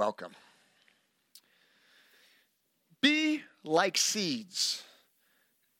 welcome. 0.00 0.32
Be 3.02 3.42
like 3.62 3.98
seeds. 3.98 4.82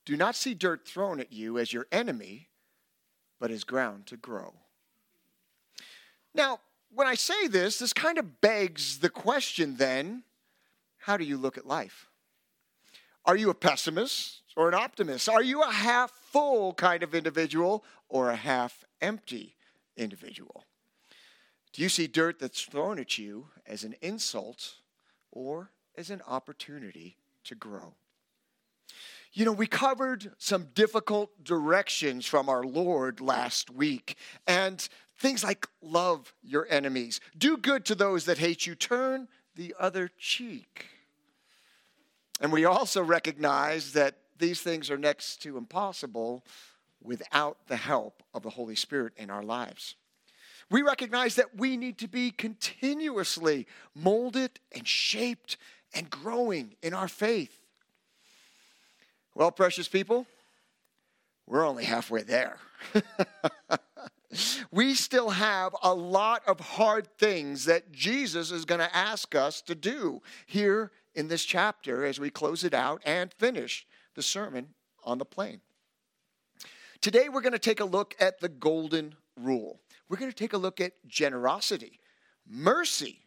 Do 0.04 0.14
not 0.14 0.36
see 0.36 0.52
dirt 0.52 0.86
thrown 0.86 1.20
at 1.20 1.32
you 1.32 1.56
as 1.56 1.72
your 1.72 1.86
enemy, 1.90 2.48
but 3.40 3.50
as 3.50 3.64
ground 3.64 4.04
to 4.08 4.18
grow. 4.18 4.52
Now, 6.34 6.60
when 6.94 7.06
I 7.06 7.14
say 7.14 7.46
this, 7.46 7.78
this 7.78 7.94
kind 7.94 8.18
of 8.18 8.42
begs 8.42 8.98
the 8.98 9.08
question 9.08 9.76
then 9.78 10.24
how 10.98 11.16
do 11.16 11.24
you 11.24 11.38
look 11.38 11.56
at 11.56 11.66
life? 11.66 12.10
Are 13.24 13.38
you 13.38 13.48
a 13.48 13.54
pessimist 13.54 14.42
or 14.54 14.68
an 14.68 14.74
optimist? 14.74 15.30
Are 15.30 15.42
you 15.42 15.62
a 15.62 15.72
half 15.72 16.10
full 16.10 16.74
kind 16.74 17.02
of 17.02 17.14
individual 17.14 17.84
or 18.10 18.28
a 18.28 18.36
half 18.36 18.84
empty 19.00 19.56
individual? 19.96 20.66
Do 21.72 21.82
you 21.82 21.88
see 21.88 22.06
dirt 22.06 22.38
that's 22.38 22.62
thrown 22.62 22.98
at 22.98 23.16
you 23.16 23.46
as 23.70 23.84
an 23.84 23.94
insult 24.02 24.74
or 25.30 25.70
as 25.96 26.10
an 26.10 26.20
opportunity 26.26 27.16
to 27.44 27.54
grow? 27.54 27.94
You 29.32 29.44
know, 29.44 29.52
we 29.52 29.68
covered 29.68 30.32
some 30.38 30.68
difficult 30.74 31.44
directions 31.44 32.26
from 32.26 32.48
our 32.48 32.64
Lord 32.64 33.20
last 33.20 33.70
week, 33.70 34.16
and 34.46 34.86
things 35.18 35.44
like 35.44 35.68
love 35.80 36.34
your 36.42 36.66
enemies, 36.68 37.20
do 37.38 37.56
good 37.56 37.84
to 37.86 37.94
those 37.94 38.24
that 38.24 38.38
hate 38.38 38.66
you, 38.66 38.74
turn 38.74 39.28
the 39.54 39.74
other 39.78 40.10
cheek. 40.18 40.86
And 42.40 42.50
we 42.50 42.64
also 42.64 43.04
recognize 43.04 43.92
that 43.92 44.16
these 44.38 44.62
things 44.62 44.90
are 44.90 44.98
next 44.98 45.42
to 45.42 45.56
impossible 45.56 46.44
without 47.02 47.58
the 47.68 47.76
help 47.76 48.22
of 48.34 48.42
the 48.42 48.50
Holy 48.50 48.74
Spirit 48.74 49.12
in 49.16 49.30
our 49.30 49.44
lives. 49.44 49.94
We 50.70 50.82
recognize 50.82 51.34
that 51.34 51.56
we 51.56 51.76
need 51.76 51.98
to 51.98 52.08
be 52.08 52.30
continuously 52.30 53.66
molded 53.94 54.60
and 54.72 54.86
shaped 54.86 55.56
and 55.92 56.08
growing 56.08 56.76
in 56.82 56.94
our 56.94 57.08
faith. 57.08 57.58
Well, 59.34 59.50
precious 59.50 59.88
people, 59.88 60.26
we're 61.46 61.66
only 61.66 61.84
halfway 61.84 62.22
there. 62.22 62.58
we 64.70 64.94
still 64.94 65.30
have 65.30 65.74
a 65.82 65.92
lot 65.92 66.42
of 66.46 66.60
hard 66.60 67.08
things 67.18 67.64
that 67.64 67.90
Jesus 67.90 68.52
is 68.52 68.64
going 68.64 68.80
to 68.80 68.96
ask 68.96 69.34
us 69.34 69.60
to 69.62 69.74
do 69.74 70.22
here 70.46 70.92
in 71.14 71.26
this 71.26 71.44
chapter 71.44 72.04
as 72.04 72.20
we 72.20 72.30
close 72.30 72.62
it 72.62 72.74
out 72.74 73.02
and 73.04 73.32
finish 73.34 73.86
the 74.14 74.22
sermon 74.22 74.68
on 75.04 75.18
the 75.18 75.24
plain. 75.24 75.60
Today, 77.00 77.28
we're 77.28 77.40
going 77.40 77.52
to 77.52 77.58
take 77.58 77.80
a 77.80 77.84
look 77.84 78.14
at 78.20 78.40
the 78.40 78.48
golden 78.48 79.14
rule. 79.36 79.80
We're 80.10 80.16
going 80.16 80.32
to 80.32 80.36
take 80.36 80.54
a 80.54 80.58
look 80.58 80.80
at 80.80 80.92
generosity, 81.06 82.00
mercy. 82.44 83.20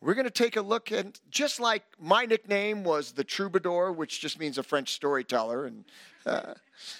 We're 0.00 0.14
going 0.14 0.26
to 0.26 0.30
take 0.30 0.54
a 0.54 0.62
look 0.62 0.92
at 0.92 1.18
just 1.28 1.58
like 1.58 1.82
my 1.98 2.24
nickname 2.24 2.84
was 2.84 3.10
the 3.10 3.24
troubadour, 3.24 3.90
which 3.90 4.20
just 4.20 4.38
means 4.38 4.58
a 4.58 4.62
French 4.62 4.92
storyteller. 4.92 5.66
And 5.66 5.84
uh, 6.24 6.54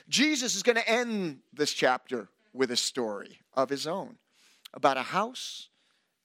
Jesus 0.08 0.56
is 0.56 0.64
going 0.64 0.74
to 0.74 0.88
end 0.88 1.38
this 1.52 1.72
chapter 1.72 2.28
with 2.52 2.72
a 2.72 2.76
story 2.76 3.38
of 3.54 3.68
his 3.70 3.86
own 3.86 4.16
about 4.74 4.96
a 4.96 5.02
house 5.02 5.68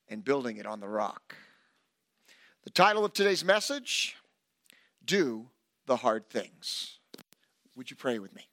and 0.09 0.25
building 0.25 0.57
it 0.57 0.65
on 0.65 0.79
the 0.79 0.87
rock. 0.87 1.35
The 2.63 2.71
title 2.71 3.05
of 3.05 3.13
today's 3.13 3.45
message 3.45 4.15
Do 5.05 5.45
the 5.85 5.97
Hard 5.97 6.27
Things. 6.27 6.97
Would 7.75 7.91
you 7.91 7.95
pray 7.95 8.17
with 8.17 8.33
me? 8.33 8.47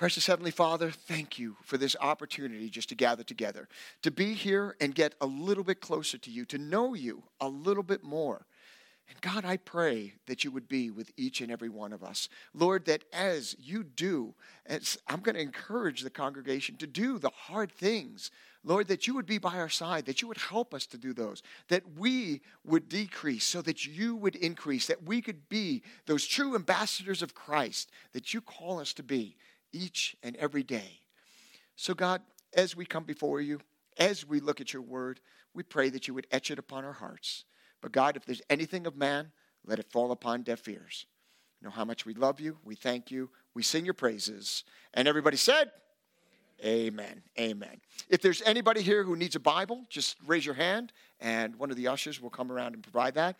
Precious 0.00 0.26
Heavenly 0.26 0.50
Father, 0.50 0.90
thank 0.90 1.38
you 1.38 1.58
for 1.62 1.76
this 1.76 1.94
opportunity 2.00 2.70
just 2.70 2.88
to 2.88 2.94
gather 2.94 3.22
together, 3.22 3.68
to 4.00 4.10
be 4.10 4.32
here 4.32 4.74
and 4.80 4.94
get 4.94 5.14
a 5.20 5.26
little 5.26 5.62
bit 5.62 5.82
closer 5.82 6.16
to 6.16 6.30
you, 6.30 6.46
to 6.46 6.56
know 6.56 6.94
you 6.94 7.22
a 7.38 7.46
little 7.46 7.82
bit 7.82 8.02
more. 8.02 8.46
And 9.10 9.20
God, 9.20 9.44
I 9.44 9.58
pray 9.58 10.14
that 10.24 10.42
you 10.42 10.52
would 10.52 10.68
be 10.68 10.90
with 10.90 11.12
each 11.18 11.42
and 11.42 11.52
every 11.52 11.68
one 11.68 11.92
of 11.92 12.02
us. 12.02 12.30
Lord, 12.54 12.86
that 12.86 13.04
as 13.12 13.54
you 13.58 13.84
do, 13.84 14.34
as 14.64 14.96
I'm 15.06 15.20
going 15.20 15.34
to 15.34 15.42
encourage 15.42 16.00
the 16.00 16.08
congregation 16.08 16.78
to 16.78 16.86
do 16.86 17.18
the 17.18 17.28
hard 17.28 17.70
things, 17.70 18.30
Lord, 18.64 18.88
that 18.88 19.06
you 19.06 19.14
would 19.14 19.26
be 19.26 19.36
by 19.36 19.58
our 19.58 19.68
side, 19.68 20.06
that 20.06 20.22
you 20.22 20.28
would 20.28 20.38
help 20.38 20.72
us 20.72 20.86
to 20.86 20.96
do 20.96 21.12
those, 21.12 21.42
that 21.68 21.82
we 21.98 22.40
would 22.64 22.88
decrease 22.88 23.44
so 23.44 23.60
that 23.62 23.84
you 23.84 24.16
would 24.16 24.36
increase, 24.36 24.86
that 24.86 25.02
we 25.02 25.20
could 25.20 25.46
be 25.50 25.82
those 26.06 26.26
true 26.26 26.54
ambassadors 26.54 27.20
of 27.20 27.34
Christ 27.34 27.90
that 28.14 28.32
you 28.32 28.40
call 28.40 28.80
us 28.80 28.94
to 28.94 29.02
be 29.02 29.36
each 29.72 30.16
and 30.22 30.36
every 30.36 30.62
day. 30.62 31.00
So, 31.76 31.94
God, 31.94 32.22
as 32.54 32.76
we 32.76 32.84
come 32.84 33.04
before 33.04 33.40
you, 33.40 33.60
as 33.98 34.26
we 34.26 34.40
look 34.40 34.60
at 34.60 34.72
your 34.72 34.82
word, 34.82 35.20
we 35.54 35.62
pray 35.62 35.88
that 35.90 36.08
you 36.08 36.14
would 36.14 36.26
etch 36.30 36.50
it 36.50 36.58
upon 36.58 36.84
our 36.84 36.92
hearts 36.92 37.44
but 37.80 37.92
God, 37.92 38.16
if 38.16 38.24
there's 38.24 38.42
anything 38.50 38.86
of 38.86 38.96
man, 38.96 39.32
let 39.64 39.78
it 39.78 39.90
fall 39.90 40.12
upon 40.12 40.42
deaf 40.42 40.66
ears. 40.68 41.06
You 41.60 41.66
know 41.68 41.72
how 41.72 41.84
much 41.84 42.06
we 42.06 42.14
love 42.14 42.40
you. 42.40 42.58
We 42.64 42.74
thank 42.74 43.10
you. 43.10 43.30
We 43.54 43.62
sing 43.62 43.84
your 43.84 43.94
praises. 43.94 44.64
And 44.94 45.06
everybody 45.06 45.36
said, 45.36 45.70
Amen. 46.62 47.22
Amen. 47.38 47.80
If 48.10 48.20
there's 48.20 48.42
anybody 48.42 48.82
here 48.82 49.02
who 49.02 49.16
needs 49.16 49.34
a 49.34 49.40
Bible, 49.40 49.86
just 49.88 50.16
raise 50.26 50.44
your 50.44 50.54
hand 50.54 50.92
and 51.18 51.56
one 51.56 51.70
of 51.70 51.78
the 51.78 51.88
ushers 51.88 52.20
will 52.20 52.28
come 52.28 52.52
around 52.52 52.74
and 52.74 52.82
provide 52.82 53.14
that. 53.14 53.36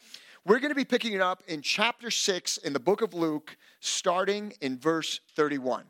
We're 0.47 0.59
going 0.59 0.71
to 0.71 0.77
be 0.77 0.87
picking 0.87 1.13
it 1.13 1.21
up 1.21 1.43
in 1.47 1.61
chapter 1.61 2.11
6 2.11 2.57
in 2.59 2.73
the 2.73 2.81
book 2.81 3.03
of 3.03 3.13
Luke, 3.13 3.59
starting 3.81 4.55
in 4.63 4.79
verse 4.79 5.21
31. 5.37 5.85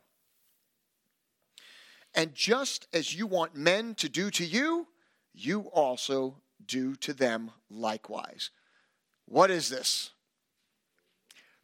And 2.15 2.35
just 2.35 2.87
as 2.93 3.15
you 3.15 3.27
want 3.27 3.55
men 3.55 3.95
to 3.97 4.09
do 4.09 4.31
to 4.33 4.45
you, 4.45 4.89
you 5.33 5.63
also 5.73 6.37
do 6.67 6.97
to 6.97 7.13
them 7.13 7.51
likewise. 7.71 8.51
What 9.27 9.51
is 9.51 9.69
this? 9.69 10.11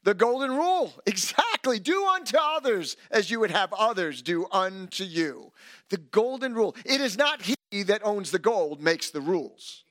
The 0.05 0.15
golden 0.15 0.53
rule. 0.53 0.95
Exactly. 1.07 1.81
Do 1.81 2.07
unto 2.07 2.37
others 2.41 2.97
as 3.11 3.29
you 3.29 3.41
would 3.41 3.51
have 3.51 3.73
others 3.73 4.23
do 4.23 4.47
unto 4.53 5.03
you. 5.03 5.53
The 5.89 5.97
golden 5.97 6.55
rule. 6.55 6.77
It 6.85 7.01
is 7.01 7.19
not 7.19 7.43
he 7.43 7.83
that 7.83 8.05
owns 8.05 8.31
the 8.31 8.39
gold 8.39 8.81
makes 8.81 9.11
the 9.11 9.21
rules. 9.21 9.83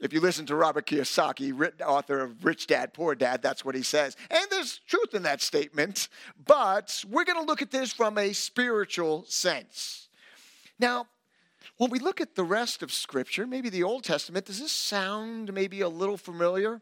If 0.00 0.12
you 0.12 0.20
listen 0.20 0.46
to 0.46 0.54
Robert 0.54 0.86
Kiyosaki, 0.86 1.82
author 1.82 2.20
of 2.20 2.44
Rich 2.44 2.68
Dad, 2.68 2.94
Poor 2.94 3.16
Dad, 3.16 3.42
that's 3.42 3.64
what 3.64 3.74
he 3.74 3.82
says. 3.82 4.16
And 4.30 4.46
there's 4.48 4.78
truth 4.86 5.12
in 5.12 5.24
that 5.24 5.42
statement, 5.42 6.08
but 6.46 7.04
we're 7.08 7.24
going 7.24 7.40
to 7.40 7.44
look 7.44 7.62
at 7.62 7.72
this 7.72 7.92
from 7.92 8.16
a 8.16 8.32
spiritual 8.32 9.24
sense. 9.26 10.08
Now, 10.78 11.06
when 11.78 11.90
we 11.90 11.98
look 11.98 12.20
at 12.20 12.36
the 12.36 12.44
rest 12.44 12.82
of 12.82 12.92
Scripture, 12.92 13.46
maybe 13.46 13.70
the 13.70 13.82
Old 13.82 14.04
Testament, 14.04 14.46
does 14.46 14.60
this 14.60 14.72
sound 14.72 15.52
maybe 15.52 15.80
a 15.80 15.88
little 15.88 16.16
familiar? 16.16 16.80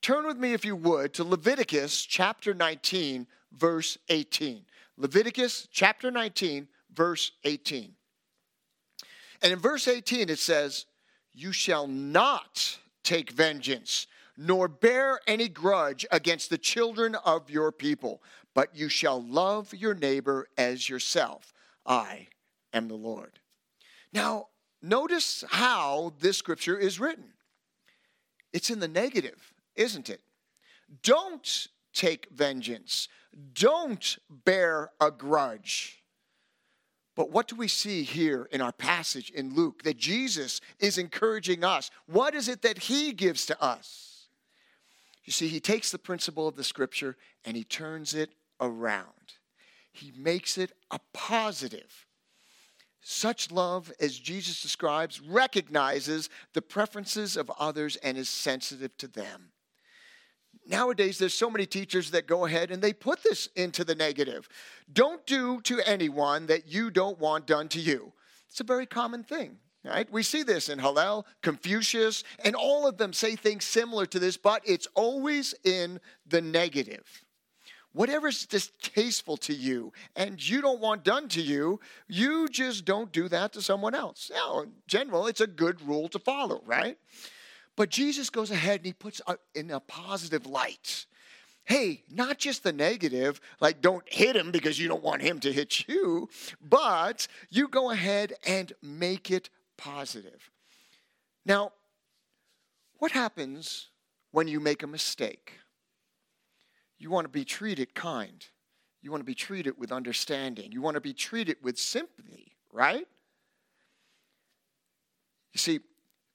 Turn 0.00 0.26
with 0.26 0.36
me, 0.36 0.52
if 0.52 0.64
you 0.64 0.76
would, 0.76 1.14
to 1.14 1.24
Leviticus 1.24 2.04
chapter 2.04 2.54
19, 2.54 3.26
verse 3.52 3.98
18. 4.08 4.64
Leviticus 4.96 5.68
chapter 5.72 6.10
19, 6.10 6.68
verse 6.92 7.32
18. 7.44 7.92
And 9.42 9.52
in 9.52 9.58
verse 9.58 9.88
18, 9.88 10.28
it 10.28 10.38
says, 10.38 10.86
You 11.38 11.52
shall 11.52 11.86
not 11.86 12.78
take 13.04 13.30
vengeance, 13.30 14.08
nor 14.36 14.66
bear 14.66 15.20
any 15.28 15.48
grudge 15.48 16.04
against 16.10 16.50
the 16.50 16.58
children 16.58 17.14
of 17.14 17.48
your 17.48 17.70
people, 17.70 18.20
but 18.54 18.74
you 18.74 18.88
shall 18.88 19.22
love 19.22 19.72
your 19.72 19.94
neighbor 19.94 20.48
as 20.58 20.88
yourself. 20.88 21.54
I 21.86 22.26
am 22.72 22.88
the 22.88 22.96
Lord. 22.96 23.38
Now, 24.12 24.48
notice 24.82 25.44
how 25.48 26.12
this 26.18 26.36
scripture 26.36 26.76
is 26.76 26.98
written. 26.98 27.34
It's 28.52 28.68
in 28.68 28.80
the 28.80 28.88
negative, 28.88 29.54
isn't 29.76 30.10
it? 30.10 30.22
Don't 31.04 31.68
take 31.92 32.26
vengeance. 32.32 33.06
Don't 33.54 34.18
bear 34.28 34.90
a 35.00 35.12
grudge. 35.12 35.97
But 37.18 37.32
what 37.32 37.48
do 37.48 37.56
we 37.56 37.66
see 37.66 38.04
here 38.04 38.48
in 38.52 38.60
our 38.60 38.70
passage 38.70 39.30
in 39.30 39.52
Luke 39.52 39.82
that 39.82 39.96
Jesus 39.96 40.60
is 40.78 40.98
encouraging 40.98 41.64
us? 41.64 41.90
What 42.06 42.32
is 42.32 42.46
it 42.46 42.62
that 42.62 42.78
he 42.78 43.12
gives 43.12 43.44
to 43.46 43.60
us? 43.60 44.28
You 45.24 45.32
see, 45.32 45.48
he 45.48 45.58
takes 45.58 45.90
the 45.90 45.98
principle 45.98 46.46
of 46.46 46.54
the 46.54 46.62
scripture 46.62 47.16
and 47.44 47.56
he 47.56 47.64
turns 47.64 48.14
it 48.14 48.30
around. 48.60 49.34
He 49.90 50.12
makes 50.16 50.56
it 50.58 50.70
a 50.92 51.00
positive. 51.12 52.06
Such 53.00 53.50
love, 53.50 53.92
as 53.98 54.16
Jesus 54.16 54.62
describes, 54.62 55.20
recognizes 55.20 56.30
the 56.52 56.62
preferences 56.62 57.36
of 57.36 57.50
others 57.58 57.96
and 57.96 58.16
is 58.16 58.28
sensitive 58.28 58.96
to 58.98 59.08
them. 59.08 59.50
Nowadays, 60.70 61.16
there's 61.16 61.32
so 61.32 61.48
many 61.48 61.64
teachers 61.64 62.10
that 62.10 62.26
go 62.26 62.44
ahead 62.44 62.70
and 62.70 62.82
they 62.82 62.92
put 62.92 63.22
this 63.22 63.48
into 63.56 63.84
the 63.84 63.94
negative. 63.94 64.48
Don't 64.92 65.24
do 65.26 65.62
to 65.62 65.80
anyone 65.88 66.46
that 66.46 66.68
you 66.68 66.90
don't 66.90 67.18
want 67.18 67.46
done 67.46 67.68
to 67.70 67.80
you. 67.80 68.12
It's 68.50 68.60
a 68.60 68.64
very 68.64 68.84
common 68.84 69.24
thing, 69.24 69.56
right? 69.82 70.06
We 70.12 70.22
see 70.22 70.42
this 70.42 70.68
in 70.68 70.78
Hillel, 70.78 71.26
Confucius, 71.42 72.22
and 72.44 72.54
all 72.54 72.86
of 72.86 72.98
them 72.98 73.14
say 73.14 73.34
things 73.34 73.64
similar 73.64 74.04
to 74.06 74.18
this, 74.18 74.36
but 74.36 74.60
it's 74.66 74.86
always 74.94 75.54
in 75.64 76.00
the 76.26 76.42
negative. 76.42 77.24
whatever's 77.92 78.46
distasteful 78.46 79.36
to 79.36 79.52
you 79.52 79.92
and 80.14 80.46
you 80.48 80.60
don't 80.60 80.80
want 80.80 81.02
done 81.02 81.28
to 81.28 81.42
you, 81.42 81.80
you 82.06 82.48
just 82.48 82.84
don't 82.84 83.12
do 83.12 83.28
that 83.28 83.52
to 83.52 83.62
someone 83.62 83.94
else. 83.94 84.30
Now, 84.32 84.60
in 84.60 84.72
general, 84.86 85.26
it's 85.26 85.40
a 85.40 85.46
good 85.46 85.80
rule 85.82 86.08
to 86.10 86.18
follow, 86.20 86.62
right? 86.64 86.96
But 87.78 87.90
Jesus 87.90 88.28
goes 88.28 88.50
ahead 88.50 88.80
and 88.80 88.86
he 88.86 88.92
puts 88.92 89.20
in 89.54 89.70
a 89.70 89.78
positive 89.78 90.46
light. 90.46 91.06
Hey, 91.64 92.02
not 92.10 92.36
just 92.36 92.64
the 92.64 92.72
negative, 92.72 93.40
like 93.60 93.80
don't 93.80 94.02
hit 94.04 94.34
him 94.34 94.50
because 94.50 94.80
you 94.80 94.88
don't 94.88 95.04
want 95.04 95.22
him 95.22 95.38
to 95.38 95.52
hit 95.52 95.86
you, 95.86 96.28
but 96.60 97.28
you 97.50 97.68
go 97.68 97.92
ahead 97.92 98.34
and 98.44 98.72
make 98.82 99.30
it 99.30 99.48
positive. 99.76 100.50
Now, 101.46 101.70
what 102.94 103.12
happens 103.12 103.90
when 104.32 104.48
you 104.48 104.58
make 104.58 104.82
a 104.82 104.88
mistake? 104.88 105.52
You 106.98 107.10
want 107.10 107.26
to 107.26 107.30
be 107.30 107.44
treated 107.44 107.94
kind. 107.94 108.44
You 109.02 109.12
want 109.12 109.20
to 109.20 109.24
be 109.24 109.36
treated 109.36 109.78
with 109.78 109.92
understanding. 109.92 110.72
You 110.72 110.82
want 110.82 110.96
to 110.96 111.00
be 111.00 111.14
treated 111.14 111.58
with 111.62 111.78
sympathy, 111.78 112.56
right? 112.72 113.06
You 115.52 115.58
see, 115.58 115.78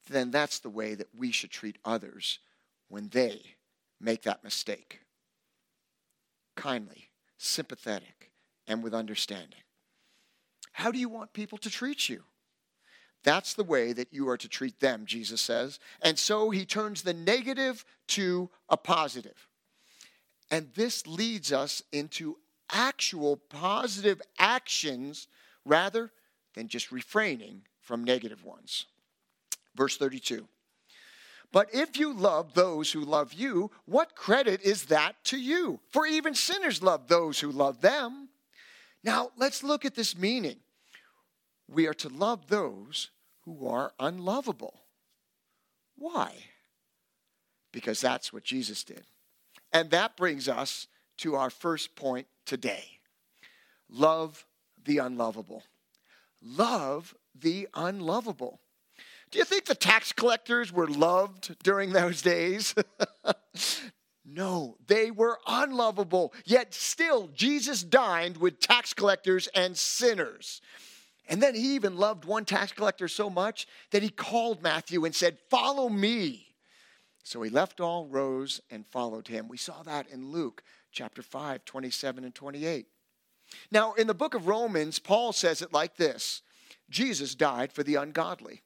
then 0.07 0.31
that's 0.31 0.59
the 0.59 0.69
way 0.69 0.95
that 0.95 1.09
we 1.15 1.31
should 1.31 1.51
treat 1.51 1.77
others 1.85 2.39
when 2.89 3.09
they 3.09 3.41
make 3.99 4.23
that 4.23 4.43
mistake 4.43 4.99
kindly, 6.55 7.09
sympathetic, 7.37 8.31
and 8.67 8.83
with 8.83 8.93
understanding. 8.93 9.61
How 10.71 10.91
do 10.91 10.99
you 10.99 11.09
want 11.09 11.33
people 11.33 11.57
to 11.59 11.69
treat 11.69 12.09
you? 12.09 12.23
That's 13.23 13.53
the 13.53 13.63
way 13.63 13.93
that 13.93 14.13
you 14.13 14.27
are 14.29 14.37
to 14.37 14.49
treat 14.49 14.79
them, 14.79 15.05
Jesus 15.05 15.41
says. 15.41 15.79
And 16.01 16.19
so 16.19 16.49
he 16.49 16.65
turns 16.65 17.01
the 17.01 17.13
negative 17.13 17.85
to 18.09 18.49
a 18.69 18.75
positive. 18.75 19.47
And 20.51 20.69
this 20.75 21.07
leads 21.07 21.53
us 21.53 21.81
into 21.91 22.37
actual 22.71 23.37
positive 23.37 24.21
actions 24.37 25.27
rather 25.65 26.11
than 26.53 26.67
just 26.67 26.91
refraining 26.91 27.61
from 27.79 28.03
negative 28.03 28.43
ones. 28.43 28.85
Verse 29.75 29.97
32. 29.97 30.47
But 31.51 31.69
if 31.71 31.97
you 31.97 32.13
love 32.13 32.55
those 32.55 32.91
who 32.91 33.01
love 33.01 33.33
you, 33.33 33.69
what 33.85 34.15
credit 34.15 34.61
is 34.61 34.85
that 34.85 35.23
to 35.25 35.37
you? 35.37 35.79
For 35.89 36.05
even 36.05 36.33
sinners 36.33 36.81
love 36.81 37.07
those 37.07 37.39
who 37.39 37.51
love 37.51 37.81
them. 37.81 38.29
Now, 39.03 39.29
let's 39.37 39.63
look 39.63 39.85
at 39.85 39.93
this 39.93 40.17
meaning. 40.17 40.57
We 41.69 41.87
are 41.87 41.93
to 41.95 42.09
love 42.09 42.47
those 42.47 43.09
who 43.41 43.67
are 43.67 43.93
unlovable. 43.99 44.81
Why? 45.95 46.33
Because 47.71 48.01
that's 48.01 48.33
what 48.33 48.43
Jesus 48.43 48.83
did. 48.83 49.03
And 49.71 49.91
that 49.91 50.17
brings 50.17 50.49
us 50.49 50.87
to 51.17 51.35
our 51.35 51.49
first 51.49 51.95
point 51.95 52.27
today 52.45 52.85
love 53.89 54.45
the 54.85 54.97
unlovable. 54.97 55.63
Love 56.41 57.13
the 57.39 57.67
unlovable. 57.75 58.59
Do 59.33 59.39
you 59.39 59.45
think 59.45 59.65
the 59.65 59.73
tax 59.73 60.13
collectors 60.13 60.71
were 60.71 60.85
loved 60.85 61.55
during 61.63 61.91
those 61.91 62.21
days? 62.21 62.75
no, 64.25 64.77
they 64.85 65.09
were 65.09 65.39
unlovable. 65.47 66.35
Yet 66.45 66.75
still, 66.75 67.29
Jesus 67.29 67.81
dined 67.81 68.37
with 68.37 68.59
tax 68.59 68.93
collectors 68.93 69.47
and 69.55 69.75
sinners. 69.75 70.61
And 71.27 71.41
then 71.41 71.55
he 71.55 71.73
even 71.73 71.97
loved 71.97 72.25
one 72.25 72.45
tax 72.45 72.73
collector 72.73 73.07
so 73.07 73.27
much 73.27 73.65
that 73.89 74.03
he 74.03 74.09
called 74.09 74.61
Matthew 74.61 75.03
and 75.03 75.15
said, 75.15 75.39
Follow 75.49 75.89
me. 75.89 76.53
So 77.23 77.41
he 77.41 77.49
left 77.49 77.79
all, 77.79 78.05
rose, 78.05 78.61
and 78.69 78.85
followed 78.85 79.29
him. 79.29 79.47
We 79.47 79.57
saw 79.57 79.81
that 79.81 80.07
in 80.11 80.29
Luke 80.29 80.61
chapter 80.91 81.23
5, 81.23 81.65
27 81.65 82.23
and 82.23 82.35
28. 82.35 82.85
Now, 83.71 83.93
in 83.93 84.05
the 84.05 84.13
book 84.13 84.35
of 84.35 84.45
Romans, 84.45 84.99
Paul 84.99 85.33
says 85.33 85.63
it 85.63 85.73
like 85.73 85.95
this 85.95 86.43
Jesus 86.91 87.33
died 87.33 87.71
for 87.71 87.81
the 87.81 87.95
ungodly. 87.95 88.61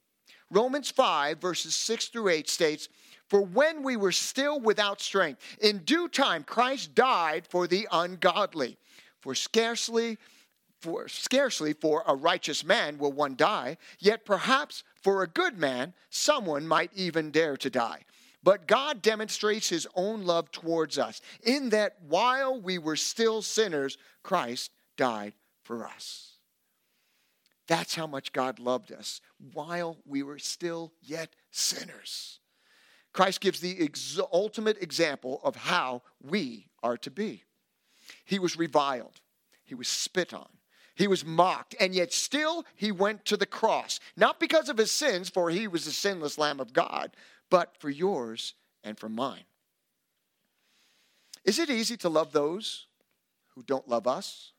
Romans 0.49 0.89
5, 0.89 1.39
verses 1.39 1.75
6 1.75 2.07
through 2.07 2.29
8 2.29 2.49
states, 2.49 2.89
For 3.27 3.41
when 3.41 3.83
we 3.83 3.97
were 3.97 4.11
still 4.11 4.59
without 4.59 5.01
strength, 5.01 5.41
in 5.61 5.79
due 5.79 6.07
time 6.07 6.43
Christ 6.43 6.95
died 6.95 7.45
for 7.47 7.67
the 7.67 7.87
ungodly. 7.91 8.77
For 9.19 9.35
scarcely 9.35 10.17
for 10.79 11.07
scarcely 11.07 11.73
for 11.73 12.03
a 12.07 12.15
righteous 12.15 12.63
man 12.63 12.97
will 12.97 13.11
one 13.11 13.35
die, 13.35 13.77
yet 13.99 14.25
perhaps 14.25 14.83
for 15.01 15.23
a 15.23 15.27
good 15.27 15.57
man 15.57 15.93
someone 16.09 16.67
might 16.67 16.91
even 16.93 17.31
dare 17.31 17.57
to 17.57 17.69
die. 17.69 18.03
But 18.43 18.67
God 18.67 19.01
demonstrates 19.01 19.67
his 19.67 19.87
own 19.95 20.23
love 20.23 20.51
towards 20.51 20.97
us 20.97 21.21
in 21.43 21.69
that 21.69 21.97
while 22.07 22.61
we 22.61 22.77
were 22.77 22.95
still 22.95 23.41
sinners, 23.41 23.97
Christ 24.23 24.71
died 24.95 25.33
for 25.63 25.85
us. 25.85 26.36
That's 27.67 27.95
how 27.95 28.07
much 28.07 28.31
God 28.31 28.59
loved 28.59 28.91
us 28.91 29.21
while 29.53 29.97
we 30.05 30.23
were 30.23 30.39
still 30.39 30.93
yet 31.01 31.35
sinners. 31.51 32.39
Christ 33.13 33.41
gives 33.41 33.59
the 33.59 33.83
ex- 33.83 34.19
ultimate 34.31 34.81
example 34.81 35.41
of 35.43 35.55
how 35.55 36.03
we 36.21 36.69
are 36.81 36.97
to 36.97 37.11
be. 37.11 37.43
He 38.23 38.39
was 38.39 38.57
reviled, 38.57 39.21
he 39.65 39.75
was 39.75 39.87
spit 39.87 40.33
on, 40.33 40.47
he 40.95 41.07
was 41.07 41.25
mocked, 41.25 41.75
and 41.79 41.93
yet 41.93 42.13
still 42.13 42.65
he 42.75 42.91
went 42.91 43.25
to 43.25 43.35
the 43.35 43.45
cross, 43.45 43.99
not 44.15 44.39
because 44.39 44.69
of 44.69 44.77
his 44.77 44.91
sins, 44.91 45.29
for 45.29 45.49
he 45.49 45.67
was 45.67 45.85
the 45.85 45.91
sinless 45.91 46.37
Lamb 46.37 46.59
of 46.59 46.73
God, 46.73 47.11
but 47.49 47.75
for 47.77 47.89
yours 47.89 48.53
and 48.83 48.97
for 48.97 49.09
mine. 49.09 49.43
Is 51.43 51.59
it 51.59 51.69
easy 51.69 51.97
to 51.97 52.09
love 52.09 52.31
those 52.31 52.87
who 53.55 53.63
don't 53.63 53.87
love 53.87 54.07
us? 54.07 54.51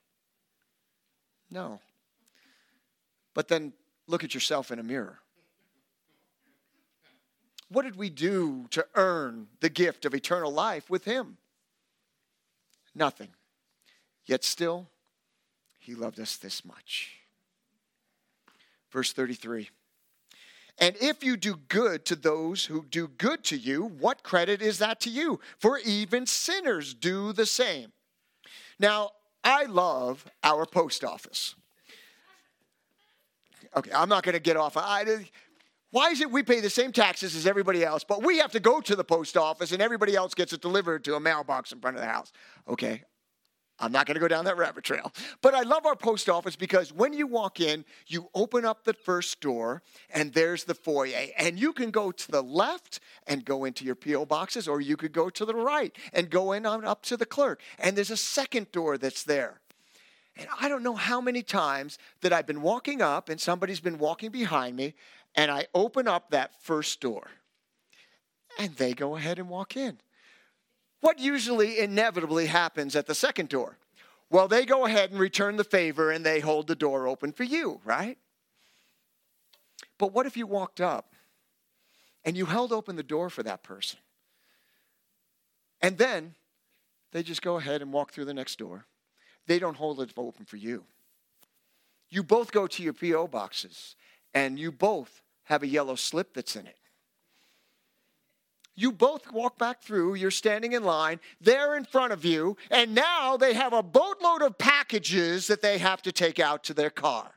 No. 1.51 1.81
But 3.39 3.47
then 3.47 3.73
look 4.09 4.25
at 4.25 4.35
yourself 4.35 4.73
in 4.73 4.81
a 4.81 4.83
mirror. 4.83 5.21
What 7.69 7.83
did 7.83 7.95
we 7.95 8.11
do 8.11 8.67
to 8.71 8.85
earn 8.97 9.47
the 9.61 9.69
gift 9.69 10.05
of 10.05 10.13
eternal 10.13 10.53
life 10.53 10.91
with 10.91 11.05
Him? 11.05 11.37
Nothing. 12.97 13.29
Yet 14.27 14.43
still, 14.43 14.89
He 15.79 15.95
loved 15.95 16.19
us 16.19 16.37
this 16.37 16.65
much. 16.65 17.21
Verse 18.91 19.13
33 19.13 19.71
and 20.81 20.97
if 21.01 21.23
you 21.23 21.37
do 21.37 21.57
good 21.69 22.05
to 22.07 22.17
those 22.17 22.65
who 22.65 22.87
do 22.87 23.07
good 23.07 23.45
to 23.45 23.57
you, 23.57 23.85
what 23.85 24.25
credit 24.25 24.63
is 24.63 24.79
that 24.79 25.01
to 25.01 25.11
you? 25.11 25.41
For 25.59 25.79
even 25.79 26.27
sinners 26.27 26.95
do 26.95 27.33
the 27.33 27.47
same. 27.47 27.93
Now, 28.79 29.11
I 29.43 29.65
love 29.65 30.25
our 30.45 30.67
post 30.67 31.03
office. 31.03 31.57
Okay, 33.77 33.91
I'm 33.95 34.09
not 34.09 34.23
going 34.23 34.35
to 34.35 34.41
get 34.41 34.57
off. 34.57 34.77
I, 34.77 35.05
why 35.91 36.11
is 36.11 36.21
it 36.21 36.31
we 36.31 36.43
pay 36.43 36.61
the 36.61 36.71
same 36.71 36.93
taxes 36.93 37.35
as 37.35 37.47
everybody 37.47 37.85
else, 37.85 38.05
but 38.05 38.23
we 38.23 38.39
have 38.39 38.53
to 38.53 38.61
go 38.61 38.81
to 38.81 38.95
the 38.95 39.05
post 39.05 39.37
office 39.37 39.73
and 39.73 39.81
everybody 39.81 40.15
else 40.15 40.35
gets 40.35 40.53
it 40.53 40.61
delivered 40.61 41.05
to 41.05 41.15
a 41.15 41.21
mailbox 41.21 41.73
in 41.73 41.81
front 41.81 41.97
of 41.97 42.03
the 42.03 42.09
house? 42.09 42.33
Okay, 42.69 43.03
I'm 43.81 43.93
not 43.93 44.07
going 44.07 44.17
to 44.17 44.21
go 44.21 44.29
down 44.29 44.45
that 44.47 44.57
rabbit 44.57 44.85
trail. 44.85 45.13
But 45.41 45.55
I 45.55 45.63
love 45.63 45.87
our 45.87 45.95
post 45.95 46.29
office 46.29 46.57
because 46.57 46.93
when 46.93 47.13
you 47.13 47.27
walk 47.27 47.61
in, 47.61 47.85
you 48.07 48.29
open 48.35 48.65
up 48.65 48.85
the 48.85 48.93
first 48.93 49.41
door 49.41 49.83
and 50.11 50.33
there's 50.35 50.65
the 50.65 50.75
foyer. 50.75 51.29
And 51.39 51.59
you 51.59 51.73
can 51.73 51.91
go 51.91 52.11
to 52.11 52.31
the 52.31 52.43
left 52.43 53.01
and 53.27 53.45
go 53.45 53.65
into 53.65 53.85
your 53.85 53.95
P.O. 53.95 54.27
boxes, 54.27 54.67
or 54.67 54.81
you 54.81 54.97
could 54.97 55.13
go 55.13 55.31
to 55.31 55.45
the 55.45 55.55
right 55.55 55.97
and 56.13 56.29
go 56.29 56.53
in 56.53 56.67
on 56.67 56.85
up 56.85 57.03
to 57.05 57.17
the 57.17 57.27
clerk. 57.27 57.61
And 57.79 57.97
there's 57.97 58.11
a 58.11 58.17
second 58.17 58.73
door 58.73 58.99
that's 58.99 59.23
there. 59.23 59.61
And 60.39 60.47
I 60.61 60.69
don't 60.69 60.85
know 60.85 60.95
how 60.95 61.21
many 61.21 61.43
times 61.43 61.99
that 62.21 62.33
I've 62.33 62.47
been 62.47 62.63
walking 62.63 63.03
up 63.03 63.29
and 63.29 63.41
somebody's 63.41 63.81
been 63.81 63.99
walking 63.99 64.31
behind 64.31 64.77
me, 64.77 64.95
and 65.35 65.51
I 65.51 65.67
open 65.75 66.07
up 66.07 66.31
that 66.31 66.63
first 66.63 67.01
door. 67.01 67.27
And 68.59 68.75
they 68.77 68.95
go 68.95 69.17
ahead 69.17 69.39
and 69.39 69.49
walk 69.49 69.77
in. 69.77 69.99
What 71.01 71.19
usually 71.19 71.79
inevitably 71.81 72.47
happens 72.47 72.97
at 72.97 73.07
the 73.07 73.15
second 73.15 73.49
door? 73.49 73.79
Well, 74.31 74.47
they 74.47 74.65
go 74.65 74.85
ahead 74.85 75.11
and 75.11 75.19
return 75.19 75.57
the 75.57 75.65
favor 75.65 76.11
and 76.11 76.25
they 76.25 76.41
hold 76.41 76.67
the 76.67 76.75
door 76.75 77.09
open 77.09 77.33
for 77.33 77.45
you, 77.45 77.81
right? 77.85 78.19
But 79.99 80.13
what 80.13 80.27
if 80.27 80.37
you 80.37 80.47
walked 80.47 80.81
up 80.81 81.15
and 82.25 82.37
you 82.37 82.47
held 82.47 82.73
open 82.73 82.97
the 82.97 83.03
door 83.03 83.31
for 83.31 83.43
that 83.43 83.63
person? 83.63 83.99
And 85.81 85.99
then 85.99 86.35
they 87.13 87.23
just 87.23 87.43
go 87.43 87.57
ahead 87.57 87.81
and 87.81 87.93
walk 87.93 88.13
through 88.13 88.27
the 88.27 88.35
next 88.35 88.59
door. 88.59 88.85
They 89.49 89.59
don't 89.59 89.77
hold 89.77 90.01
it 90.01 90.13
open 90.17 90.45
for 90.45 90.59
you. 90.59 90.85
You 92.11 92.23
both 92.23 92.53
go 92.53 92.67
to 92.67 92.83
your 92.83 92.93
P.O. 92.93 93.27
boxes 93.29 93.97
and 94.35 94.59
you 94.59 94.71
both 94.71 95.23
have 95.45 95.63
a 95.63 95.67
yellow 95.67 95.97
slip 95.97 96.35
that's 96.35 96.55
in 96.55 96.67
it. 96.67 96.77
You 98.77 98.93
both 98.93 99.33
walk 99.33 99.59
back 99.59 99.83
through, 99.83 100.15
you're 100.15 100.31
standing 100.31 100.73
in 100.73 100.85
line, 100.85 101.19
they're 101.41 101.77
in 101.77 101.85
front 101.85 102.13
of 102.13 102.25
you, 102.25 102.57
and 102.71 102.95
now 102.95 103.37
they 103.37 103.55
have 103.55 103.73
a 103.73 103.83
boatload 103.83 104.43
of 104.43 104.57
packages 104.57 105.49
that 105.49 105.63
they 105.63 105.79
have 105.79 106.03
to 106.03 106.13
take 106.13 106.39
out 106.39 106.63
to 106.65 106.75
their 106.75 106.91
car. 106.91 107.33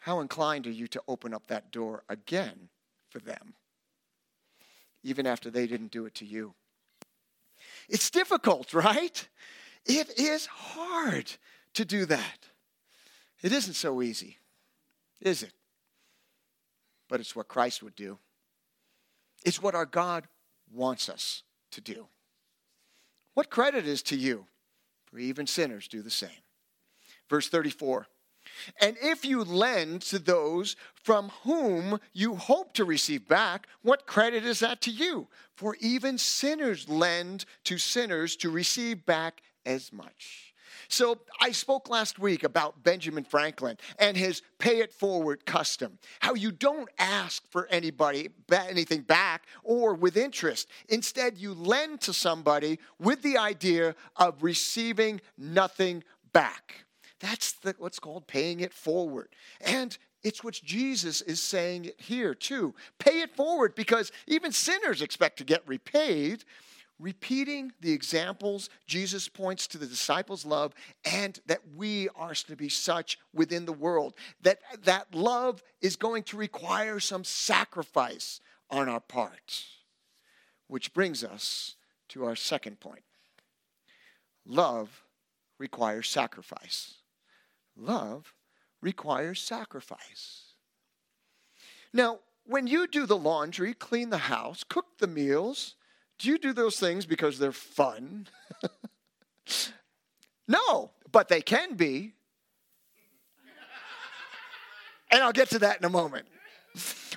How 0.00 0.20
inclined 0.20 0.66
are 0.66 0.70
you 0.70 0.86
to 0.88 1.02
open 1.06 1.34
up 1.34 1.48
that 1.48 1.70
door 1.70 2.04
again 2.08 2.68
for 3.10 3.18
them, 3.18 3.54
even 5.02 5.26
after 5.26 5.50
they 5.50 5.66
didn't 5.66 5.90
do 5.90 6.06
it 6.06 6.14
to 6.14 6.24
you? 6.24 6.54
It's 7.88 8.10
difficult, 8.10 8.72
right? 8.74 9.28
It 9.86 10.18
is 10.18 10.46
hard 10.46 11.32
to 11.74 11.84
do 11.84 12.04
that. 12.06 12.48
It 13.42 13.52
isn't 13.52 13.74
so 13.74 14.02
easy, 14.02 14.38
is 15.20 15.42
it? 15.42 15.52
But 17.08 17.20
it's 17.20 17.34
what 17.34 17.48
Christ 17.48 17.82
would 17.82 17.96
do. 17.96 18.18
It's 19.44 19.60
what 19.60 19.74
our 19.74 19.86
God 19.86 20.28
wants 20.72 21.08
us 21.08 21.42
to 21.72 21.80
do. 21.80 22.06
What 23.34 23.50
credit 23.50 23.86
is 23.86 24.02
to 24.04 24.16
you? 24.16 24.46
For 25.06 25.18
even 25.18 25.46
sinners 25.46 25.88
do 25.88 26.00
the 26.00 26.10
same. 26.10 26.30
Verse 27.28 27.48
34 27.48 28.06
And 28.80 28.96
if 29.02 29.24
you 29.24 29.42
lend 29.42 30.02
to 30.02 30.18
those 30.18 30.76
from 30.94 31.30
whom 31.42 32.00
you 32.12 32.36
hope 32.36 32.72
to 32.74 32.84
receive 32.84 33.26
back, 33.28 33.66
what 33.82 34.06
credit 34.06 34.44
is 34.44 34.60
that 34.60 34.80
to 34.82 34.90
you? 34.90 35.28
For 35.54 35.76
even 35.80 36.18
sinners 36.18 36.88
lend 36.88 37.44
to 37.64 37.78
sinners 37.78 38.36
to 38.36 38.50
receive 38.50 39.04
back 39.04 39.42
as 39.64 39.92
much. 39.92 40.54
So 40.88 41.18
I 41.40 41.52
spoke 41.52 41.88
last 41.88 42.18
week 42.18 42.44
about 42.44 42.82
Benjamin 42.82 43.24
Franklin 43.24 43.76
and 43.98 44.16
his 44.16 44.42
pay 44.58 44.78
it 44.78 44.92
forward 44.92 45.44
custom. 45.44 45.98
How 46.20 46.34
you 46.34 46.50
don't 46.50 46.88
ask 46.98 47.46
for 47.50 47.66
anybody 47.68 48.30
anything 48.50 49.02
back 49.02 49.46
or 49.62 49.94
with 49.94 50.16
interest. 50.16 50.68
Instead, 50.88 51.38
you 51.38 51.54
lend 51.54 52.00
to 52.02 52.12
somebody 52.12 52.78
with 52.98 53.22
the 53.22 53.38
idea 53.38 53.94
of 54.16 54.42
receiving 54.42 55.20
nothing 55.36 56.04
back. 56.32 56.84
That's 57.20 57.52
the, 57.52 57.74
what's 57.78 57.98
called 57.98 58.26
paying 58.26 58.60
it 58.60 58.72
forward. 58.74 59.28
And 59.60 59.96
it's 60.22 60.44
what 60.44 60.54
Jesus 60.54 61.20
is 61.20 61.40
saying 61.40 61.90
here, 61.98 62.34
too. 62.34 62.74
Pay 62.98 63.20
it 63.20 63.34
forward 63.34 63.74
because 63.74 64.12
even 64.26 64.52
sinners 64.52 65.02
expect 65.02 65.38
to 65.38 65.44
get 65.44 65.62
repaid 65.66 66.44
repeating 67.02 67.72
the 67.80 67.92
examples 67.92 68.70
Jesus 68.86 69.28
points 69.28 69.66
to 69.66 69.78
the 69.78 69.86
disciples' 69.86 70.46
love 70.46 70.72
and 71.04 71.40
that 71.46 71.60
we 71.76 72.08
are 72.16 72.34
to 72.34 72.56
be 72.56 72.68
such 72.68 73.18
within 73.34 73.66
the 73.66 73.72
world. 73.72 74.14
That 74.42 74.60
that 74.84 75.14
love 75.14 75.62
is 75.80 75.96
going 75.96 76.22
to 76.24 76.36
require 76.36 77.00
some 77.00 77.24
sacrifice 77.24 78.40
on 78.70 78.88
our 78.88 79.00
part. 79.00 79.64
Which 80.68 80.94
brings 80.94 81.22
us 81.24 81.74
to 82.10 82.24
our 82.24 82.36
second 82.36 82.80
point. 82.80 83.02
Love 84.46 85.02
requires 85.58 86.08
sacrifice. 86.08 86.94
Love 87.76 88.32
requires 88.80 89.40
sacrifice. 89.40 90.54
Now, 91.92 92.20
when 92.44 92.66
you 92.66 92.86
do 92.86 93.06
the 93.06 93.16
laundry, 93.16 93.74
clean 93.74 94.10
the 94.10 94.18
house, 94.18 94.64
cook 94.64 94.98
the 94.98 95.06
meals, 95.06 95.76
do 96.22 96.28
you 96.28 96.38
do 96.38 96.52
those 96.52 96.78
things 96.78 97.04
because 97.04 97.36
they're 97.36 97.50
fun? 97.50 98.28
no, 100.48 100.92
but 101.10 101.28
they 101.28 101.42
can 101.42 101.74
be. 101.74 102.14
And 105.10 105.20
I'll 105.20 105.32
get 105.32 105.50
to 105.50 105.58
that 105.58 105.78
in 105.78 105.84
a 105.84 105.90
moment. 105.90 106.26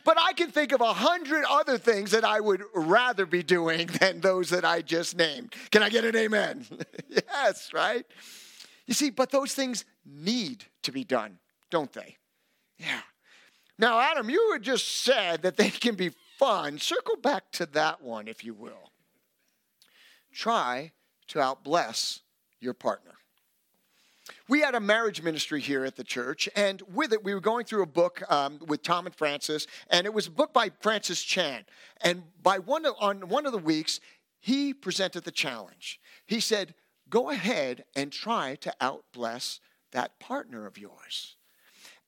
But 0.04 0.18
I 0.20 0.34
can 0.34 0.50
think 0.50 0.72
of 0.72 0.82
a 0.82 0.92
hundred 0.92 1.46
other 1.48 1.78
things 1.78 2.12
that 2.12 2.26
I 2.26 2.40
would 2.40 2.64
rather 2.74 3.28
be 3.28 3.44
doing 3.44 3.88
than 4.00 4.22
those 4.22 4.50
that 4.50 4.66
I 4.66 4.82
just 4.82 5.16
named. 5.16 5.54
Can 5.70 5.84
I 5.84 5.90
get 5.90 6.04
an 6.04 6.16
amen? 6.16 6.66
yes, 7.10 7.70
right? 7.74 8.06
You 8.88 8.96
see, 8.96 9.12
but 9.12 9.30
those 9.30 9.54
things 9.54 9.86
need 10.04 10.66
to 10.82 10.92
be 10.92 11.04
done, 11.04 11.38
don't 11.70 11.94
they? 11.94 12.18
Yeah. 12.80 13.02
Now, 13.78 14.00
Adam, 14.00 14.32
you 14.32 14.50
had 14.54 14.64
just 14.64 15.04
said 15.04 15.44
that 15.44 15.58
they 15.58 15.70
can 15.70 15.94
be 15.94 16.12
fun. 16.40 16.80
Circle 16.80 17.18
back 17.18 17.52
to 17.54 17.68
that 17.68 18.02
one, 18.02 18.28
if 18.28 18.44
you 18.44 18.56
will 18.56 18.92
try 20.36 20.92
to 21.30 21.40
outbless 21.40 22.20
your 22.60 22.74
partner. 22.74 23.14
We 24.48 24.62
had 24.62 24.76
a 24.76 24.80
marriage 24.80 25.22
ministry 25.22 25.62
here 25.62 25.86
at 25.86 25.96
the 25.96 26.04
church, 26.04 26.50
and 26.56 26.82
with 26.94 27.14
it, 27.14 27.24
we 27.24 27.34
were 27.34 27.40
going 27.40 27.66
through 27.66 27.84
a 27.84 27.88
book 27.88 28.22
um, 28.32 28.60
with 28.68 28.84
Tom 28.84 29.06
and 29.06 29.16
Francis, 29.16 29.68
and 29.90 30.06
it 30.06 30.14
was 30.14 30.28
a 30.28 30.32
book 30.32 30.54
by 30.54 30.72
Francis 30.80 31.22
Chan. 31.24 31.66
And 32.02 32.24
by 32.42 32.60
one 32.60 32.86
of, 32.86 32.96
on 33.00 33.30
one 33.30 33.46
of 33.46 33.52
the 33.52 33.58
weeks, 33.58 34.00
he 34.40 34.74
presented 34.74 35.24
the 35.24 35.32
challenge. 35.32 36.00
He 36.26 36.40
said, 36.40 36.74
"Go 37.10 37.30
ahead 37.30 37.86
and 37.96 38.12
try 38.12 38.56
to 38.62 38.74
outbless 38.82 39.60
that 39.92 40.20
partner 40.20 40.66
of 40.66 40.78
yours." 40.78 41.35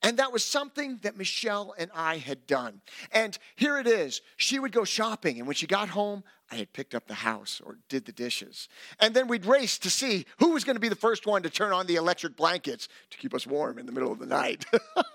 And 0.02 0.18
that 0.18 0.32
was 0.32 0.44
something 0.44 0.98
that 1.02 1.16
Michelle 1.16 1.74
and 1.76 1.90
I 1.92 2.18
had 2.18 2.46
done. 2.46 2.82
And 3.10 3.36
here 3.56 3.78
it 3.78 3.86
is. 3.86 4.22
She 4.36 4.58
would 4.60 4.70
go 4.70 4.84
shopping, 4.84 5.38
and 5.38 5.46
when 5.46 5.56
she 5.56 5.66
got 5.66 5.88
home, 5.88 6.22
I 6.50 6.56
had 6.56 6.72
picked 6.72 6.94
up 6.94 7.06
the 7.06 7.14
house 7.14 7.60
or 7.64 7.78
did 7.88 8.04
the 8.04 8.12
dishes. 8.12 8.68
And 9.00 9.12
then 9.12 9.28
we'd 9.28 9.44
race 9.44 9.76
to 9.80 9.90
see 9.90 10.24
who 10.38 10.52
was 10.52 10.64
going 10.64 10.76
to 10.76 10.80
be 10.80 10.88
the 10.88 10.94
first 10.94 11.26
one 11.26 11.42
to 11.42 11.50
turn 11.50 11.72
on 11.72 11.86
the 11.86 11.96
electric 11.96 12.36
blankets 12.36 12.88
to 13.10 13.18
keep 13.18 13.34
us 13.34 13.46
warm 13.46 13.78
in 13.78 13.86
the 13.86 13.92
middle 13.92 14.12
of 14.12 14.18
the 14.18 14.26
night. 14.26 14.64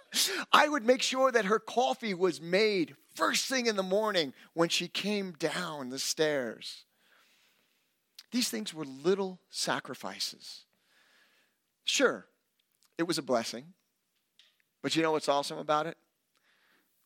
I 0.54 0.68
would 0.68 0.86
make 0.86 1.02
sure 1.02 1.32
that 1.32 1.46
her 1.46 1.60
coffee 1.60 2.14
was 2.14 2.40
made 2.40 2.96
first 3.16 3.48
thing 3.48 3.66
in 3.66 3.76
the 3.76 3.84
morning 3.84 4.34
when 4.54 4.70
she 4.70 4.88
came 4.88 5.32
down 5.32 5.90
the 5.90 6.00
stairs. 6.00 6.84
These 8.32 8.50
things 8.50 8.74
were 8.74 8.86
little 8.86 9.40
sacrifices. 9.50 10.66
Sure, 11.84 12.28
it 12.98 13.04
was 13.04 13.18
a 13.18 13.24
blessing. 13.24 13.74
But 14.84 14.96
you 14.96 15.02
know 15.02 15.14
what's 15.14 15.30
awesome 15.30 15.58
about 15.58 15.88
it? 15.88 15.98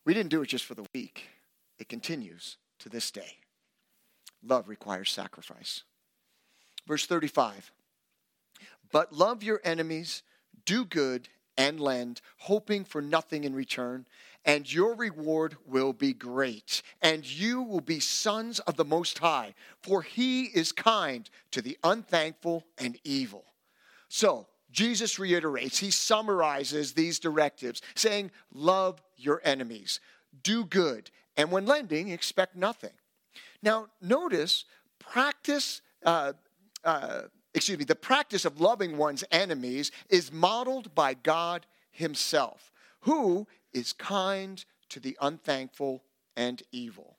We 0.04 0.12
didn't 0.12 0.30
do 0.30 0.42
it 0.42 0.48
just 0.48 0.66
for 0.66 0.74
the 0.74 0.86
week, 0.92 1.28
it 1.78 1.88
continues 1.88 2.58
to 2.80 2.90
this 2.90 3.10
day. 3.10 3.38
Love 4.44 4.68
requires 4.68 5.10
sacrifice. 5.10 5.84
Verse 6.86 7.06
35 7.06 7.72
But 8.92 9.12
love 9.12 9.42
your 9.42 9.60
enemies, 9.64 10.22
do 10.66 10.84
good, 10.84 11.28
and 11.56 11.80
lend, 11.80 12.20
hoping 12.38 12.84
for 12.84 13.00
nothing 13.00 13.44
in 13.44 13.54
return, 13.54 14.06
and 14.44 14.72
your 14.72 14.94
reward 14.94 15.56
will 15.66 15.92
be 15.92 16.12
great, 16.12 16.82
and 17.02 17.26
you 17.26 17.62
will 17.62 17.80
be 17.80 18.00
sons 18.00 18.60
of 18.60 18.76
the 18.76 18.84
Most 18.84 19.18
High, 19.18 19.54
for 19.82 20.02
he 20.02 20.44
is 20.44 20.72
kind 20.72 21.28
to 21.50 21.60
the 21.60 21.76
unthankful 21.84 22.64
and 22.78 22.98
evil. 23.04 23.44
So, 24.08 24.46
Jesus 24.78 25.18
reiterates, 25.18 25.76
he 25.76 25.90
summarizes 25.90 26.92
these 26.92 27.18
directives, 27.18 27.82
saying, 27.96 28.30
Love 28.54 29.02
your 29.16 29.40
enemies, 29.42 29.98
do 30.44 30.64
good, 30.64 31.10
and 31.36 31.50
when 31.50 31.66
lending, 31.66 32.10
expect 32.10 32.54
nothing. 32.54 32.92
Now, 33.60 33.88
notice, 34.00 34.66
practice, 35.00 35.80
uh, 36.04 36.34
uh, 36.84 37.22
excuse 37.54 37.76
me, 37.76 37.86
the 37.86 37.96
practice 37.96 38.44
of 38.44 38.60
loving 38.60 38.96
one's 38.96 39.24
enemies 39.32 39.90
is 40.10 40.30
modeled 40.30 40.94
by 40.94 41.12
God 41.14 41.66
Himself, 41.90 42.70
who 43.00 43.48
is 43.72 43.92
kind 43.92 44.64
to 44.90 45.00
the 45.00 45.18
unthankful 45.20 46.04
and 46.36 46.62
evil. 46.70 47.16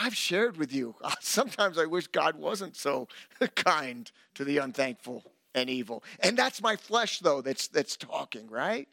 I've 0.00 0.16
shared 0.16 0.56
with 0.56 0.72
you, 0.72 0.94
sometimes 1.20 1.76
I 1.76 1.84
wish 1.84 2.06
God 2.06 2.36
wasn't 2.36 2.74
so 2.74 3.06
kind 3.54 4.10
to 4.32 4.46
the 4.46 4.56
unthankful 4.56 5.24
and 5.54 5.68
evil. 5.70 6.02
And 6.20 6.36
that's 6.36 6.62
my 6.62 6.76
flesh, 6.76 7.20
though, 7.20 7.40
that's, 7.40 7.68
that's 7.68 7.96
talking, 7.96 8.48
right? 8.48 8.88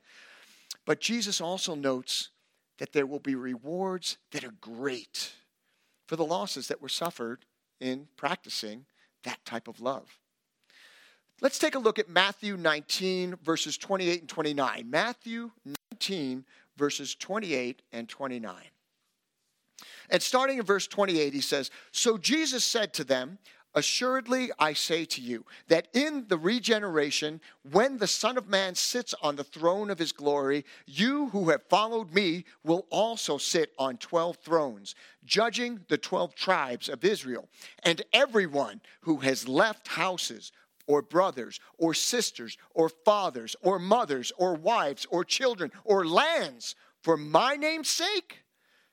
But 0.86 1.02
Jesus 1.02 1.42
also 1.42 1.76
notes 1.76 2.30
that 2.78 2.94
there 2.94 3.06
will 3.06 3.20
be 3.20 3.36
rewards 3.36 4.18
that 4.32 4.44
are 4.44 4.54
great 4.62 5.34
for 6.08 6.16
the 6.16 6.26
losses 6.26 6.68
that 6.68 6.82
were 6.82 6.90
suffered 6.90 7.46
in 7.80 8.08
practicing 8.16 8.86
that 9.24 9.44
type 9.46 9.68
of 9.68 9.82
love. 9.82 10.20
Let's 11.42 11.60
take 11.60 11.76
a 11.76 11.80
look 11.80 12.00
at 12.00 12.10
Matthew 12.10 12.58
19, 12.58 13.36
verses 13.44 13.78
28 13.78 14.22
and 14.22 14.30
29. 14.30 14.90
Matthew 14.90 15.52
19, 15.92 16.46
verses 16.78 17.14
28 17.16 17.82
and 17.92 18.10
29. 18.10 18.56
And 20.10 20.22
starting 20.22 20.58
in 20.58 20.66
verse 20.66 20.88
28, 20.88 21.34
he 21.34 21.42
says, 21.42 21.70
So 21.92 22.18
Jesus 22.18 22.66
said 22.66 22.94
to 22.94 23.04
them, 23.04 23.38
Assuredly, 23.78 24.50
I 24.58 24.74
say 24.74 25.06
to 25.06 25.22
you 25.22 25.46
that 25.68 25.88
in 25.94 26.26
the 26.30 26.38
regeneration, 26.40 27.40
when 27.72 28.00
the 28.00 28.08
Son 28.08 28.36
of 28.36 28.50
Man 28.50 28.74
sits 28.74 29.14
on 29.22 29.36
the 29.36 29.44
throne 29.44 29.92
of 29.92 30.00
his 30.00 30.12
glory, 30.12 30.66
you 30.88 31.28
who 31.28 31.50
have 31.50 31.62
followed 31.70 32.12
me 32.12 32.46
will 32.64 32.88
also 32.90 33.38
sit 33.38 33.74
on 33.78 33.98
12 33.98 34.38
thrones, 34.38 34.96
judging 35.26 35.82
the 35.90 35.98
12 36.00 36.34
tribes 36.34 36.90
of 36.90 37.06
Israel. 37.06 37.50
And 37.84 38.02
everyone 38.14 38.82
who 39.02 39.18
has 39.18 39.48
left 39.48 39.90
houses, 39.90 40.52
or 40.88 41.04
brothers, 41.04 41.60
or 41.78 41.94
sisters, 41.94 42.58
or 42.74 42.90
fathers, 42.90 43.56
or 43.62 43.78
mothers, 43.78 44.32
or 44.40 44.56
wives, 44.56 45.06
or 45.12 45.24
children, 45.24 45.72
or 45.84 46.08
lands 46.08 46.74
for 47.04 47.16
my 47.16 47.56
name's 47.56 47.90
sake 47.90 48.44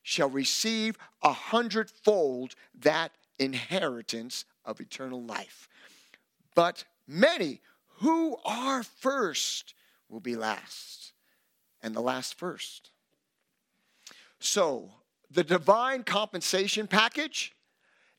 shall 0.03 0.29
receive 0.29 0.99
a 1.23 1.33
hundredfold 1.33 2.55
that 2.79 3.12
inheritance 3.38 4.45
of 4.64 4.80
eternal 4.80 5.23
life. 5.23 5.68
But 6.54 6.85
many 7.06 7.61
who 7.99 8.37
are 8.44 8.83
first 8.83 9.75
will 10.09 10.21
be 10.21 10.37
last, 10.37 11.12
and 11.83 11.94
the 11.94 12.00
last 12.00 12.35
first. 12.38 12.90
So, 14.38 14.90
the 15.30 15.44
divine 15.44 16.04
compensation 16.04 16.87
package 16.87 17.52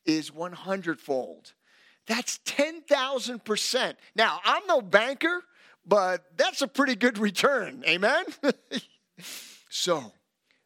is 0.05 0.33
100 0.33 0.99
fold. 0.99 1.53
That's 2.07 2.39
10,000%. 2.45 3.93
Now, 4.15 4.39
I'm 4.43 4.65
no 4.67 4.81
banker, 4.81 5.43
but 5.85 6.25
that's 6.37 6.61
a 6.61 6.67
pretty 6.67 6.95
good 6.95 7.17
return. 7.17 7.83
Amen? 7.87 8.25
so, 9.69 10.13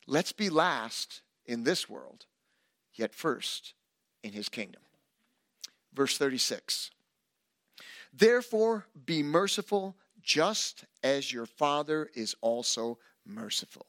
let's 0.07 0.31
be 0.31 0.49
last 0.49 1.21
in 1.45 1.63
this 1.63 1.89
world, 1.89 2.25
yet 2.93 3.13
first 3.13 3.73
in 4.23 4.33
his 4.33 4.49
kingdom. 4.49 4.81
Verse 5.93 6.17
36 6.17 6.91
Therefore, 8.13 8.85
be 9.05 9.23
merciful, 9.23 9.95
just 10.21 10.85
as 11.03 11.31
your 11.31 11.45
Father 11.45 12.09
is 12.15 12.35
also 12.41 12.97
merciful. 13.25 13.85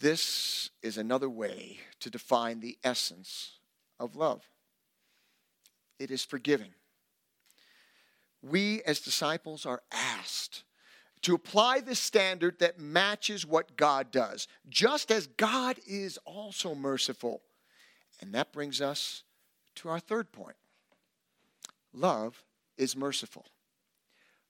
This 0.00 0.70
is 0.82 0.98
another 0.98 1.28
way 1.28 1.78
to 2.00 2.10
define 2.10 2.60
the 2.60 2.78
essence 2.84 3.58
of 3.98 4.14
love 4.14 4.48
it 5.98 6.10
is 6.10 6.24
forgiving. 6.24 6.72
We, 8.42 8.82
as 8.82 9.00
disciples, 9.00 9.66
are 9.66 9.82
asked 9.90 10.64
to 11.22 11.34
apply 11.34 11.80
this 11.80 11.98
standard 11.98 12.58
that 12.58 12.78
matches 12.78 13.46
what 13.46 13.76
God 13.76 14.10
does, 14.10 14.46
just 14.68 15.10
as 15.10 15.26
God 15.26 15.78
is 15.86 16.18
also 16.24 16.74
merciful. 16.74 17.42
And 18.20 18.34
that 18.34 18.52
brings 18.52 18.80
us 18.80 19.22
to 19.76 19.88
our 19.88 20.00
third 20.00 20.32
point 20.32 20.56
love 21.92 22.44
is 22.76 22.96
merciful. 22.96 23.46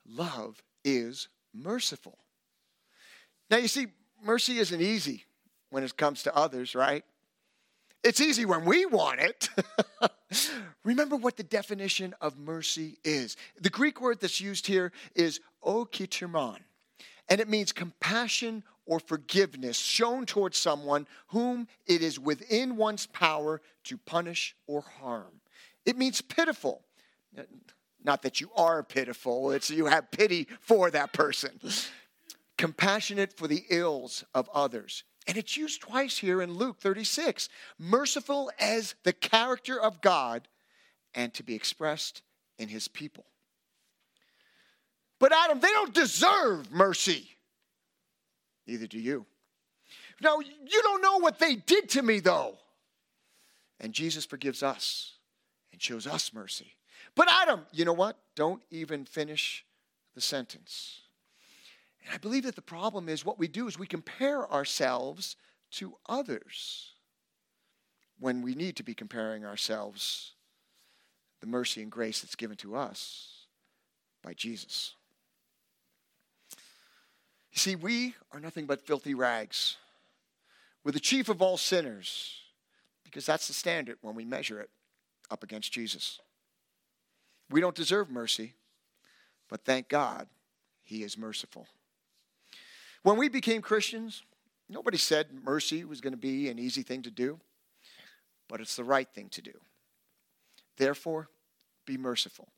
Love 0.09 0.63
is 0.85 1.29
merciful. 1.55 2.19
Now, 3.51 3.59
you 3.59 3.69
see, 3.69 3.87
mercy 4.23 4.59
isn't 4.59 4.81
easy 4.81 5.25
when 5.71 5.85
it 5.85 5.97
comes 5.97 6.23
to 6.25 6.37
others, 6.37 6.75
right? 6.75 7.05
It's 8.03 8.21
easy 8.21 8.45
when 8.45 8.65
we 8.65 8.87
want 8.87 9.21
it. 9.21 9.49
Remember 10.85 11.17
what 11.17 11.37
the 11.37 11.43
definition 11.43 12.15
of 12.21 12.39
mercy 12.39 12.99
is. 13.05 13.37
The 13.61 13.71
Greek 13.71 14.01
word 14.01 14.21
that's 14.21 14.41
used 14.41 14.67
here 14.67 14.93
is 15.15 15.41
oiktirmon, 15.65 16.59
and 17.29 17.41
it 17.41 17.49
means 17.49 17.73
compassion 17.73 18.63
or 18.87 19.01
forgiveness 19.01 19.77
shown 19.77 20.27
towards 20.27 20.57
someone 20.57 21.07
whom 21.29 21.67
it 21.87 22.03
is 22.03 22.19
within 22.19 22.77
one's 22.77 23.07
power 23.07 23.61
to 23.85 23.99
punish 23.99 24.55
or 24.67 24.83
harm. 24.83 25.41
It 25.85 25.99
means 25.99 26.21
pitiful. 26.21 26.83
Not 28.05 28.23
that 28.23 28.41
you 28.41 28.51
are 28.57 28.83
pitiful, 28.83 29.51
it's 29.51 29.71
you 29.71 29.87
have 29.87 30.11
pity 30.11 30.47
for 30.61 30.91
that 30.93 31.13
person. 31.13 31.59
Compassionate 32.57 33.37
for 33.37 33.49
the 33.49 33.65
ills 33.69 34.25
of 34.33 34.49
others. 34.55 35.03
And 35.27 35.37
it's 35.37 35.57
used 35.57 35.81
twice 35.81 36.19
here 36.19 36.41
in 36.41 36.55
Luke 36.55 36.79
36. 36.79 37.49
Merciful 37.79 38.51
as 38.61 38.95
the 39.03 39.13
character 39.13 39.81
of 39.81 40.01
God 40.01 40.47
and 41.15 41.35
to 41.35 41.43
be 41.43 41.55
expressed 41.55 42.23
in 42.59 42.69
his 42.69 42.87
people. 42.87 43.27
But 45.19 45.33
Adam, 45.33 45.61
they 45.61 45.69
don't 45.69 45.95
deserve 45.95 46.71
mercy. 46.71 47.29
Neither 48.67 48.87
do 48.87 48.99
you. 48.99 49.27
Now, 50.21 50.39
you 50.41 50.83
don't 50.83 51.03
know 51.03 51.19
what 51.19 51.39
they 51.39 51.55
did 51.55 51.89
to 51.91 52.03
me, 52.03 52.21
though. 52.21 52.57
And 53.81 53.93
Jesus 53.93 54.25
forgives 54.25 54.63
us 54.63 55.15
and 55.73 55.81
shows 55.81 56.07
us 56.07 56.33
mercy. 56.33 56.77
But 57.15 57.29
Adam, 57.31 57.67
you 57.73 57.85
know 57.85 57.93
what? 57.93 58.19
Don't 58.35 58.63
even 58.71 59.05
finish 59.05 59.65
the 60.15 60.21
sentence. 60.21 61.03
And 62.05 62.15
I 62.15 62.19
believe 62.19 62.45
that 62.45 62.57
the 62.57 62.63
problem 62.63 63.09
is 63.09 63.25
what 63.25 63.39
we 63.39 63.49
do 63.49 63.69
is 63.69 63.79
we 63.79 63.87
compare 63.87 64.51
ourselves 64.51 65.37
to 65.73 65.97
others 66.09 66.93
when 68.19 68.43
we 68.43 68.55
need 68.55 68.77
to 68.77 68.83
be 68.83 68.95
comparing 68.95 69.45
ourselves 69.45 70.33
the 71.41 71.47
mercy 71.47 71.83
and 71.83 71.93
grace 71.93 72.23
that's 72.23 72.35
given 72.35 72.57
to 72.57 72.75
us 72.75 73.47
by 74.23 74.33
Jesus. 74.33 74.95
You 77.57 77.61
see, 77.61 77.75
we 77.75 78.15
are 78.33 78.39
nothing 78.39 78.67
but 78.67 78.87
filthy 78.87 79.15
rags. 79.15 79.79
We're 80.85 80.93
the 80.93 81.01
chief 81.01 81.31
of 81.31 81.41
all 81.41 81.57
sinners 81.57 82.43
because 83.03 83.25
that's 83.25 83.49
the 83.49 83.55
standard 83.55 83.97
when 84.03 84.15
we 84.15 84.27
measure 84.27 84.61
it 84.61 84.69
up 85.31 85.43
against 85.43 85.73
Jesus. 85.73 86.21
We 87.49 87.63
don't 87.63 87.75
deserve 87.75 88.11
mercy, 88.11 88.53
but 89.49 89.65
thank 89.65 89.89
God 89.89 90.27
he 90.83 91.03
is 91.03 91.17
merciful. 91.17 91.67
When 93.03 93.17
we 93.17 93.31
became 93.31 93.63
Christians, 93.63 94.23
nobody 94.69 94.99
said 94.99 95.29
mercy 95.43 95.83
was 95.87 96.03
going 96.03 96.13
to 96.13 96.19
be 96.19 96.51
an 96.51 96.59
easy 96.59 96.83
thing 96.83 97.01
to 97.03 97.11
do, 97.11 97.41
but 98.49 98.61
it's 98.61 98.77
the 98.77 98.85
right 98.85 99.09
thing 99.09 99.31
to 99.31 99.41
do. 99.41 99.53
Therefore, 100.77 101.31
be 101.87 101.97
merciful, 101.97 102.49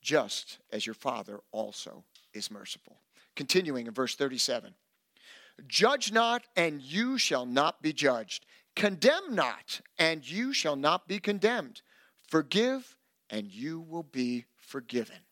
just 0.00 0.60
as 0.72 0.86
your 0.86 0.94
Father 0.94 1.40
also 1.52 2.04
is 2.32 2.50
merciful. 2.50 2.96
Continuing 3.36 3.86
in 3.86 3.92
verse 3.92 4.16
37 4.16 4.74
Judge 5.68 6.12
not, 6.12 6.42
and 6.56 6.82
you 6.82 7.16
shall 7.16 7.46
not 7.46 7.80
be 7.80 7.92
judged. 7.92 8.44
Condemn 8.74 9.34
not, 9.34 9.80
and 9.98 10.28
you 10.28 10.52
shall 10.52 10.76
not 10.76 11.08
be 11.08 11.18
condemned. 11.18 11.80
Forgive, 12.28 12.96
and 13.30 13.50
you 13.50 13.80
will 13.80 14.02
be 14.02 14.44
forgiven. 14.56 15.25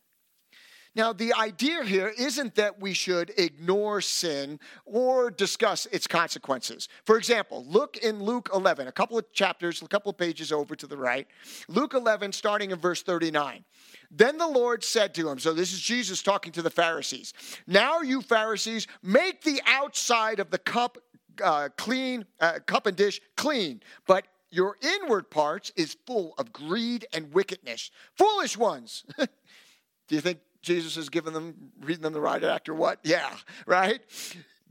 Now, 0.96 1.12
the 1.12 1.35
idea 1.35 1.83
here 1.83 2.12
isn't 2.16 2.54
that 2.54 2.80
we 2.80 2.92
should 2.92 3.33
ignore 3.37 4.00
sin 4.00 4.61
or 4.85 5.30
discuss 5.30 5.87
its 5.87 6.07
consequences. 6.07 6.88
For 7.04 7.18
example, 7.18 7.64
look 7.66 7.96
in 7.96 8.22
Luke 8.22 8.48
11, 8.54 8.87
a 8.87 8.92
couple 8.92 9.18
of 9.18 9.33
chapters, 9.33 9.83
a 9.83 9.88
couple 9.88 10.11
of 10.11 10.16
pages 10.16 10.52
over 10.52 10.76
to 10.76 10.87
the 10.87 10.96
right. 10.96 11.26
Luke 11.66 11.94
11, 11.94 12.33
starting 12.33 12.70
in 12.70 12.78
verse 12.78 13.02
39. 13.02 13.64
Then 14.11 14.38
the 14.38 14.46
Lord 14.46 14.85
said 14.85 15.14
to 15.14 15.28
him, 15.28 15.40
so 15.40 15.52
this 15.52 15.72
is 15.72 15.80
Jesus 15.80 16.22
talking 16.22 16.52
to 16.52 16.62
the 16.62 16.70
Pharisees. 16.70 17.35
Now, 17.66 18.00
you 18.00 18.22
Pharisees, 18.22 18.87
make 19.02 19.42
the 19.42 19.61
outside 19.66 20.38
of 20.38 20.50
the 20.50 20.59
cup 20.59 20.98
uh, 21.42 21.70
clean, 21.76 22.24
uh, 22.40 22.61
cup 22.66 22.87
and 22.87 22.96
dish 22.96 23.20
clean, 23.37 23.83
but 24.07 24.26
your 24.50 24.76
inward 24.80 25.30
parts 25.30 25.72
is 25.74 25.96
full 26.07 26.35
of 26.38 26.52
greed 26.52 27.07
and 27.12 27.33
wickedness. 27.35 27.90
Foolish 28.16 28.57
ones. 28.57 29.04
Do 29.18 30.14
you 30.14 30.20
think 30.20 30.38
Jesus 30.64 30.96
is 30.96 31.09
giving 31.09 31.33
them, 31.33 31.55
reading 31.81 32.03
them 32.03 32.12
the 32.12 32.20
right 32.20 32.42
act 32.42 32.68
or 32.68 32.74
what? 32.74 32.98
Yeah, 33.05 33.31
right? 33.66 34.00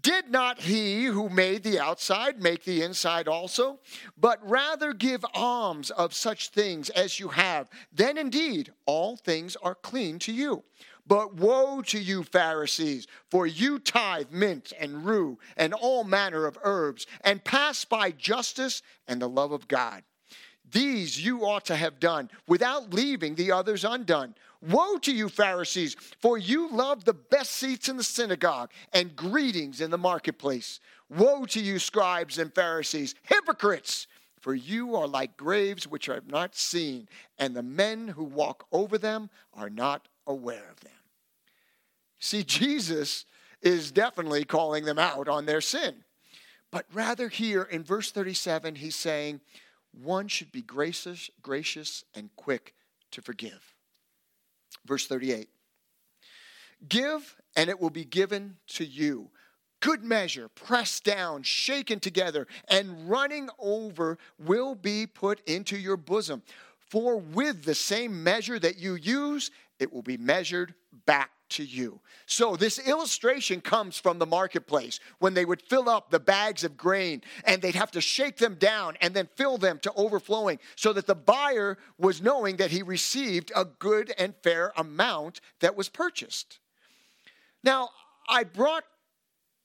Did 0.01 0.29
not 0.29 0.59
he 0.59 1.05
who 1.05 1.29
made 1.29 1.63
the 1.63 1.79
outside 1.79 2.41
make 2.41 2.65
the 2.65 2.81
inside 2.81 3.29
also? 3.29 3.79
But 4.17 4.37
rather 4.47 4.93
give 4.93 5.23
alms 5.33 5.91
of 5.91 6.13
such 6.13 6.49
things 6.49 6.89
as 6.89 7.21
you 7.21 7.29
have. 7.29 7.69
Then 7.93 8.17
indeed 8.17 8.73
all 8.85 9.15
things 9.15 9.55
are 9.63 9.75
clean 9.75 10.19
to 10.19 10.33
you. 10.33 10.63
But 11.07 11.35
woe 11.35 11.81
to 11.83 11.99
you, 11.99 12.23
Pharisees, 12.23 13.07
for 13.29 13.45
you 13.47 13.79
tithe 13.79 14.31
mint 14.31 14.73
and 14.77 15.05
rue 15.05 15.37
and 15.55 15.73
all 15.73 16.03
manner 16.03 16.45
of 16.45 16.57
herbs, 16.63 17.07
and 17.21 17.43
pass 17.43 17.85
by 17.85 18.11
justice 18.11 18.81
and 19.07 19.21
the 19.21 19.29
love 19.29 19.51
of 19.51 19.67
God. 19.67 20.03
These 20.73 21.23
you 21.23 21.45
ought 21.45 21.65
to 21.65 21.75
have 21.75 21.99
done 21.99 22.29
without 22.47 22.93
leaving 22.93 23.35
the 23.35 23.51
others 23.51 23.85
undone. 23.85 24.35
Woe 24.61 24.97
to 24.97 25.13
you, 25.13 25.29
Pharisees, 25.29 25.95
for 26.19 26.37
you 26.37 26.69
love 26.69 27.05
the 27.05 27.13
best 27.13 27.51
seats 27.51 27.89
in 27.89 27.97
the 27.97 28.03
synagogue 28.03 28.71
and 28.91 29.15
greetings 29.15 29.81
in 29.81 29.91
the 29.91 29.97
marketplace. 29.97 30.79
Woe 31.09 31.45
to 31.45 31.59
you, 31.59 31.79
scribes 31.79 32.37
and 32.39 32.53
Pharisees, 32.53 33.15
hypocrites! 33.23 34.07
For 34.39 34.53
you 34.53 34.97
are 34.97 35.07
like 35.07 35.37
graves 35.37 35.87
which 35.87 36.09
are 36.09 36.21
not 36.27 36.53
seen, 36.53 37.07
and 37.39 37.55
the 37.55 37.63
men 37.63 38.09
who 38.09 38.25
walk 38.25 38.65
over 38.73 38.97
them 38.97 39.29
are 39.53 39.69
not 39.69 40.09
aware 40.27 40.69
of 40.69 40.81
them. 40.81 40.91
See, 42.19 42.43
Jesus 42.43 43.23
is 43.61 43.91
definitely 43.91 44.43
calling 44.43 44.83
them 44.83 44.99
out 44.99 45.29
on 45.29 45.45
their 45.45 45.61
sin. 45.61 46.03
But 46.71 46.85
rather, 46.93 47.29
here 47.29 47.63
in 47.63 47.83
verse 47.83 48.11
37, 48.11 48.75
he's 48.75 48.97
saying, 48.97 49.39
one 50.01 50.27
should 50.27 50.51
be 50.51 50.61
gracious, 50.61 51.29
gracious 51.41 52.03
and 52.15 52.29
quick 52.35 52.73
to 53.11 53.21
forgive. 53.21 53.73
Verse 54.85 55.07
38 55.07 55.49
Give, 56.89 57.35
and 57.55 57.69
it 57.69 57.79
will 57.79 57.89
be 57.89 58.05
given 58.05 58.57
to 58.67 58.85
you. 58.85 59.29
Good 59.79 60.03
measure, 60.03 60.47
pressed 60.47 61.03
down, 61.03 61.43
shaken 61.43 61.99
together, 61.99 62.47
and 62.69 63.09
running 63.09 63.49
over 63.59 64.17
will 64.39 64.75
be 64.75 65.05
put 65.05 65.41
into 65.47 65.77
your 65.77 65.97
bosom. 65.97 66.41
For 66.79 67.17
with 67.17 67.63
the 67.63 67.75
same 67.75 68.23
measure 68.23 68.59
that 68.59 68.77
you 68.77 68.95
use, 68.95 69.51
it 69.79 69.91
will 69.91 70.01
be 70.01 70.17
measured 70.17 70.73
back 71.05 71.31
to 71.49 71.63
you. 71.63 71.99
So, 72.25 72.55
this 72.55 72.79
illustration 72.79 73.61
comes 73.61 73.97
from 73.97 74.19
the 74.19 74.25
marketplace 74.25 74.99
when 75.19 75.33
they 75.33 75.45
would 75.45 75.61
fill 75.61 75.89
up 75.89 76.09
the 76.09 76.19
bags 76.19 76.63
of 76.63 76.77
grain 76.77 77.21
and 77.45 77.61
they'd 77.61 77.75
have 77.75 77.91
to 77.91 78.01
shake 78.01 78.37
them 78.37 78.55
down 78.55 78.97
and 79.01 79.13
then 79.13 79.29
fill 79.35 79.57
them 79.57 79.79
to 79.79 79.93
overflowing 79.93 80.59
so 80.75 80.93
that 80.93 81.07
the 81.07 81.15
buyer 81.15 81.77
was 81.97 82.21
knowing 82.21 82.57
that 82.57 82.71
he 82.71 82.81
received 82.81 83.51
a 83.55 83.65
good 83.65 84.13
and 84.17 84.33
fair 84.43 84.73
amount 84.77 85.41
that 85.59 85.75
was 85.75 85.89
purchased. 85.89 86.59
Now, 87.63 87.89
I 88.27 88.43
brought 88.43 88.83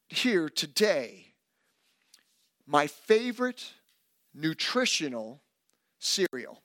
here 0.09 0.49
today 0.49 1.35
my 2.67 2.87
favorite 2.87 3.73
nutritional 4.35 5.43
cereal. 5.99 6.63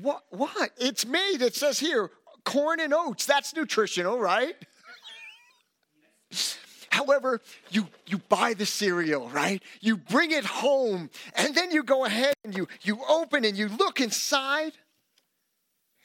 What? 0.00 0.24
What? 0.30 0.70
It's 0.78 1.06
made, 1.06 1.42
it 1.42 1.54
says 1.54 1.78
here, 1.78 2.10
corn 2.44 2.80
and 2.80 2.94
oats. 2.94 3.26
That's 3.26 3.54
nutritional, 3.54 4.18
right? 4.18 4.54
However, 6.90 7.40
you, 7.70 7.88
you 8.06 8.18
buy 8.18 8.52
the 8.52 8.66
cereal, 8.66 9.28
right? 9.30 9.62
You 9.80 9.96
bring 9.96 10.30
it 10.30 10.44
home, 10.44 11.08
and 11.34 11.54
then 11.54 11.70
you 11.70 11.82
go 11.82 12.04
ahead 12.04 12.34
and 12.44 12.54
you, 12.54 12.68
you 12.82 13.00
open 13.08 13.46
and 13.46 13.56
you 13.56 13.68
look 13.68 14.00
inside, 14.00 14.72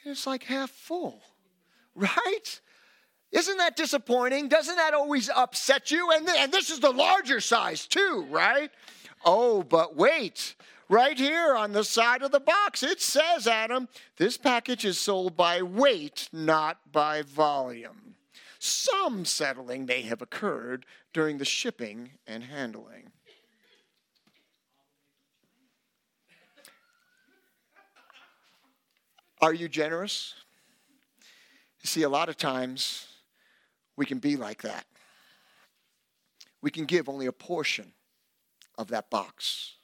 and 0.02 0.12
it's 0.12 0.26
like 0.26 0.44
half 0.44 0.70
full, 0.70 1.20
right? 1.94 2.60
Isn't 3.32 3.58
that 3.58 3.76
disappointing? 3.76 4.48
Doesn't 4.48 4.76
that 4.76 4.94
always 4.94 5.28
upset 5.28 5.90
you? 5.90 6.10
And, 6.12 6.26
and 6.26 6.50
this 6.50 6.70
is 6.70 6.80
the 6.80 6.90
larger 6.90 7.40
size, 7.40 7.86
too, 7.86 8.26
right? 8.30 8.70
Oh, 9.24 9.62
but 9.62 9.96
wait. 9.96 10.54
Right 10.90 11.18
here 11.18 11.54
on 11.54 11.72
the 11.72 11.84
side 11.84 12.22
of 12.22 12.32
the 12.32 12.40
box, 12.40 12.82
it 12.82 13.02
says, 13.02 13.46
Adam, 13.46 13.88
this 14.16 14.38
package 14.38 14.86
is 14.86 14.98
sold 14.98 15.36
by 15.36 15.60
weight, 15.60 16.30
not 16.32 16.90
by 16.90 17.20
volume. 17.20 18.14
Some 18.58 19.26
settling 19.26 19.84
may 19.84 20.02
have 20.02 20.22
occurred 20.22 20.86
during 21.12 21.36
the 21.36 21.44
shipping 21.44 22.12
and 22.26 22.42
handling. 22.42 23.12
Are 29.40 29.54
you 29.54 29.68
generous? 29.68 30.34
You 31.82 31.86
see, 31.86 32.02
a 32.02 32.08
lot 32.08 32.28
of 32.28 32.36
times 32.36 33.06
we 33.96 34.06
can 34.06 34.18
be 34.18 34.36
like 34.36 34.62
that. 34.62 34.86
We 36.60 36.70
can 36.70 36.86
give 36.86 37.08
only 37.08 37.26
a 37.26 37.32
portion 37.32 37.92
of 38.76 38.88
that 38.88 39.10
box. 39.10 39.77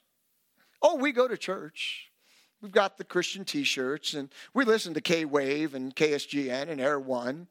Oh, 0.81 0.95
we 0.95 1.11
go 1.11 1.27
to 1.27 1.37
church. 1.37 2.11
We've 2.61 2.71
got 2.71 2.97
the 2.97 3.03
Christian 3.03 3.45
t 3.45 3.63
shirts 3.63 4.13
and 4.13 4.29
we 4.53 4.65
listen 4.65 4.93
to 4.93 5.01
K-LOVE 5.01 5.73
and 5.75 5.95
KSGN 5.95 6.69
and 6.69 6.81
Air 6.81 6.99
One. 6.99 7.47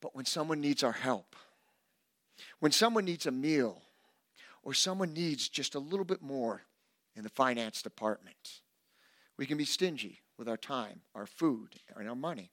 But 0.00 0.14
when 0.14 0.24
someone 0.24 0.60
needs 0.60 0.82
our 0.82 0.92
help, 0.92 1.36
when 2.60 2.72
someone 2.72 3.04
needs 3.04 3.26
a 3.26 3.30
meal, 3.30 3.82
or 4.62 4.74
someone 4.74 5.12
needs 5.12 5.48
just 5.48 5.74
a 5.74 5.80
little 5.80 6.04
bit 6.04 6.22
more 6.22 6.62
in 7.16 7.24
the 7.24 7.28
finance 7.28 7.82
department, 7.82 8.60
we 9.36 9.46
can 9.46 9.58
be 9.58 9.64
stingy 9.64 10.20
with 10.38 10.48
our 10.48 10.56
time, 10.56 11.00
our 11.14 11.26
food, 11.26 11.76
and 11.96 12.08
our 12.08 12.14
money. 12.14 12.50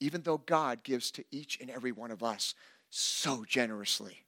Even 0.00 0.22
though 0.22 0.38
God 0.38 0.82
gives 0.82 1.10
to 1.12 1.24
each 1.30 1.58
and 1.60 1.70
every 1.70 1.92
one 1.92 2.10
of 2.10 2.22
us 2.22 2.54
so 2.90 3.44
generously. 3.46 4.24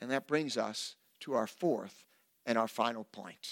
And 0.00 0.10
that 0.10 0.26
brings 0.26 0.56
us 0.56 0.96
to 1.20 1.34
our 1.34 1.46
fourth 1.46 2.04
and 2.46 2.58
our 2.58 2.68
final 2.68 3.04
point 3.04 3.48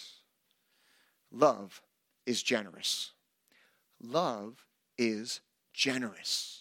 love 1.33 1.81
is 2.26 2.42
generous. 2.42 3.12
Love 4.03 4.64
is 4.98 5.40
generous. 5.72 6.61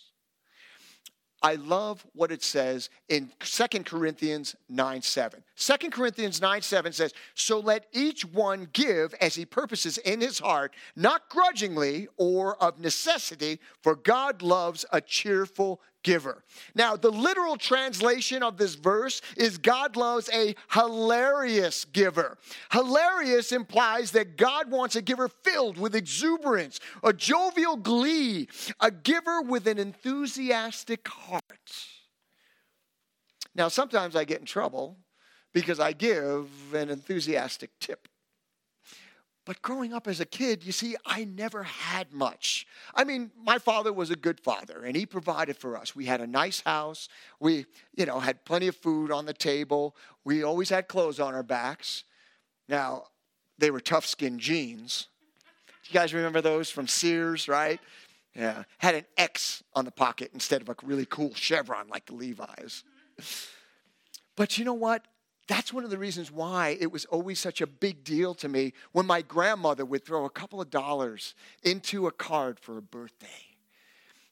I 1.41 1.55
love 1.55 2.05
what 2.13 2.31
it 2.31 2.43
says 2.43 2.89
in 3.07 3.31
2 3.39 3.83
Corinthians 3.83 4.55
9 4.67 5.01
7. 5.01 5.43
2 5.55 5.89
Corinthians 5.89 6.41
9 6.41 6.61
7 6.61 6.91
says, 6.91 7.13
So 7.33 7.59
let 7.59 7.85
each 7.93 8.25
one 8.25 8.67
give 8.73 9.13
as 9.21 9.35
he 9.35 9.45
purposes 9.45 9.97
in 9.99 10.19
his 10.19 10.39
heart, 10.39 10.73
not 10.95 11.29
grudgingly 11.29 12.09
or 12.17 12.61
of 12.61 12.79
necessity, 12.79 13.59
for 13.81 13.95
God 13.95 14.41
loves 14.41 14.85
a 14.91 14.99
cheerful 14.99 15.79
giver. 16.03 16.43
Now, 16.75 16.95
the 16.95 17.11
literal 17.11 17.57
translation 17.57 18.43
of 18.43 18.57
this 18.57 18.75
verse 18.75 19.21
is 19.37 19.57
God 19.57 19.95
loves 19.95 20.29
a 20.33 20.55
hilarious 20.71 21.85
giver. 21.85 22.37
Hilarious 22.71 23.51
implies 23.51 24.11
that 24.11 24.37
God 24.37 24.71
wants 24.71 24.95
a 24.95 25.01
giver 25.01 25.27
filled 25.27 25.77
with 25.77 25.95
exuberance, 25.95 26.79
a 27.03 27.13
jovial 27.13 27.75
glee, 27.75 28.47
a 28.79 28.91
giver 28.91 29.41
with 29.41 29.67
an 29.67 29.77
enthusiastic 29.77 31.07
heart. 31.07 31.43
Now, 33.55 33.67
sometimes 33.67 34.15
I 34.15 34.23
get 34.23 34.39
in 34.39 34.45
trouble 34.45 34.97
because 35.53 35.79
I 35.79 35.93
give 35.93 36.47
an 36.73 36.89
enthusiastic 36.89 37.71
tip. 37.79 38.07
But 39.49 39.63
growing 39.63 39.95
up 39.95 40.07
as 40.07 40.19
a 40.19 40.27
kid, 40.27 40.63
you 40.63 40.71
see, 40.71 40.95
I 41.07 41.23
never 41.23 41.63
had 41.63 42.13
much. 42.13 42.67
I 42.93 43.03
mean, 43.03 43.31
my 43.43 43.57
father 43.57 43.91
was 43.91 44.11
a 44.11 44.15
good 44.15 44.39
father 44.39 44.83
and 44.83 44.95
he 44.95 45.07
provided 45.07 45.57
for 45.57 45.75
us. 45.75 45.95
We 45.95 46.05
had 46.05 46.21
a 46.21 46.27
nice 46.27 46.61
house. 46.61 47.09
We, 47.39 47.65
you 47.95 48.05
know, 48.05 48.19
had 48.19 48.45
plenty 48.45 48.67
of 48.67 48.75
food 48.75 49.11
on 49.11 49.25
the 49.25 49.33
table. 49.33 49.95
We 50.23 50.43
always 50.43 50.69
had 50.69 50.87
clothes 50.87 51.19
on 51.19 51.33
our 51.33 51.41
backs. 51.41 52.03
Now, 52.67 53.05
they 53.57 53.71
were 53.71 53.79
tough 53.79 54.05
skin 54.05 54.37
jeans. 54.37 55.07
Do 55.65 55.89
you 55.89 55.93
guys 55.99 56.13
remember 56.13 56.41
those 56.41 56.69
from 56.69 56.87
Sears, 56.87 57.47
right? 57.47 57.79
Yeah. 58.35 58.65
Had 58.77 58.93
an 58.93 59.05
X 59.17 59.63
on 59.73 59.83
the 59.83 59.89
pocket 59.89 60.29
instead 60.31 60.61
of 60.61 60.69
a 60.69 60.75
really 60.83 61.07
cool 61.07 61.33
chevron 61.33 61.87
like 61.87 62.05
the 62.05 62.13
Levi's. 62.13 62.83
But 64.35 64.59
you 64.59 64.65
know 64.65 64.75
what? 64.75 65.05
That's 65.49 65.73
one 65.73 65.83
of 65.83 65.89
the 65.89 65.97
reasons 65.97 66.31
why 66.31 66.77
it 66.79 66.91
was 66.91 67.05
always 67.05 67.39
such 67.39 67.59
a 67.59 67.65
big 67.65 68.03
deal 68.03 68.35
to 68.35 68.47
me 68.47 68.71
when 68.91 69.07
my 69.07 69.23
grandmother 69.23 69.83
would 69.83 70.05
throw 70.05 70.25
a 70.25 70.29
couple 70.29 70.61
of 70.61 70.69
dollars 70.69 71.33
into 71.63 72.05
a 72.05 72.11
card 72.11 72.59
for 72.59 72.77
a 72.77 72.83
birthday. 72.83 73.27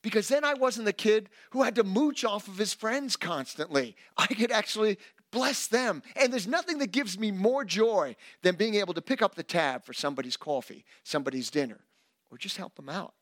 Because 0.04 0.28
then 0.28 0.44
I 0.46 0.54
wasn't 0.54 0.86
the 0.86 0.94
kid 0.94 1.30
who 1.50 1.64
had 1.64 1.74
to 1.76 1.84
mooch 1.84 2.24
off 2.24 2.48
of 2.48 2.60
his 2.60 2.76
friends 2.76 3.16
constantly. 3.16 3.96
I 4.16 4.28
could 4.28 4.52
actually 4.52 5.00
bless 5.32 5.66
them. 5.66 6.04
And 6.16 6.32
there's 6.32 6.46
nothing 6.46 6.78
that 6.78 6.92
gives 6.92 7.18
me 7.18 7.32
more 7.32 7.66
joy 7.66 8.16
than 8.44 8.56
being 8.56 8.76
able 8.76 8.94
to 8.94 9.02
pick 9.02 9.24
up 9.24 9.34
the 9.34 9.42
tab 9.42 9.86
for 9.86 9.94
somebody's 9.94 10.38
coffee, 10.38 10.86
somebody's 11.04 11.50
dinner, 11.50 11.80
or 12.30 12.38
just 12.38 12.58
help 12.58 12.76
them 12.76 12.90
out. 12.90 13.16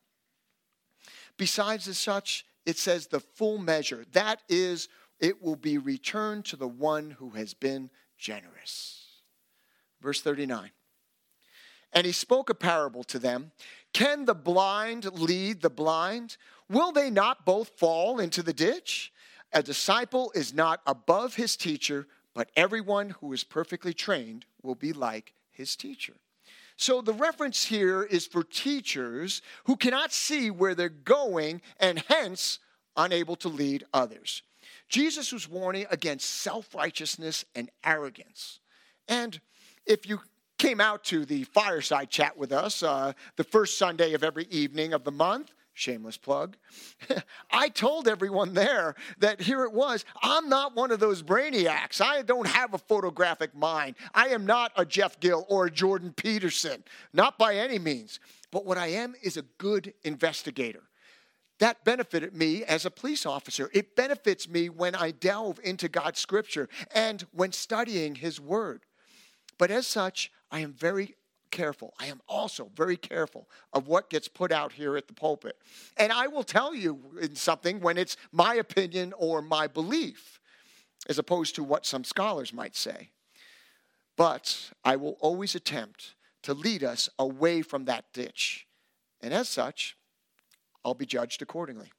Besides 1.38 1.88
as 1.88 1.96
such, 1.96 2.44
it 2.66 2.76
says 2.76 3.06
the 3.06 3.20
full 3.20 3.56
measure. 3.56 4.04
That 4.12 4.42
is 4.50 4.88
it 5.20 5.42
will 5.42 5.56
be 5.56 5.78
returned 5.78 6.44
to 6.46 6.56
the 6.56 6.68
one 6.68 7.12
who 7.12 7.30
has 7.30 7.54
been 7.54 7.90
generous. 8.18 9.04
Verse 10.00 10.20
39. 10.20 10.70
And 11.92 12.04
he 12.04 12.12
spoke 12.12 12.50
a 12.50 12.54
parable 12.54 13.04
to 13.04 13.18
them 13.18 13.52
Can 13.92 14.24
the 14.24 14.34
blind 14.34 15.04
lead 15.12 15.62
the 15.62 15.70
blind? 15.70 16.36
Will 16.68 16.92
they 16.92 17.10
not 17.10 17.44
both 17.44 17.70
fall 17.78 18.18
into 18.18 18.42
the 18.42 18.52
ditch? 18.52 19.12
A 19.52 19.62
disciple 19.62 20.32
is 20.34 20.52
not 20.52 20.80
above 20.86 21.36
his 21.36 21.56
teacher, 21.56 22.08
but 22.34 22.50
everyone 22.56 23.10
who 23.10 23.32
is 23.32 23.44
perfectly 23.44 23.94
trained 23.94 24.44
will 24.62 24.74
be 24.74 24.92
like 24.92 25.32
his 25.52 25.76
teacher. 25.76 26.14
So 26.76 27.00
the 27.00 27.14
reference 27.14 27.64
here 27.64 28.02
is 28.02 28.26
for 28.26 28.42
teachers 28.44 29.40
who 29.64 29.76
cannot 29.76 30.12
see 30.12 30.50
where 30.50 30.74
they're 30.74 30.88
going 30.90 31.62
and 31.80 32.00
hence 32.08 32.58
unable 32.96 33.36
to 33.36 33.48
lead 33.48 33.84
others. 33.94 34.42
Jesus 34.88 35.32
was 35.32 35.48
warning 35.48 35.86
against 35.90 36.28
self 36.28 36.74
righteousness 36.74 37.44
and 37.54 37.70
arrogance. 37.84 38.60
And 39.08 39.40
if 39.86 40.08
you 40.08 40.20
came 40.58 40.80
out 40.80 41.04
to 41.04 41.24
the 41.24 41.44
fireside 41.44 42.10
chat 42.10 42.36
with 42.36 42.52
us 42.52 42.82
uh, 42.82 43.12
the 43.36 43.44
first 43.44 43.78
Sunday 43.78 44.14
of 44.14 44.24
every 44.24 44.46
evening 44.50 44.92
of 44.92 45.04
the 45.04 45.12
month, 45.12 45.52
shameless 45.74 46.16
plug, 46.16 46.56
I 47.50 47.68
told 47.68 48.08
everyone 48.08 48.54
there 48.54 48.94
that 49.18 49.40
here 49.40 49.64
it 49.64 49.72
was. 49.72 50.04
I'm 50.22 50.48
not 50.48 50.74
one 50.74 50.90
of 50.90 51.00
those 51.00 51.22
brainiacs. 51.22 52.00
I 52.00 52.22
don't 52.22 52.48
have 52.48 52.72
a 52.72 52.78
photographic 52.78 53.54
mind. 53.54 53.96
I 54.14 54.28
am 54.28 54.46
not 54.46 54.72
a 54.76 54.86
Jeff 54.86 55.20
Gill 55.20 55.44
or 55.48 55.66
a 55.66 55.70
Jordan 55.70 56.12
Peterson, 56.16 56.82
not 57.12 57.38
by 57.38 57.56
any 57.56 57.78
means. 57.78 58.20
But 58.50 58.64
what 58.64 58.78
I 58.78 58.88
am 58.88 59.14
is 59.22 59.36
a 59.36 59.42
good 59.58 59.92
investigator 60.04 60.82
that 61.58 61.84
benefited 61.84 62.34
me 62.34 62.64
as 62.64 62.84
a 62.84 62.90
police 62.90 63.24
officer. 63.24 63.70
It 63.72 63.96
benefits 63.96 64.48
me 64.48 64.68
when 64.68 64.94
I 64.94 65.10
delve 65.10 65.58
into 65.64 65.88
God's 65.88 66.20
scripture 66.20 66.68
and 66.94 67.24
when 67.32 67.52
studying 67.52 68.16
His 68.16 68.40
word. 68.40 68.82
But 69.58 69.70
as 69.70 69.86
such, 69.86 70.30
I 70.50 70.60
am 70.60 70.72
very 70.72 71.16
careful. 71.50 71.94
I 71.98 72.06
am 72.06 72.20
also 72.28 72.70
very 72.74 72.96
careful 72.96 73.48
of 73.72 73.88
what 73.88 74.10
gets 74.10 74.28
put 74.28 74.52
out 74.52 74.72
here 74.72 74.96
at 74.96 75.06
the 75.06 75.14
pulpit. 75.14 75.56
And 75.96 76.12
I 76.12 76.26
will 76.26 76.42
tell 76.44 76.74
you 76.74 77.00
in 77.20 77.34
something 77.34 77.80
when 77.80 77.96
it's 77.96 78.16
my 78.32 78.54
opinion 78.54 79.14
or 79.16 79.40
my 79.40 79.66
belief, 79.66 80.40
as 81.08 81.18
opposed 81.18 81.54
to 81.54 81.64
what 81.64 81.86
some 81.86 82.04
scholars 82.04 82.52
might 82.52 82.76
say. 82.76 83.10
But 84.16 84.70
I 84.84 84.96
will 84.96 85.16
always 85.20 85.54
attempt 85.54 86.14
to 86.42 86.52
lead 86.52 86.84
us 86.84 87.08
away 87.18 87.62
from 87.62 87.86
that 87.86 88.04
ditch. 88.12 88.66
And 89.22 89.32
as 89.32 89.48
such, 89.48 89.96
I'll 90.86 90.94
be 90.94 91.04
judged 91.04 91.42
accordingly. 91.42 91.90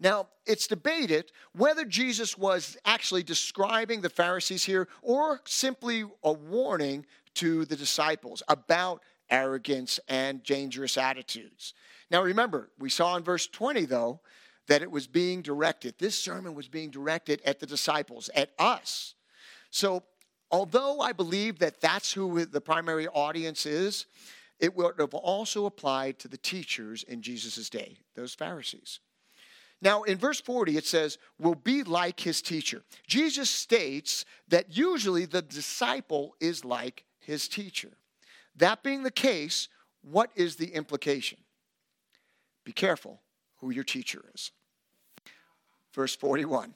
Now, 0.00 0.26
it's 0.44 0.66
debated 0.66 1.30
whether 1.54 1.84
Jesus 1.84 2.36
was 2.36 2.76
actually 2.84 3.22
describing 3.22 4.00
the 4.00 4.10
Pharisees 4.10 4.64
here 4.64 4.88
or 5.02 5.40
simply 5.46 6.04
a 6.24 6.32
warning 6.32 7.06
to 7.34 7.64
the 7.64 7.76
disciples 7.76 8.42
about 8.48 9.02
arrogance 9.30 10.00
and 10.08 10.42
dangerous 10.42 10.98
attitudes. 10.98 11.74
Now, 12.10 12.22
remember, 12.22 12.70
we 12.76 12.90
saw 12.90 13.16
in 13.16 13.22
verse 13.22 13.46
20, 13.46 13.84
though, 13.84 14.20
that 14.66 14.82
it 14.82 14.90
was 14.90 15.06
being 15.06 15.40
directed. 15.40 15.94
This 15.98 16.18
sermon 16.18 16.54
was 16.54 16.66
being 16.66 16.90
directed 16.90 17.40
at 17.44 17.60
the 17.60 17.66
disciples, 17.66 18.28
at 18.34 18.50
us. 18.58 19.14
So, 19.70 20.02
although 20.50 21.00
I 21.00 21.12
believe 21.12 21.60
that 21.60 21.80
that's 21.80 22.12
who 22.12 22.44
the 22.46 22.60
primary 22.60 23.06
audience 23.06 23.64
is, 23.64 24.06
it 24.58 24.74
would 24.74 24.94
have 24.98 25.14
also 25.14 25.66
applied 25.66 26.18
to 26.18 26.28
the 26.28 26.36
teachers 26.36 27.02
in 27.02 27.22
Jesus' 27.22 27.68
day, 27.68 27.98
those 28.14 28.34
Pharisees. 28.34 29.00
Now, 29.82 30.04
in 30.04 30.16
verse 30.16 30.40
40, 30.40 30.76
it 30.76 30.86
says, 30.86 31.18
will 31.38 31.54
be 31.54 31.82
like 31.82 32.20
his 32.20 32.40
teacher. 32.40 32.82
Jesus 33.06 33.50
states 33.50 34.24
that 34.48 34.76
usually 34.76 35.26
the 35.26 35.42
disciple 35.42 36.34
is 36.40 36.64
like 36.64 37.04
his 37.18 37.46
teacher. 37.46 37.92
That 38.56 38.82
being 38.82 39.02
the 39.02 39.10
case, 39.10 39.68
what 40.02 40.30
is 40.34 40.56
the 40.56 40.68
implication? 40.68 41.38
Be 42.64 42.72
careful 42.72 43.20
who 43.58 43.70
your 43.70 43.84
teacher 43.84 44.24
is. 44.34 44.50
Verse 45.94 46.16
41. 46.16 46.74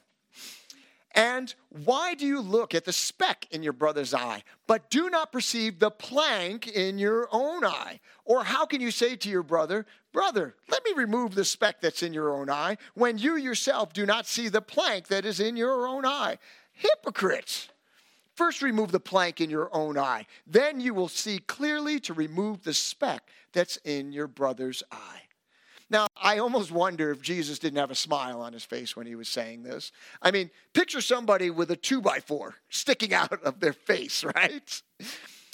And 1.13 1.53
why 1.69 2.13
do 2.13 2.25
you 2.25 2.39
look 2.39 2.73
at 2.73 2.85
the 2.85 2.93
speck 2.93 3.47
in 3.51 3.63
your 3.63 3.73
brother's 3.73 4.13
eye, 4.13 4.43
but 4.65 4.89
do 4.89 5.09
not 5.09 5.31
perceive 5.31 5.79
the 5.79 5.91
plank 5.91 6.67
in 6.67 6.97
your 6.97 7.27
own 7.31 7.65
eye? 7.65 7.99
Or 8.23 8.43
how 8.45 8.65
can 8.65 8.79
you 8.79 8.91
say 8.91 9.15
to 9.17 9.29
your 9.29 9.43
brother, 9.43 9.85
Brother, 10.13 10.55
let 10.69 10.83
me 10.83 10.91
remove 10.95 11.35
the 11.35 11.45
speck 11.45 11.79
that's 11.81 12.03
in 12.03 12.13
your 12.13 12.33
own 12.33 12.49
eye, 12.49 12.77
when 12.95 13.17
you 13.17 13.37
yourself 13.37 13.93
do 13.93 14.05
not 14.05 14.25
see 14.25 14.49
the 14.49 14.61
plank 14.61 15.07
that 15.07 15.25
is 15.25 15.39
in 15.39 15.55
your 15.55 15.87
own 15.87 16.05
eye? 16.05 16.37
Hypocrites! 16.73 17.69
First, 18.33 18.61
remove 18.61 18.91
the 18.91 18.99
plank 18.99 19.39
in 19.39 19.49
your 19.49 19.73
own 19.75 19.97
eye. 19.97 20.25
Then 20.47 20.79
you 20.79 20.93
will 20.93 21.07
see 21.07 21.39
clearly 21.39 21.99
to 22.01 22.13
remove 22.13 22.63
the 22.63 22.73
speck 22.73 23.29
that's 23.53 23.77
in 23.77 24.11
your 24.11 24.27
brother's 24.27 24.83
eye. 24.91 25.23
Now, 25.91 26.07
I 26.15 26.37
almost 26.37 26.71
wonder 26.71 27.11
if 27.11 27.21
Jesus 27.21 27.59
didn't 27.59 27.77
have 27.77 27.91
a 27.91 27.95
smile 27.95 28.41
on 28.41 28.53
his 28.53 28.63
face 28.63 28.95
when 28.95 29.05
he 29.05 29.15
was 29.15 29.27
saying 29.27 29.63
this. 29.63 29.91
I 30.21 30.31
mean, 30.31 30.49
picture 30.73 31.01
somebody 31.01 31.49
with 31.49 31.69
a 31.69 31.75
two 31.75 32.01
by 32.01 32.21
four 32.21 32.55
sticking 32.69 33.13
out 33.13 33.43
of 33.43 33.59
their 33.59 33.73
face, 33.73 34.23
right? 34.35 34.81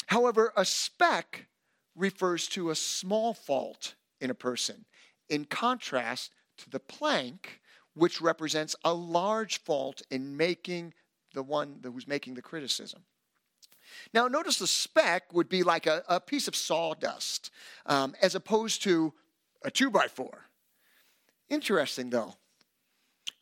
However, 0.05 0.53
a 0.55 0.63
speck 0.63 1.47
refers 1.95 2.47
to 2.49 2.69
a 2.69 2.75
small 2.75 3.33
fault 3.33 3.95
in 4.21 4.29
a 4.29 4.35
person, 4.35 4.85
in 5.27 5.45
contrast 5.45 6.33
to 6.59 6.69
the 6.69 6.79
plank, 6.79 7.59
which 7.95 8.21
represents 8.21 8.75
a 8.85 8.93
large 8.93 9.63
fault 9.63 10.03
in 10.11 10.37
making 10.37 10.93
the 11.33 11.41
one 11.41 11.79
who's 11.81 12.07
making 12.07 12.35
the 12.35 12.43
criticism. 12.43 13.01
Now, 14.13 14.27
notice 14.27 14.59
the 14.59 14.67
speck 14.67 15.33
would 15.33 15.49
be 15.49 15.63
like 15.63 15.87
a, 15.87 16.03
a 16.07 16.19
piece 16.19 16.47
of 16.47 16.55
sawdust, 16.55 17.49
um, 17.87 18.13
as 18.21 18.35
opposed 18.35 18.83
to 18.83 19.13
a 19.67 19.69
two 19.71 19.91
by 19.91 20.07
four. 20.07 20.45
Interesting, 21.49 22.09
though. 22.09 22.33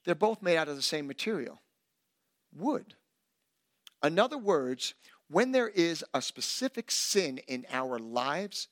They're 0.04 0.16
both 0.16 0.42
made 0.42 0.58
out 0.58 0.68
of 0.68 0.76
the 0.76 0.82
same 0.82 1.08
material 1.08 1.62
wood. 2.52 2.96
In 4.04 4.18
other 4.18 4.38
words, 4.38 4.96
when 5.30 5.52
there 5.52 5.70
is 5.70 6.04
a 6.14 6.22
specific 6.22 6.90
sin 6.90 7.40
in 7.48 7.66
our 7.72 8.00
lives, 8.00 8.68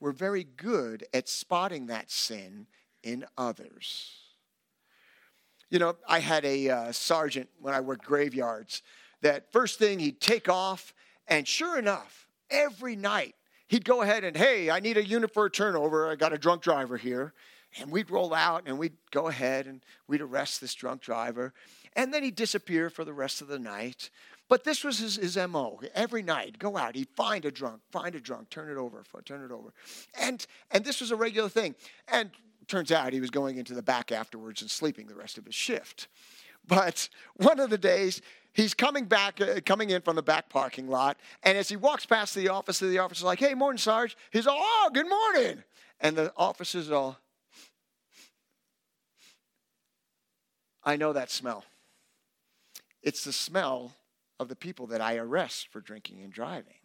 we're 0.00 0.12
very 0.12 0.44
good 0.44 1.04
at 1.12 1.28
spotting 1.28 1.86
that 1.86 2.10
sin 2.10 2.66
in 3.02 3.26
others. 3.36 4.14
You 5.68 5.78
know, 5.78 5.96
I 6.08 6.20
had 6.20 6.44
a 6.44 6.70
uh, 6.70 6.92
sergeant 6.92 7.50
when 7.60 7.74
I 7.74 7.80
worked 7.80 8.04
graveyards 8.04 8.82
that 9.20 9.52
first 9.52 9.78
thing 9.78 9.98
he'd 9.98 10.20
take 10.20 10.48
off, 10.48 10.94
and 11.28 11.46
sure 11.46 11.78
enough, 11.78 12.26
every 12.50 12.96
night 12.96 13.34
he'd 13.70 13.84
go 13.84 14.02
ahead 14.02 14.24
and, 14.24 14.36
hey, 14.36 14.68
I 14.68 14.80
need 14.80 14.96
a 14.96 15.06
unit 15.06 15.32
for 15.32 15.46
a 15.46 15.50
turnover. 15.50 16.10
I 16.10 16.16
got 16.16 16.32
a 16.32 16.38
drunk 16.38 16.60
driver 16.60 16.96
here. 16.96 17.32
And 17.78 17.92
we'd 17.92 18.10
roll 18.10 18.34
out 18.34 18.64
and 18.66 18.78
we'd 18.78 18.96
go 19.12 19.28
ahead 19.28 19.68
and 19.68 19.80
we'd 20.08 20.20
arrest 20.20 20.60
this 20.60 20.74
drunk 20.74 21.02
driver. 21.02 21.54
And 21.94 22.12
then 22.12 22.24
he'd 22.24 22.34
disappear 22.34 22.90
for 22.90 23.04
the 23.04 23.12
rest 23.12 23.40
of 23.40 23.46
the 23.46 23.60
night. 23.60 24.10
But 24.48 24.64
this 24.64 24.82
was 24.82 24.98
his, 24.98 25.14
his 25.14 25.36
MO. 25.36 25.80
Every 25.94 26.24
night, 26.24 26.58
go 26.58 26.76
out, 26.76 26.96
he'd 26.96 27.10
find 27.14 27.44
a 27.44 27.52
drunk, 27.52 27.82
find 27.92 28.16
a 28.16 28.20
drunk, 28.20 28.50
turn 28.50 28.68
it 28.68 28.76
over, 28.76 29.04
turn 29.24 29.44
it 29.44 29.52
over. 29.52 29.72
And, 30.20 30.44
and 30.72 30.84
this 30.84 31.00
was 31.00 31.12
a 31.12 31.16
regular 31.16 31.48
thing. 31.48 31.76
And 32.08 32.30
turns 32.66 32.90
out 32.90 33.12
he 33.12 33.20
was 33.20 33.30
going 33.30 33.56
into 33.56 33.74
the 33.74 33.82
back 33.82 34.10
afterwards 34.10 34.62
and 34.62 34.70
sleeping 34.70 35.06
the 35.06 35.14
rest 35.14 35.38
of 35.38 35.44
his 35.44 35.54
shift. 35.54 36.08
But 36.66 37.08
one 37.36 37.60
of 37.60 37.70
the 37.70 37.78
days, 37.78 38.20
he's 38.52 38.74
coming 38.74 39.04
back, 39.04 39.40
uh, 39.40 39.60
coming 39.64 39.90
in 39.90 40.02
from 40.02 40.16
the 40.16 40.22
back 40.22 40.48
parking 40.48 40.88
lot, 40.88 41.16
and 41.42 41.56
as 41.56 41.68
he 41.68 41.76
walks 41.76 42.06
past 42.06 42.34
the 42.34 42.48
office, 42.48 42.78
the 42.78 42.98
officer's 42.98 43.24
like, 43.24 43.38
"Hey, 43.38 43.54
morning, 43.54 43.78
Sarge." 43.78 44.16
He's 44.30 44.46
all, 44.46 44.58
"Oh, 44.58 44.90
good 44.92 45.08
morning," 45.08 45.64
and 46.00 46.16
the 46.16 46.32
officer's 46.36 46.90
all, 46.90 47.18
"I 50.82 50.96
know 50.96 51.12
that 51.12 51.30
smell. 51.30 51.64
It's 53.02 53.24
the 53.24 53.32
smell 53.32 53.96
of 54.38 54.48
the 54.48 54.56
people 54.56 54.86
that 54.88 55.00
I 55.00 55.16
arrest 55.16 55.68
for 55.68 55.80
drinking 55.80 56.22
and 56.22 56.32
driving." 56.32 56.78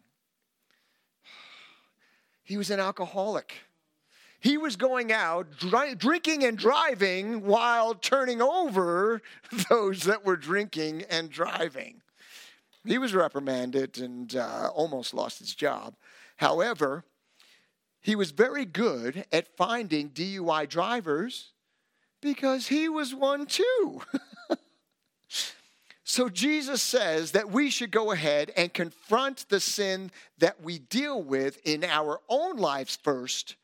He 2.44 2.58
was 2.58 2.70
an 2.70 2.80
alcoholic. 2.80 3.64
He 4.46 4.60
was 4.60 4.76
going 4.76 5.12
out 5.12 5.58
dry, 5.58 5.96
drinking 5.96 6.44
and 6.44 6.56
driving 6.56 7.48
while 7.48 7.96
turning 7.96 8.44
over 8.44 9.24
those 9.72 10.04
that 10.04 10.24
were 10.24 10.36
drinking 10.36 11.02
and 11.10 11.32
driving. 11.32 12.04
He 12.86 13.00
was 13.00 13.16
reprimanded 13.16 13.98
and 13.98 14.36
uh, 14.36 14.70
almost 14.72 15.16
lost 15.16 15.40
his 15.40 15.56
job. 15.56 15.96
However, 16.36 17.06
he 18.02 18.16
was 18.16 18.30
very 18.30 18.66
good 18.66 19.26
at 19.32 19.58
finding 19.58 20.12
DUI 20.12 20.70
drivers 20.70 21.54
because 22.22 22.68
he 22.68 22.88
was 22.88 23.16
one 23.16 23.48
too. 23.48 24.04
so 26.04 26.30
Jesus 26.30 26.84
says 26.84 27.32
that 27.32 27.50
we 27.50 27.72
should 27.72 27.90
go 27.90 28.12
ahead 28.12 28.52
and 28.56 28.72
confront 28.72 29.50
the 29.50 29.60
sin 29.60 30.12
that 30.38 30.62
we 30.62 30.78
deal 30.78 31.20
with 31.20 31.58
in 31.66 31.84
our 31.84 32.22
own 32.30 32.58
lives 32.58 32.96
first 32.96 33.56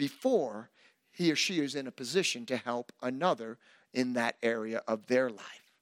before 0.00 0.70
he 1.12 1.30
or 1.30 1.36
she 1.36 1.60
is 1.60 1.74
in 1.74 1.86
a 1.86 1.90
position 1.92 2.46
to 2.46 2.56
help 2.56 2.90
another 3.02 3.58
in 3.92 4.14
that 4.14 4.36
area 4.42 4.82
of 4.88 5.06
their 5.08 5.28
life. 5.28 5.74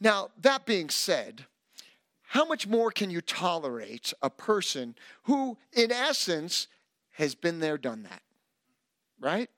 Now, 0.00 0.30
that 0.40 0.64
being 0.64 0.88
said, 0.88 1.44
how 2.28 2.46
much 2.46 2.66
more 2.66 2.90
can 2.90 3.10
you 3.10 3.20
tolerate 3.20 4.14
a 4.22 4.30
person 4.30 4.94
who, 5.24 5.58
in 5.74 5.92
essence, 5.92 6.68
has 7.12 7.34
been 7.34 7.60
there, 7.60 7.76
done 7.76 8.04
that? 8.04 8.22
Right? 9.20 9.50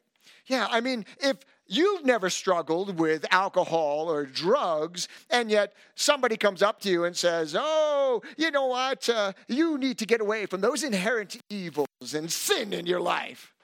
Yeah, 0.46 0.66
I 0.70 0.80
mean, 0.80 1.04
if 1.20 1.36
you've 1.66 2.04
never 2.04 2.30
struggled 2.30 2.98
with 2.98 3.24
alcohol 3.30 4.10
or 4.10 4.24
drugs, 4.24 5.08
and 5.30 5.50
yet 5.50 5.74
somebody 5.94 6.36
comes 6.36 6.62
up 6.62 6.80
to 6.80 6.90
you 6.90 7.04
and 7.04 7.16
says, 7.16 7.54
Oh, 7.58 8.22
you 8.36 8.50
know 8.50 8.66
what? 8.66 9.08
Uh, 9.08 9.32
you 9.46 9.78
need 9.78 9.98
to 9.98 10.06
get 10.06 10.20
away 10.20 10.46
from 10.46 10.60
those 10.60 10.82
inherent 10.82 11.36
evils 11.48 11.86
and 12.14 12.30
sin 12.32 12.72
in 12.72 12.86
your 12.86 13.00
life. 13.00 13.54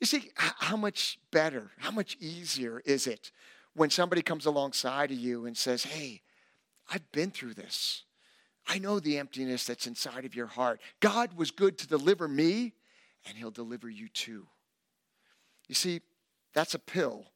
You 0.00 0.06
see, 0.06 0.30
how 0.36 0.76
much 0.76 1.18
better, 1.30 1.70
how 1.78 1.90
much 1.90 2.16
easier 2.20 2.82
is 2.84 3.06
it 3.06 3.30
when 3.74 3.90
somebody 3.90 4.22
comes 4.22 4.46
alongside 4.46 5.10
of 5.10 5.18
you 5.18 5.46
and 5.46 5.56
says, 5.56 5.84
Hey, 5.84 6.20
I've 6.90 7.10
been 7.12 7.30
through 7.30 7.54
this. 7.54 8.04
I 8.66 8.78
know 8.78 8.98
the 8.98 9.18
emptiness 9.18 9.66
that's 9.66 9.86
inside 9.86 10.24
of 10.24 10.34
your 10.34 10.46
heart. 10.46 10.80
God 11.00 11.36
was 11.36 11.50
good 11.50 11.78
to 11.78 11.86
deliver 11.86 12.28
me, 12.28 12.74
and 13.26 13.36
He'll 13.36 13.50
deliver 13.50 13.88
you 13.88 14.08
too. 14.08 14.46
You 15.68 15.74
see, 15.74 16.00
that's 16.52 16.74
a 16.74 16.78
pill 16.78 17.26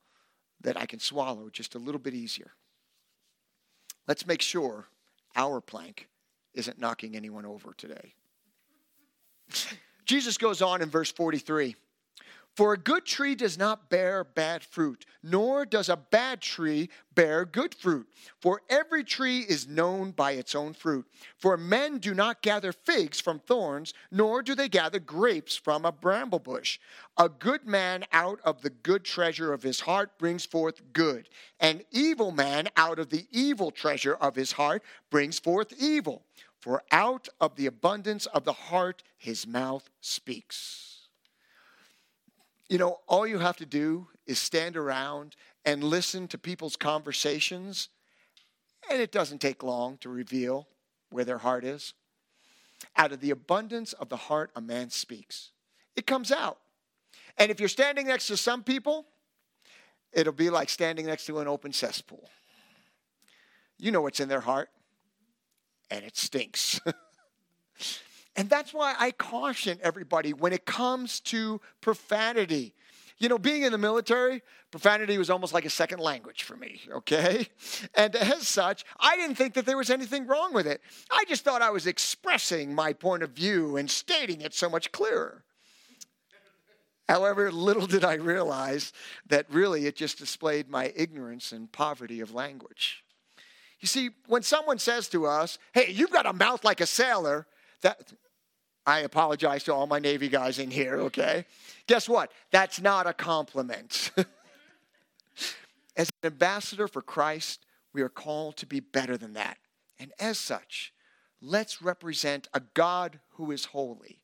that 0.61 0.77
I 0.77 0.87
can 0.87 0.99
swallow 0.99 1.49
just 1.51 1.75
a 1.75 1.79
little 1.79 2.01
bit 2.01 2.14
easier. 2.14 2.53
Let's 4.07 4.27
make 4.27 4.43
sure 4.43 4.88
our 5.37 5.61
plank 5.61 6.09
isn't 6.55 6.79
knocking 6.79 7.14
anyone 7.14 7.47
over 7.47 7.73
today. 7.75 8.14
Jesus 10.05 10.38
goes 10.38 10.62
on 10.62 10.83
in 10.83 10.88
verse 10.88 11.12
43 11.12 11.77
for 12.59 12.73
a 12.73 12.77
good 12.77 13.07
tree 13.07 13.37
does 13.37 13.57
not 13.57 13.88
bear 13.88 14.25
bad 14.25 14.64
fruit, 14.64 15.07
nor 15.23 15.64
does 15.64 15.88
a 15.88 15.97
bad 15.97 16.40
tree 16.40 16.90
bear 17.14 17.44
good 17.44 17.73
fruit. 17.73 18.09
For 18.40 18.62
every 18.68 19.05
tree 19.05 19.42
is 19.42 19.68
known 19.68 20.11
by 20.11 20.33
its 20.33 20.57
own 20.57 20.75
fruit. 20.75 21.07
For 21.37 21.57
men 21.57 21.99
do 21.99 22.14
not 22.14 22.42
gather 22.42 22.73
figs 22.73 23.21
from 23.21 23.38
thorns, 23.38 23.94
nor 24.11 24.42
do 24.42 24.57
they 24.57 24.68
gather 24.68 24.99
grapes 24.99 25.55
from 25.55 25.85
a 25.85 25.92
bramble 25.92 26.40
bush. 26.40 26.81
A 27.16 27.29
good 27.29 27.64
man 27.64 28.05
out 28.11 28.40
of 28.42 28.62
the 28.62 28.71
good 28.71 29.05
treasure 29.05 29.53
of 29.53 29.62
his 29.62 29.79
heart 29.79 30.18
brings 30.18 30.44
forth 30.44 30.83
good. 30.92 31.29
An 31.61 31.83
evil 31.92 32.33
man 32.33 32.71
out 32.77 32.99
of 32.99 33.11
the 33.11 33.29
evil 33.31 33.71
treasure 33.71 34.16
of 34.16 34.35
his 34.35 34.51
heart 34.51 34.83
brings 35.11 35.38
forth 35.38 35.73
evil. 35.81 36.25
For 36.59 36.83
out 36.90 37.29
of 37.40 37.55
the 37.55 37.66
abundance 37.66 38.27
of 38.27 38.42
the 38.42 38.53
heart 38.53 39.05
his 39.16 39.47
mouth 39.47 39.88
speaks. 40.01 40.98
You 42.68 42.78
know, 42.78 42.98
all 43.07 43.26
you 43.26 43.38
have 43.38 43.57
to 43.59 43.66
do 43.66 44.09
is 44.26 44.38
stand 44.38 44.76
around 44.76 45.37
and 45.64 45.83
listen 45.83 46.28
to 46.28 46.38
people's 46.38 46.76
conversations, 46.76 47.88
and 48.90 49.00
it 49.00 49.11
doesn't 49.11 49.40
take 49.40 49.62
long 49.62 49.96
to 49.98 50.09
reveal 50.09 50.68
where 51.11 51.24
their 51.24 51.38
heart 51.38 51.64
is. 51.64 51.94
Out 52.96 53.12
of 53.12 53.20
the 53.20 53.31
abundance 53.31 53.92
of 53.94 54.09
the 54.09 54.16
heart, 54.16 54.50
a 54.54 54.61
man 54.61 54.90
speaks. 54.90 55.50
It 55.96 56.07
comes 56.07 56.31
out. 56.31 56.59
And 57.38 57.50
if 57.50 57.59
you're 57.59 57.68
standing 57.68 58.07
next 58.07 58.26
to 58.28 58.37
some 58.37 58.62
people, 58.62 59.07
it'll 60.12 60.33
be 60.33 60.50
like 60.50 60.68
standing 60.68 61.07
next 61.07 61.26
to 61.26 61.38
an 61.38 61.48
open 61.48 61.72
cesspool. 61.72 62.28
You 63.78 63.92
know 63.92 64.02
what's 64.02 64.20
in 64.20 64.28
their 64.28 64.40
heart, 64.40 64.68
and 65.90 66.04
it 66.04 66.16
stinks. 66.16 66.81
And 68.38 68.48
that's 68.48 68.72
why 68.72 68.94
I 68.96 69.11
caution 69.11 69.81
everybody 69.83 70.33
when 70.33 70.53
it 70.53 70.64
comes 70.64 71.18
to 71.22 71.61
profanity. 71.81 72.72
You 73.18 73.29
know, 73.29 73.37
being 73.37 73.64
in 73.64 73.72
the 73.72 73.79
military, 73.79 74.42
profanity 74.70 75.18
was 75.18 75.29
almost 75.29 75.53
like 75.53 75.64
a 75.64 75.70
second 75.70 75.98
language 75.98 76.44
for 76.44 76.57
me, 76.57 76.81
okay? 76.88 77.48
And 77.94 78.14
as 78.14 78.46
such, 78.46 78.85
I 79.01 79.16
didn't 79.16 79.35
think 79.35 79.55
that 79.55 79.66
there 79.66 79.77
was 79.77 79.90
anything 79.90 80.29
wrong 80.29 80.55
with 80.55 80.68
it. 80.68 80.81
I 81.11 81.24
just 81.27 81.42
thought 81.42 81.62
I 81.62 81.70
was 81.70 81.88
expressing 81.88 82.72
my 82.72 82.92
point 82.92 83.24
of 83.24 83.31
view 83.31 83.77
and 83.77 83.90
stating 83.90 84.40
it 84.40 84.55
so 84.55 84.70
much 84.70 84.92
clearer. 84.92 85.42
However, 87.09 87.51
little 87.51 87.88
did 87.88 88.05
I 88.05 88.14
realize 88.14 88.92
that 89.27 89.46
really 89.51 89.87
it 89.87 89.96
just 89.96 90.16
displayed 90.16 90.70
my 90.70 90.92
ignorance 90.94 91.51
and 91.51 91.72
poverty 91.72 92.20
of 92.20 92.33
language. 92.33 93.03
You 93.81 93.88
see, 93.88 94.11
when 94.29 94.42
someone 94.42 94.79
says 94.79 95.09
to 95.09 95.27
us, 95.27 95.59
hey, 95.72 95.90
you've 95.90 96.12
got 96.12 96.27
a 96.27 96.33
mouth 96.33 96.62
like 96.62 96.81
a 96.81 96.87
sailor, 96.87 97.48
that 97.83 98.12
I 98.88 99.01
apologize 99.01 99.64
to 99.64 99.74
all 99.74 99.87
my 99.87 99.98
Navy 99.98 100.31
guys 100.31 100.59
in 100.59 100.70
here, 100.70 100.98
okay? 101.01 101.44
Guess 101.88 102.09
what? 102.09 102.33
That's 102.53 102.81
not 102.81 103.07
a 103.07 103.12
compliment. 103.12 104.12
as 105.94 106.09
an 106.22 106.33
ambassador 106.33 106.88
for 106.88 107.03
Christ, 107.03 107.66
we 107.92 108.01
are 108.01 108.09
called 108.09 108.57
to 108.57 108.66
be 108.66 108.81
better 108.81 109.18
than 109.18 109.35
that. 109.35 109.59
And 109.98 110.12
as 110.18 110.38
such, 110.38 110.94
let's 111.42 111.83
represent 111.83 112.48
a 112.55 112.62
God 112.72 113.20
who 113.33 113.51
is 113.51 113.66
holy. 113.66 114.22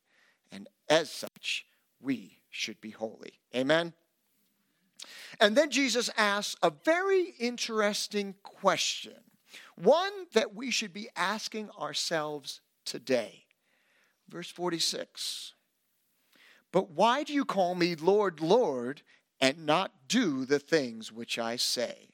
And 0.50 0.66
as 0.88 1.10
such, 1.10 1.66
we 2.00 2.38
should 2.48 2.80
be 2.80 2.90
holy. 2.90 3.40
Amen? 3.54 3.92
And 5.40 5.54
then 5.54 5.70
Jesus 5.70 6.08
asks 6.16 6.56
a 6.62 6.70
very 6.70 7.34
interesting 7.38 8.34
question, 8.42 9.12
one 9.76 10.12
that 10.32 10.54
we 10.54 10.70
should 10.70 10.94
be 10.94 11.10
asking 11.16 11.68
ourselves 11.78 12.62
today. 12.86 13.43
Verse 14.28 14.50
46 14.50 15.54
But 16.72 16.90
why 16.90 17.22
do 17.22 17.32
you 17.32 17.44
call 17.44 17.74
me 17.74 17.94
Lord, 17.94 18.40
Lord, 18.40 19.02
and 19.40 19.66
not 19.66 19.92
do 20.08 20.44
the 20.44 20.58
things 20.58 21.12
which 21.12 21.38
I 21.38 21.56
say? 21.56 22.08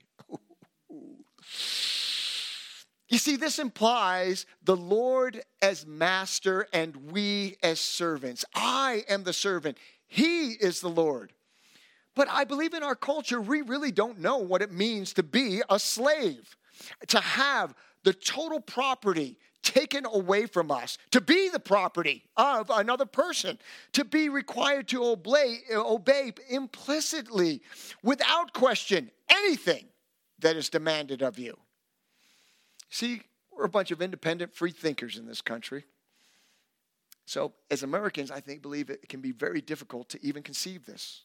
You 3.11 3.19
see, 3.19 3.35
this 3.35 3.59
implies 3.59 4.47
the 4.63 4.77
Lord 4.77 5.43
as 5.61 5.85
master 5.85 6.69
and 6.73 7.11
we 7.11 7.57
as 7.61 7.81
servants. 7.81 8.45
I 8.55 9.05
am 9.09 9.25
the 9.25 9.33
servant. 9.33 9.79
He 10.07 10.53
is 10.53 10.81
the 10.81 10.89
Lord. 10.89 11.33
But 12.15 12.29
I 12.31 12.45
believe 12.45 12.73
in 12.73 12.85
our 12.85 12.95
culture, 12.95 13.41
we 13.41 13.63
really 13.63 13.91
don't 13.91 14.21
know 14.21 14.39
what 14.39 14.63
it 14.63 14.71
means 14.71 15.13
to 15.15 15.25
be 15.25 15.61
a 15.69 15.79
slave, 15.81 16.57
to 17.09 17.21
have 17.21 17.75
the 18.05 18.13
total 18.13 18.61
property 18.61 19.39
taken 19.63 20.07
away 20.07 20.47
from 20.47 20.71
us, 20.71 20.99
to 21.11 21.21
be 21.21 21.49
the 21.49 21.61
property 21.61 22.25
of 22.37 22.71
another 22.71 23.07
person, 23.07 23.59
to 23.93 24.05
be 24.05 24.29
required 24.29 24.89
to 24.89 25.05
obey, 25.05 25.59
obey 25.73 26.33
implicitly, 26.49 27.63
without 28.03 28.53
question, 28.53 29.11
anything 29.29 29.87
that 30.39 30.57
is 30.57 30.69
demanded 30.69 31.23
of 31.23 31.39
you. 31.39 31.59
See, 32.89 33.23
we're 33.53 33.65
a 33.65 33.69
bunch 33.69 33.91
of 33.91 34.01
independent 34.03 34.55
free 34.55 34.73
thinkers 34.73 35.17
in 35.17 35.27
this 35.27 35.43
country. 35.43 35.85
So, 37.27 37.53
as 37.71 37.83
Americans, 37.83 38.31
I 38.31 38.41
think 38.41 38.63
believe 38.63 38.91
it 38.91 39.09
can 39.09 39.21
be 39.21 39.31
very 39.31 39.61
difficult 39.61 40.09
to 40.11 40.27
even 40.27 40.43
conceive 40.43 40.87
this. 40.87 41.23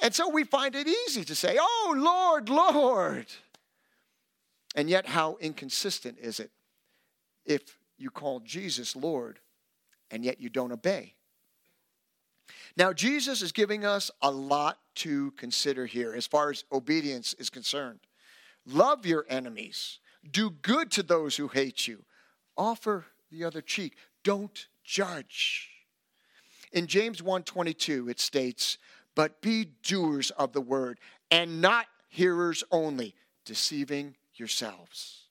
And 0.00 0.14
so 0.14 0.28
we 0.28 0.44
find 0.44 0.76
it 0.76 0.86
easy 0.86 1.24
to 1.24 1.34
say, 1.34 1.56
Oh, 1.60 1.94
Lord, 1.96 2.48
Lord. 2.48 3.26
And 4.76 4.88
yet, 4.88 5.06
how 5.06 5.36
inconsistent 5.40 6.18
is 6.20 6.38
it 6.38 6.52
if 7.48 7.78
you 7.96 8.10
call 8.10 8.38
Jesus 8.40 8.94
Lord 8.94 9.40
and 10.10 10.24
yet 10.24 10.40
you 10.40 10.48
don't 10.48 10.70
obey? 10.70 11.14
Now, 12.76 12.92
Jesus 12.92 13.42
is 13.42 13.50
giving 13.50 13.84
us 13.84 14.10
a 14.22 14.30
lot 14.30 14.78
to 14.96 15.32
consider 15.32 15.86
here 15.86 16.14
as 16.14 16.26
far 16.26 16.50
as 16.50 16.64
obedience 16.70 17.34
is 17.34 17.50
concerned. 17.50 18.00
Love 18.64 19.04
your 19.04 19.26
enemies, 19.28 19.98
do 20.30 20.50
good 20.50 20.90
to 20.92 21.02
those 21.02 21.36
who 21.36 21.48
hate 21.48 21.88
you, 21.88 22.04
offer 22.56 23.06
the 23.30 23.44
other 23.44 23.60
cheek 23.60 23.96
don't 24.22 24.66
judge. 24.84 25.70
In 26.72 26.86
James 26.86 27.22
1:22 27.22 28.08
it 28.08 28.20
states, 28.20 28.78
"But 29.14 29.40
be 29.40 29.64
doers 29.64 30.30
of 30.32 30.52
the 30.52 30.60
word 30.60 31.00
and 31.30 31.60
not 31.60 31.88
hearers 32.08 32.62
only, 32.70 33.14
deceiving 33.44 34.16
yourselves." 34.34 35.27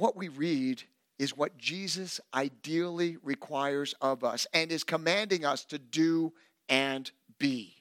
What 0.00 0.16
we 0.16 0.28
read 0.28 0.82
is 1.18 1.36
what 1.36 1.58
Jesus 1.58 2.20
ideally 2.32 3.18
requires 3.22 3.94
of 4.00 4.24
us 4.24 4.46
and 4.54 4.72
is 4.72 4.82
commanding 4.82 5.44
us 5.44 5.64
to 5.66 5.78
do 5.78 6.32
and 6.70 7.10
be. 7.38 7.74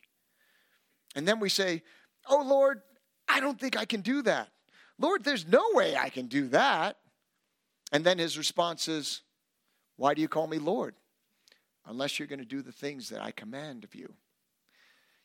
And 1.15 1.25
then 1.25 1.39
we 1.39 1.47
say, 1.47 1.81
"Oh 2.27 2.43
Lord, 2.45 2.81
I 3.29 3.39
don't 3.39 3.57
think 3.57 3.77
I 3.77 3.85
can 3.85 4.01
do 4.01 4.21
that." 4.23 4.49
Lord, 4.97 5.23
there's 5.23 5.47
no 5.47 5.63
way 5.71 5.95
I 5.95 6.09
can 6.09 6.27
do 6.27 6.49
that. 6.49 6.97
And 7.93 8.05
then 8.05 8.19
his 8.19 8.37
response 8.37 8.89
is, 8.89 9.21
Why 9.95 10.13
do 10.13 10.21
you 10.21 10.27
call 10.27 10.47
me 10.47 10.59
Lord? 10.59 10.93
Unless 11.85 12.19
you're 12.19 12.27
going 12.27 12.39
to 12.39 12.45
do 12.45 12.61
the 12.61 12.73
things 12.73 13.07
that 13.09 13.21
I 13.21 13.31
command 13.31 13.85
of 13.85 13.95
you. 13.95 14.13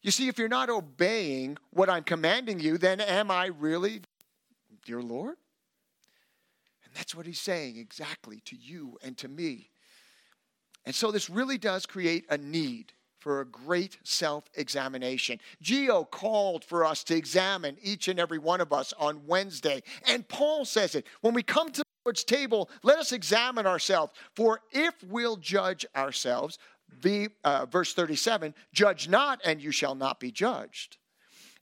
You 0.00 0.12
see, 0.12 0.28
if 0.28 0.38
you're 0.38 0.48
not 0.48 0.70
obeying 0.70 1.58
what 1.70 1.90
I'm 1.90 2.04
commanding 2.04 2.60
you, 2.60 2.78
then 2.78 3.00
am 3.00 3.30
I 3.30 3.46
really 3.46 4.02
your 4.86 5.02
Lord? 5.02 5.36
That's 6.94 7.14
what 7.14 7.26
he's 7.26 7.40
saying 7.40 7.76
exactly 7.76 8.40
to 8.46 8.56
you 8.56 8.98
and 9.02 9.16
to 9.18 9.28
me. 9.28 9.70
And 10.86 10.94
so 10.94 11.10
this 11.10 11.30
really 11.30 11.58
does 11.58 11.86
create 11.86 12.26
a 12.30 12.38
need 12.38 12.92
for 13.18 13.40
a 13.40 13.46
great 13.46 13.96
self 14.04 14.44
examination. 14.54 15.40
Geo 15.62 16.04
called 16.04 16.62
for 16.62 16.84
us 16.84 17.02
to 17.04 17.16
examine 17.16 17.78
each 17.82 18.08
and 18.08 18.20
every 18.20 18.38
one 18.38 18.60
of 18.60 18.72
us 18.72 18.92
on 18.98 19.26
Wednesday. 19.26 19.82
And 20.06 20.28
Paul 20.28 20.64
says 20.66 20.94
it 20.94 21.06
when 21.22 21.32
we 21.32 21.42
come 21.42 21.70
to 21.70 21.80
the 21.80 21.84
Lord's 22.04 22.22
table, 22.22 22.68
let 22.82 22.98
us 22.98 23.12
examine 23.12 23.66
ourselves. 23.66 24.12
For 24.36 24.60
if 24.70 24.94
we'll 25.02 25.36
judge 25.36 25.86
ourselves, 25.96 26.58
the, 27.00 27.30
uh, 27.44 27.64
verse 27.66 27.94
37, 27.94 28.54
judge 28.74 29.08
not, 29.08 29.40
and 29.42 29.60
you 29.62 29.70
shall 29.70 29.94
not 29.94 30.20
be 30.20 30.30
judged. 30.30 30.98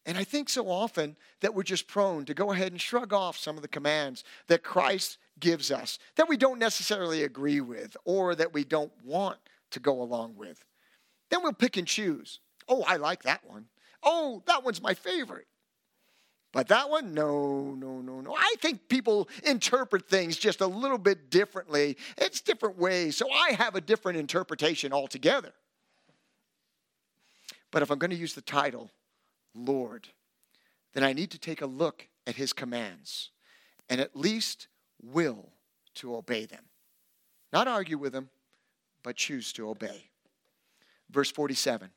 And 0.05 0.19
I 0.19 0.25
think 0.25 0.49
so 0.49 0.69
often 0.69 1.17
that 1.41 1.55
we're 1.55 1.63
just 1.63 1.87
prone 1.87 2.25
to 2.25 2.35
go 2.35 2.51
ahead 2.51 2.73
and 2.73 2.81
shrug 2.81 3.13
off 3.13 3.37
some 3.39 3.55
of 3.57 3.63
the 3.63 3.69
commands 3.69 4.25
that 4.49 4.65
Christ 4.65 5.19
gives 5.43 5.71
us 5.71 5.99
that 6.17 6.29
we 6.29 6.39
don't 6.39 6.59
necessarily 6.59 7.25
agree 7.25 7.61
with 7.61 7.95
or 8.07 8.35
that 8.35 8.55
we 8.55 8.65
don't 8.65 8.93
want 9.05 9.39
to 9.73 9.81
go 9.81 10.01
along 10.01 10.37
with. 10.37 10.65
Then 11.29 11.43
we'll 11.43 11.53
pick 11.53 11.77
and 11.77 11.87
choose. 11.87 12.41
Oh, 12.69 12.83
I 12.87 12.97
like 12.97 13.25
that 13.25 13.43
one. 13.47 13.67
Oh, 14.03 14.43
that 14.47 14.65
one's 14.65 14.81
my 14.81 14.95
favorite. 14.95 15.47
But 16.53 16.69
that 16.69 16.89
one, 16.89 17.15
no, 17.15 17.75
no, 17.75 18.01
no, 18.01 18.21
no. 18.21 18.35
I 18.37 18.55
think 18.61 18.89
people 18.89 19.29
interpret 19.45 20.09
things 20.09 20.37
just 20.37 20.61
a 20.61 20.67
little 20.67 20.99
bit 20.99 21.31
differently. 21.31 21.97
It's 22.17 22.41
different 22.41 22.79
ways. 22.79 23.17
So 23.17 23.31
I 23.31 23.53
have 23.53 23.75
a 23.75 23.81
different 23.81 24.19
interpretation 24.19 24.93
altogether. 24.93 25.53
But 27.71 27.83
if 27.83 27.91
I'm 27.91 27.99
going 27.99 28.11
to 28.11 28.17
use 28.17 28.35
the 28.35 28.43
title, 28.43 28.91
Lord, 29.55 30.09
then 30.93 31.05
I 31.05 31.15
need 31.15 31.31
to 31.31 31.39
take 31.39 31.63
a 31.63 31.67
look 31.67 32.07
at 32.27 32.37
his 32.37 32.53
commands 32.53 33.31
and 33.89 34.01
at 34.01 34.15
least 34.15 34.69
will 35.03 35.51
to 35.97 36.17
obey 36.17 36.47
them. 36.47 36.65
Not 37.53 37.69
argue 37.69 37.99
with 37.99 38.13
them, 38.13 38.31
but 39.03 39.17
choose 39.17 39.53
to 39.55 39.69
obey. 39.69 40.11
Verse 41.11 41.31
47 41.31 41.91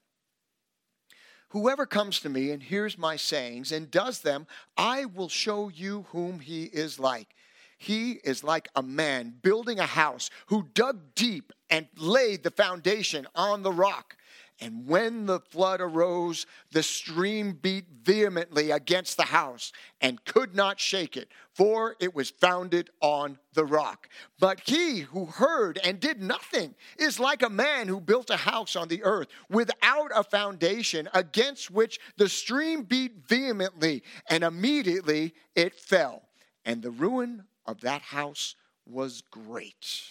Whoever 1.50 1.86
comes 1.86 2.20
to 2.20 2.30
me 2.30 2.52
and 2.52 2.62
hears 2.62 2.98
my 2.98 3.16
sayings 3.16 3.72
and 3.72 3.90
does 3.90 4.20
them, 4.20 4.48
I 4.76 5.06
will 5.06 5.30
show 5.30 5.70
you 5.70 6.06
whom 6.10 6.40
he 6.40 6.66
is 6.66 7.00
like. 7.00 7.36
He 7.78 8.14
is 8.24 8.44
like 8.44 8.68
a 8.76 8.82
man 8.82 9.36
building 9.42 9.80
a 9.80 9.86
house 9.86 10.30
who 10.48 10.68
dug 10.74 11.14
deep 11.14 11.54
and 11.70 11.88
laid 11.98 12.44
the 12.44 12.52
foundation 12.52 13.28
on 13.36 13.64
the 13.64 13.72
rock. 13.72 14.18
And 14.62 14.88
when 14.88 15.26
the 15.26 15.42
flood 15.42 15.82
arose, 15.82 16.46
the 16.72 16.82
stream 16.82 17.60
beat 17.62 17.88
vehemently 18.04 18.72
against 18.72 19.18
the 19.18 19.24
house 19.24 19.74
and 20.00 20.24
could 20.24 20.56
not 20.56 20.80
shake 20.80 21.18
it, 21.18 21.30
for 21.54 21.96
it 22.00 22.16
was 22.16 22.30
founded 22.30 22.90
on 23.02 23.38
the 23.54 23.66
rock. 23.66 24.08
But 24.40 24.62
he 24.62 25.02
who 25.02 25.26
heard 25.26 25.78
and 25.84 26.00
did 26.00 26.22
nothing 26.22 26.74
is 26.98 27.20
like 27.20 27.44
a 27.44 27.50
man 27.50 27.90
who 27.90 28.00
built 28.00 28.30
a 28.30 28.38
house 28.38 28.78
on 28.78 28.88
the 28.88 29.04
earth 29.04 29.28
without 29.50 30.12
a 30.16 30.24
foundation, 30.24 31.10
against 31.14 31.70
which 31.70 32.00
the 32.16 32.30
stream 32.30 32.84
beat 32.84 33.28
vehemently, 33.28 34.04
and 34.30 34.44
immediately 34.44 35.34
it 35.56 35.76
fell. 35.76 36.22
And 36.64 36.82
the 36.82 36.92
ruin 36.92 37.44
of 37.66 37.82
that 37.82 38.02
house 38.02 38.56
was 38.86 39.22
great 39.30 40.02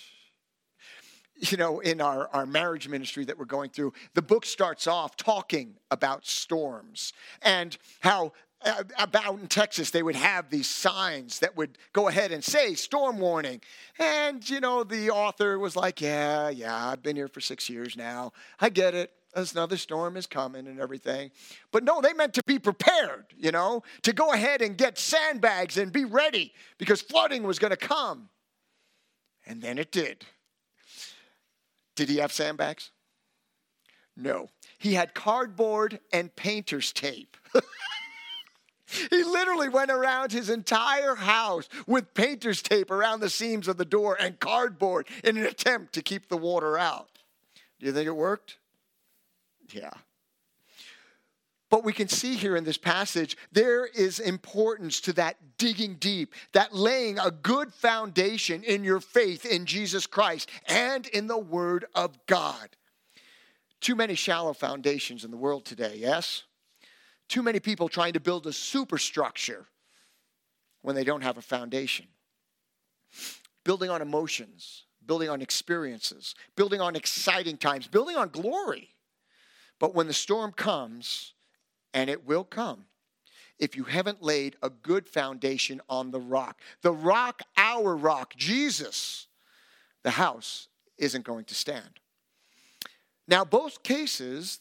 you 1.37 1.57
know, 1.57 1.81
in 1.81 2.01
our, 2.01 2.29
our 2.29 2.47
marriage 2.47 2.89
ministry 2.89 3.25
that 3.25 3.39
we're 3.39 3.45
going 3.45 3.71
through, 3.71 3.93
the 4.15 4.23
book 4.23 4.47
starts 4.47 4.87
off 4.87 5.17
talking 5.17 5.75
about 5.91 6.27
storms 6.27 7.13
and 7.43 7.77
how 8.01 8.33
uh, 8.65 8.83
about 8.99 9.39
in 9.39 9.47
Texas, 9.47 9.91
they 9.91 10.03
would 10.03 10.17
have 10.17 10.49
these 10.49 10.69
signs 10.69 11.39
that 11.41 11.55
would 11.57 11.77
go 11.93 12.09
ahead 12.09 12.33
and 12.33 12.43
say 12.43 12.75
storm 12.75 13.19
warning. 13.19 13.61
And, 13.99 14.49
you 14.49 14.59
know, 14.59 14.85
the 14.85 15.11
author 15.11 15.59
was 15.59 15.77
like, 15.77 16.01
yeah, 16.01 16.49
yeah, 16.49 16.89
I've 16.89 17.03
been 17.03 17.15
here 17.15 17.29
for 17.29 17.41
six 17.41 17.69
years 17.69 17.95
now. 17.97 18.33
I 18.61 18.71
get 18.71 18.95
it. 18.95 19.13
Another 19.35 19.77
storm 19.77 20.17
is 20.17 20.27
coming 20.27 20.67
and 20.67 20.81
everything. 20.81 21.31
But 21.73 21.85
no, 21.85 22.01
they 22.01 22.13
meant 22.15 22.35
to 22.35 22.43
be 22.47 22.59
prepared, 22.59 23.27
you 23.37 23.51
know, 23.51 23.83
to 24.03 24.13
go 24.13 24.33
ahead 24.33 24.63
and 24.63 24.79
get 24.79 24.97
sandbags 24.97 25.77
and 25.77 25.93
be 25.93 26.05
ready 26.05 26.53
because 26.79 27.03
flooding 27.03 27.43
was 27.43 27.59
going 27.59 27.73
to 27.73 27.77
come. 27.77 28.29
And 29.45 29.61
then 29.61 29.77
it 29.77 29.93
did. 29.93 30.25
Did 31.95 32.09
he 32.09 32.17
have 32.17 32.33
sandbags? 32.33 32.91
No. 34.17 34.49
He 34.79 34.95
had 34.95 35.15
cardboard 35.15 36.01
and 36.13 36.35
painter's 36.35 36.93
tape. 36.93 37.37
he 38.87 39.25
literally 39.25 39.69
went 39.69 39.91
around 39.91 40.33
his 40.33 40.51
entire 40.51 41.17
house 41.17 41.69
with 41.87 42.15
painter's 42.15 42.63
tape 42.63 42.91
around 42.91 43.21
the 43.21 43.31
seams 43.31 43.67
of 43.69 43.77
the 43.77 43.85
door 43.85 44.17
and 44.19 44.39
cardboard 44.39 45.09
in 45.23 45.37
an 45.37 45.47
attempt 45.47 45.93
to 45.95 46.03
keep 46.03 46.29
the 46.29 46.37
water 46.37 46.79
out. 46.79 47.09
Do 47.81 47.87
you 47.87 47.93
think 47.93 48.07
it 48.07 48.17
worked? 48.17 48.59
Yeah. 49.73 49.91
But 51.75 51.83
we 51.83 51.93
can 51.93 52.07
see 52.07 52.37
here 52.37 52.55
in 52.55 52.63
this 52.63 52.79
passage, 52.79 53.37
there 53.51 53.85
is 53.85 54.21
importance 54.21 55.01
to 55.01 55.13
that 55.15 55.59
digging 55.59 55.97
deep, 55.97 56.33
that 56.53 56.73
laying 56.73 57.19
a 57.19 57.33
good 57.33 57.75
foundation 57.75 58.63
in 58.63 58.85
your 58.85 59.01
faith 59.01 59.45
in 59.45 59.67
Jesus 59.67 60.07
Christ 60.07 60.49
and 60.69 61.05
in 61.09 61.27
the 61.27 61.37
Word 61.37 61.87
of 61.97 62.17
God. 62.27 62.69
Too 63.81 63.97
many 63.97 64.15
shallow 64.15 64.53
foundations 64.53 65.25
in 65.25 65.33
the 65.33 65.37
world 65.37 65.65
today, 65.65 65.97
yes? 65.97 66.45
Too 67.27 67.43
many 67.43 67.59
people 67.59 67.89
trying 67.89 68.13
to 68.13 68.21
build 68.21 68.47
a 68.47 68.53
superstructure 68.53 69.67
when 70.83 70.95
they 70.95 71.03
don't 71.03 71.23
have 71.23 71.39
a 71.39 71.43
foundation. 71.43 72.07
Building 73.65 73.91
on 73.91 74.01
emotions, 74.01 74.85
building 75.05 75.29
on 75.29 75.43
experiences, 75.43 76.37
building 76.55 76.81
on 76.81 76.95
exciting 76.95 77.57
times, 77.57 77.89
building 77.89 78.15
on 78.15 78.29
glory. 78.29 78.91
But 79.81 79.93
when 79.93 80.07
the 80.07 80.13
storm 80.13 80.53
comes, 80.53 81.34
and 81.95 82.11
it 82.11 82.27
will 82.27 82.45
come 82.45 82.85
if 83.59 83.77
you 83.77 83.85
haven't 83.85 84.23
laid 84.23 84.57
a 84.63 84.69
good 84.69 85.09
foundation 85.09 85.81
on 85.89 86.11
the 86.11 86.21
rock. 86.21 86.61
The 86.83 86.93
rock, 86.93 87.41
our 87.57 87.97
rock, 87.97 88.35
Jesus, 88.37 89.29
the 90.03 90.11
house 90.11 90.69
isn't 90.99 91.25
going 91.25 91.45
to 91.47 91.55
stand. 91.55 92.01
Now, 93.29 93.45
both 93.45 93.83
cases, 93.83 94.59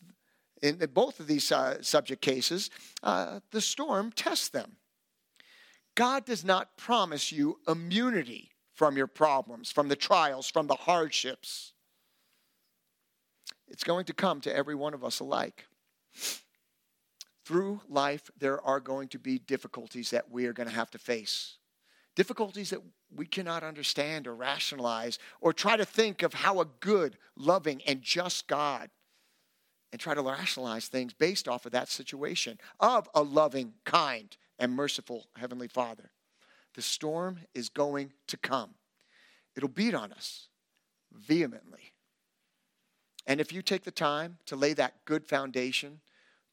in 0.61 0.77
both 0.93 1.19
of 1.19 1.27
these 1.27 1.51
uh, 1.51 1.81
subject 1.81 2.21
cases, 2.21 2.69
uh, 3.01 3.39
the 3.51 3.61
storm 3.61 4.11
tests 4.11 4.47
them. 4.47 4.77
God 5.95 6.25
does 6.25 6.45
not 6.45 6.77
promise 6.77 7.31
you 7.31 7.59
immunity 7.67 8.51
from 8.73 8.95
your 8.95 9.07
problems, 9.07 9.71
from 9.71 9.89
the 9.89 9.95
trials, 9.95 10.49
from 10.49 10.67
the 10.67 10.75
hardships. 10.75 11.73
It's 13.67 13.83
going 13.83 14.05
to 14.05 14.13
come 14.13 14.39
to 14.41 14.55
every 14.55 14.75
one 14.75 14.93
of 14.93 15.03
us 15.03 15.19
alike 15.19 15.65
through 17.45 17.81
life, 17.89 18.31
there 18.37 18.61
are 18.61 18.79
going 18.79 19.09
to 19.09 19.19
be 19.19 19.39
difficulties 19.39 20.11
that 20.11 20.31
we 20.31 20.45
are 20.45 20.53
going 20.53 20.69
to 20.69 20.75
have 20.75 20.91
to 20.91 20.97
face. 20.97 21.57
Difficulties 22.15 22.69
that 22.69 22.81
we 23.13 23.25
cannot 23.25 23.63
understand 23.63 24.27
or 24.27 24.35
rationalize 24.35 25.19
or 25.41 25.51
try 25.51 25.75
to 25.75 25.85
think 25.85 26.21
of 26.23 26.33
how 26.33 26.61
a 26.61 26.65
good, 26.79 27.17
loving, 27.35 27.81
and 27.87 28.01
just 28.01 28.47
God 28.47 28.89
and 29.91 29.99
try 29.99 30.15
to 30.15 30.21
rationalize 30.21 30.87
things 30.87 31.13
based 31.13 31.47
off 31.47 31.65
of 31.65 31.71
that 31.71 31.87
situation 31.87 32.59
of 32.79 33.07
a 33.13 33.21
loving, 33.21 33.73
kind, 33.85 34.35
and 34.57 34.73
merciful 34.73 35.27
Heavenly 35.37 35.67
Father. 35.67 36.09
The 36.73 36.81
storm 36.81 37.39
is 37.53 37.69
going 37.69 38.13
to 38.27 38.37
come, 38.37 38.71
it'll 39.55 39.69
beat 39.69 39.93
on 39.93 40.11
us 40.11 40.47
vehemently. 41.11 41.93
And 43.25 43.39
if 43.39 43.53
you 43.53 43.61
take 43.61 43.83
the 43.83 43.91
time 43.91 44.37
to 44.47 44.55
lay 44.55 44.73
that 44.73 45.05
good 45.05 45.25
foundation, 45.25 46.01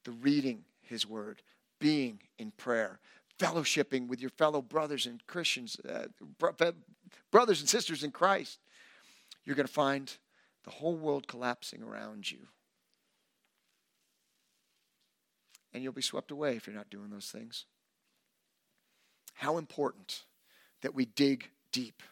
the 0.05 0.12
reading, 0.12 0.64
his 0.91 1.07
Word, 1.07 1.43
being 1.80 2.20
in 2.38 2.51
prayer, 2.51 2.99
fellowshipping 3.38 4.09
with 4.09 4.20
your 4.20 4.30
fellow 4.30 4.61
brothers 4.61 5.07
and 5.07 5.26
Christians, 5.26 5.78
uh, 5.88 6.09
brothers 7.30 7.61
and 7.61 7.68
sisters 7.68 8.05
in 8.05 8.11
Christ, 8.11 8.59
you're 9.45 9.57
going 9.57 9.66
to 9.66 9.72
find 9.72 10.14
the 10.64 10.70
whole 10.70 10.97
world 10.97 11.26
collapsing 11.26 11.82
around 11.82 12.30
you. 12.30 12.41
And 15.72 15.82
you'll 15.82 15.93
be 15.93 16.03
swept 16.03 16.30
away 16.30 16.57
if 16.57 16.66
you're 16.66 16.76
not 16.76 16.91
doing 16.91 17.11
those 17.11 17.30
things. 17.30 17.64
How 19.34 19.57
important 19.57 20.24
that 20.82 20.95
we 20.95 21.07
dig 21.07 21.49
deep, 21.72 22.03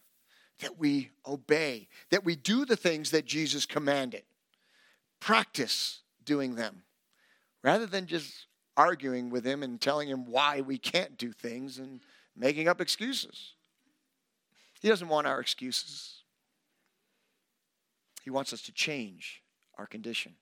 that 0.61 0.79
we 0.79 1.11
obey, 1.26 1.89
that 2.11 2.24
we 2.24 2.37
do 2.37 2.64
the 2.64 2.76
things 2.76 3.11
that 3.11 3.26
Jesus 3.26 3.66
commanded. 3.66 4.22
Practice 5.20 6.01
doing 6.24 6.55
them 6.55 6.83
rather 7.62 7.87
than 7.87 8.07
just 8.07 8.47
arguing 8.79 9.29
with 9.29 9.45
him 9.45 9.62
and 9.64 9.81
telling 9.81 10.09
him 10.09 10.24
why 10.24 10.61
we 10.61 10.79
can't 10.79 11.18
do 11.18 11.33
things 11.33 11.79
and 11.79 12.01
making 12.37 12.68
up 12.68 12.81
excuses. 12.81 13.55
He 14.81 14.89
doesn't 14.89 15.09
want 15.09 15.26
our 15.26 15.41
excuses. 15.41 16.22
He 18.22 18.31
wants 18.31 18.53
us 18.53 18.62
to 18.62 18.72
change 18.72 19.43
our 19.76 19.87
condition. 19.87 20.35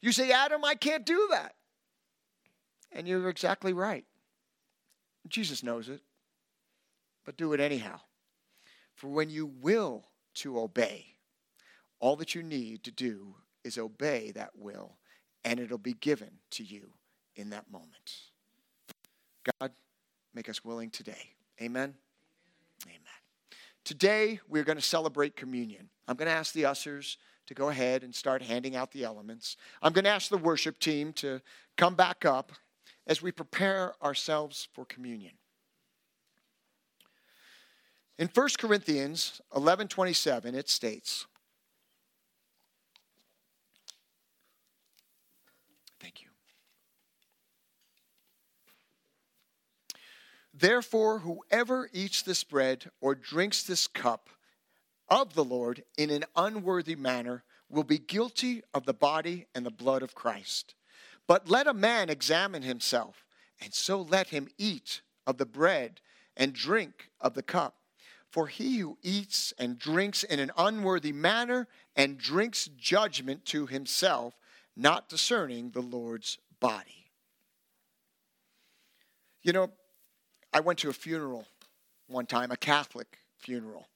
You 0.00 0.10
say, 0.10 0.32
Adam, 0.32 0.64
I 0.64 0.74
can't 0.74 1.06
do 1.06 1.28
that. 1.30 1.54
And 2.90 3.06
you're 3.06 3.28
exactly 3.28 3.72
right. 3.72 4.04
Jesus 5.28 5.62
knows 5.62 5.88
it. 5.88 6.00
But 7.24 7.36
do 7.36 7.52
it 7.52 7.60
anyhow. 7.60 8.00
For 8.94 9.06
when 9.06 9.30
you 9.30 9.46
will 9.46 10.08
to 10.36 10.58
obey, 10.58 11.14
all 12.00 12.16
that 12.16 12.34
you 12.34 12.42
need 12.42 12.82
to 12.84 12.90
do 12.90 13.36
is 13.62 13.78
obey 13.78 14.32
that 14.32 14.50
will 14.56 14.97
and 15.44 15.60
it'll 15.60 15.78
be 15.78 15.94
given 15.94 16.30
to 16.50 16.64
you 16.64 16.90
in 17.36 17.50
that 17.50 17.70
moment. 17.70 18.14
God, 19.60 19.72
make 20.34 20.48
us 20.48 20.64
willing 20.64 20.90
today. 20.90 21.32
Amen. 21.60 21.94
Amen. 22.86 22.98
Today, 23.84 24.40
we're 24.48 24.64
going 24.64 24.78
to 24.78 24.84
celebrate 24.84 25.36
communion. 25.36 25.88
I'm 26.06 26.16
going 26.16 26.28
to 26.28 26.34
ask 26.34 26.52
the 26.52 26.66
ushers 26.66 27.16
to 27.46 27.54
go 27.54 27.70
ahead 27.70 28.02
and 28.04 28.14
start 28.14 28.42
handing 28.42 28.76
out 28.76 28.92
the 28.92 29.04
elements. 29.04 29.56
I'm 29.80 29.92
going 29.92 30.04
to 30.04 30.10
ask 30.10 30.28
the 30.28 30.36
worship 30.36 30.78
team 30.78 31.12
to 31.14 31.40
come 31.76 31.94
back 31.94 32.24
up 32.24 32.52
as 33.06 33.22
we 33.22 33.32
prepare 33.32 33.94
ourselves 34.02 34.68
for 34.74 34.84
communion. 34.84 35.32
In 38.18 38.28
1 38.28 38.48
Corinthians 38.58 39.40
11:27 39.54 40.54
it 40.54 40.68
states 40.68 41.26
Therefore, 50.58 51.20
whoever 51.20 51.88
eats 51.92 52.22
this 52.22 52.42
bread 52.42 52.90
or 53.00 53.14
drinks 53.14 53.62
this 53.62 53.86
cup 53.86 54.28
of 55.08 55.34
the 55.34 55.44
Lord 55.44 55.84
in 55.96 56.10
an 56.10 56.24
unworthy 56.34 56.96
manner 56.96 57.44
will 57.68 57.84
be 57.84 57.98
guilty 57.98 58.62
of 58.74 58.84
the 58.84 58.94
body 58.94 59.46
and 59.54 59.64
the 59.64 59.70
blood 59.70 60.02
of 60.02 60.16
Christ. 60.16 60.74
But 61.28 61.48
let 61.48 61.68
a 61.68 61.74
man 61.74 62.08
examine 62.08 62.62
himself, 62.62 63.24
and 63.60 63.72
so 63.72 64.00
let 64.00 64.28
him 64.28 64.48
eat 64.58 65.02
of 65.28 65.38
the 65.38 65.46
bread 65.46 66.00
and 66.36 66.52
drink 66.52 67.10
of 67.20 67.34
the 67.34 67.42
cup. 67.42 67.76
For 68.28 68.48
he 68.48 68.78
who 68.78 68.98
eats 69.02 69.52
and 69.58 69.78
drinks 69.78 70.24
in 70.24 70.40
an 70.40 70.50
unworthy 70.56 71.12
manner 71.12 71.68
and 71.94 72.18
drinks 72.18 72.68
judgment 72.76 73.44
to 73.46 73.66
himself, 73.66 74.34
not 74.76 75.08
discerning 75.08 75.70
the 75.70 75.82
Lord's 75.82 76.38
body. 76.58 77.12
You 79.42 79.52
know, 79.52 79.70
I 80.52 80.60
went 80.60 80.78
to 80.80 80.90
a 80.90 80.94
funeral 80.94 81.46
one 82.06 82.26
time, 82.26 82.50
a 82.50 82.56
Catholic 82.56 83.18
funeral. 83.38 83.86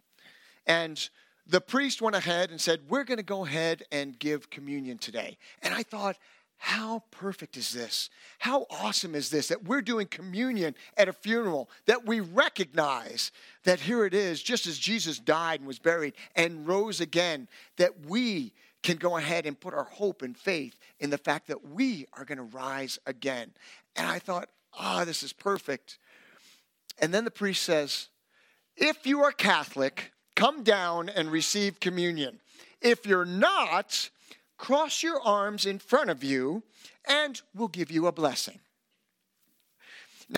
And 0.67 1.09
the 1.47 1.61
priest 1.61 2.01
went 2.01 2.17
ahead 2.17 2.51
and 2.51 2.61
said, 2.61 2.81
We're 2.89 3.05
going 3.05 3.19
to 3.19 3.25
go 3.25 3.45
ahead 3.45 3.85
and 3.91 4.19
give 4.19 4.51
communion 4.51 4.99
today. 4.99 5.39
And 5.63 5.75
I 5.75 5.83
thought, 5.83 6.17
how 6.65 7.03
perfect 7.11 7.57
is 7.57 7.73
this? 7.73 8.09
How 8.39 8.67
awesome 8.71 9.17
is 9.17 9.31
this 9.31 9.49
that 9.49 9.65
we're 9.65 9.83
doing 9.83 10.07
communion 10.07 10.77
at 10.97 11.09
a 11.09 11.13
funeral, 11.13 11.69
that 11.87 12.07
we 12.07 12.21
recognize 12.21 13.33
that 13.65 13.81
here 13.81 14.07
it 14.07 14.15
is, 14.15 14.41
just 14.41 14.69
as 14.69 14.79
Jesus 14.79 15.19
died 15.19 15.59
and 15.59 15.67
was 15.67 15.81
buried 15.81 16.15
and 16.37 16.65
rose 16.65 17.01
again, 17.01 17.49
that 17.79 18.07
we 18.07 18.53
can 18.85 18.97
go 18.97 19.17
ahead 19.17 19.45
and 19.45 19.59
put 19.59 19.75
our 19.75 19.83
hope 19.83 20.23
and 20.23 20.37
faith 20.39 20.79
in 21.01 21.11
the 21.11 21.19
fact 21.19 21.49
that 21.49 21.71
we 21.71 22.07
are 22.13 22.25
going 22.25 22.39
to 22.39 22.45
rise 22.45 22.97
again. 23.07 23.51
And 23.97 24.07
I 24.07 24.21
thought, 24.21 24.49
ah, 24.73 25.01
oh, 25.01 25.05
this 25.05 25.25
is 25.25 25.33
perfect. 25.33 25.99
And 27.03 27.13
then 27.13 27.25
the 27.25 27.31
priest 27.31 27.65
says, 27.65 28.09
If 28.77 29.07
you 29.07 29.23
are 29.25 29.33
Catholic, 29.33 30.13
come 30.37 30.63
down 30.63 31.09
and 31.09 31.31
receive 31.31 31.81
communion. 31.81 32.41
If 32.81 33.05
you're 33.05 33.27
not, 33.27 34.09
cross 34.57 35.03
your 35.03 35.21
arms 35.21 35.67
in 35.67 35.81
front 35.81 36.09
of 36.09 36.23
you 36.23 36.63
and 37.07 37.43
we'll 37.55 37.69
give 37.69 37.91
you 37.91 38.07
a 38.07 38.13
blessing. 38.13 38.61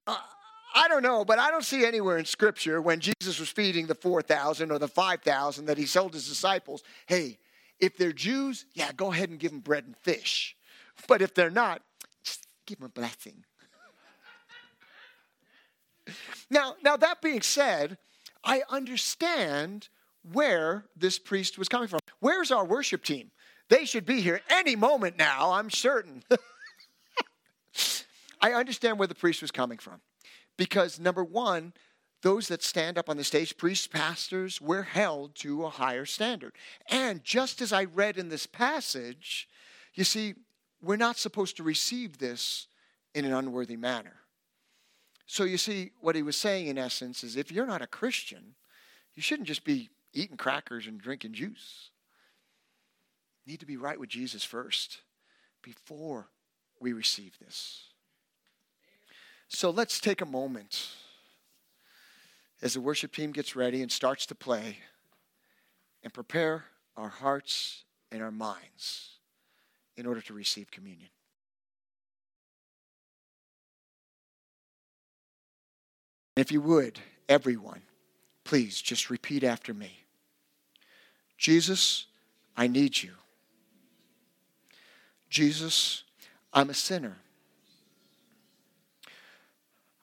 Now, 0.06 0.16
I 0.74 0.88
don't 0.88 1.02
know, 1.02 1.24
but 1.24 1.38
I 1.38 1.50
don't 1.50 1.64
see 1.64 1.84
anywhere 1.84 2.18
in 2.18 2.24
Scripture 2.24 2.80
when 2.80 2.98
Jesus 2.98 3.38
was 3.38 3.50
feeding 3.50 3.86
the 3.86 3.94
4,000 3.94 4.72
or 4.72 4.78
the 4.78 4.88
5,000 4.88 5.66
that 5.66 5.78
he 5.78 5.84
told 5.84 6.14
his 6.14 6.26
disciples, 6.26 6.82
hey, 7.06 7.38
if 7.78 7.96
they're 7.96 8.12
Jews, 8.12 8.66
yeah, 8.74 8.90
go 8.92 9.12
ahead 9.12 9.28
and 9.28 9.38
give 9.38 9.52
them 9.52 9.60
bread 9.60 9.84
and 9.84 9.96
fish. 9.98 10.56
But 11.06 11.22
if 11.22 11.34
they're 11.34 11.50
not, 11.50 11.82
just 12.24 12.46
give 12.66 12.78
them 12.78 12.86
a 12.86 12.88
blessing. 12.88 13.44
Now, 16.50 16.74
now, 16.82 16.96
that 16.96 17.22
being 17.22 17.42
said, 17.42 17.98
I 18.42 18.62
understand 18.68 19.88
where 20.32 20.86
this 20.96 21.18
priest 21.18 21.58
was 21.58 21.68
coming 21.68 21.88
from. 21.88 22.00
Where's 22.20 22.50
our 22.50 22.64
worship 22.64 23.04
team? 23.04 23.30
They 23.68 23.84
should 23.84 24.04
be 24.04 24.20
here 24.20 24.40
any 24.50 24.76
moment 24.76 25.18
now, 25.18 25.52
I'm 25.52 25.70
certain. 25.70 26.22
I 28.40 28.52
understand 28.52 28.98
where 28.98 29.08
the 29.08 29.14
priest 29.14 29.40
was 29.40 29.50
coming 29.50 29.78
from. 29.78 30.00
Because, 30.56 31.00
number 31.00 31.24
one, 31.24 31.72
those 32.22 32.48
that 32.48 32.62
stand 32.62 32.98
up 32.98 33.08
on 33.08 33.16
the 33.16 33.24
stage, 33.24 33.56
priests, 33.56 33.86
pastors, 33.86 34.60
we're 34.60 34.82
held 34.82 35.34
to 35.36 35.64
a 35.64 35.70
higher 35.70 36.06
standard. 36.06 36.52
And 36.88 37.24
just 37.24 37.60
as 37.60 37.72
I 37.72 37.84
read 37.84 38.16
in 38.16 38.28
this 38.28 38.46
passage, 38.46 39.48
you 39.94 40.04
see, 40.04 40.34
we're 40.82 40.96
not 40.96 41.16
supposed 41.16 41.56
to 41.56 41.62
receive 41.62 42.18
this 42.18 42.68
in 43.14 43.24
an 43.24 43.32
unworthy 43.32 43.76
manner. 43.76 44.23
So, 45.26 45.44
you 45.44 45.56
see, 45.56 45.92
what 46.00 46.14
he 46.14 46.22
was 46.22 46.36
saying 46.36 46.66
in 46.66 46.78
essence 46.78 47.24
is 47.24 47.36
if 47.36 47.50
you're 47.50 47.66
not 47.66 47.82
a 47.82 47.86
Christian, 47.86 48.54
you 49.14 49.22
shouldn't 49.22 49.48
just 49.48 49.64
be 49.64 49.90
eating 50.12 50.36
crackers 50.36 50.86
and 50.86 51.00
drinking 51.00 51.32
juice. 51.32 51.90
You 53.44 53.52
need 53.52 53.60
to 53.60 53.66
be 53.66 53.76
right 53.76 53.98
with 53.98 54.08
Jesus 54.08 54.44
first 54.44 55.00
before 55.62 56.28
we 56.80 56.92
receive 56.92 57.38
this. 57.38 57.88
So 59.48 59.70
let's 59.70 60.00
take 60.00 60.20
a 60.20 60.26
moment 60.26 60.88
as 62.62 62.74
the 62.74 62.80
worship 62.80 63.12
team 63.12 63.32
gets 63.32 63.54
ready 63.54 63.82
and 63.82 63.92
starts 63.92 64.26
to 64.26 64.34
play 64.34 64.78
and 66.02 66.12
prepare 66.12 66.64
our 66.96 67.08
hearts 67.08 67.84
and 68.10 68.22
our 68.22 68.30
minds 68.30 69.18
in 69.96 70.06
order 70.06 70.20
to 70.22 70.34
receive 70.34 70.70
communion. 70.70 71.10
If 76.36 76.50
you 76.50 76.60
would, 76.60 77.00
everyone, 77.28 77.82
please 78.44 78.80
just 78.80 79.10
repeat 79.10 79.44
after 79.44 79.72
me 79.72 80.04
Jesus, 81.36 82.06
I 82.56 82.68
need 82.68 83.02
you. 83.02 83.10
Jesus, 85.28 86.04
I'm 86.52 86.70
a 86.70 86.74
sinner. 86.74 87.18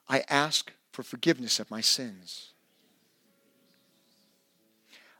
I 0.08 0.24
ask 0.28 0.72
for 0.92 1.02
forgiveness 1.02 1.58
of 1.58 1.70
my 1.70 1.80
sins. 1.80 2.50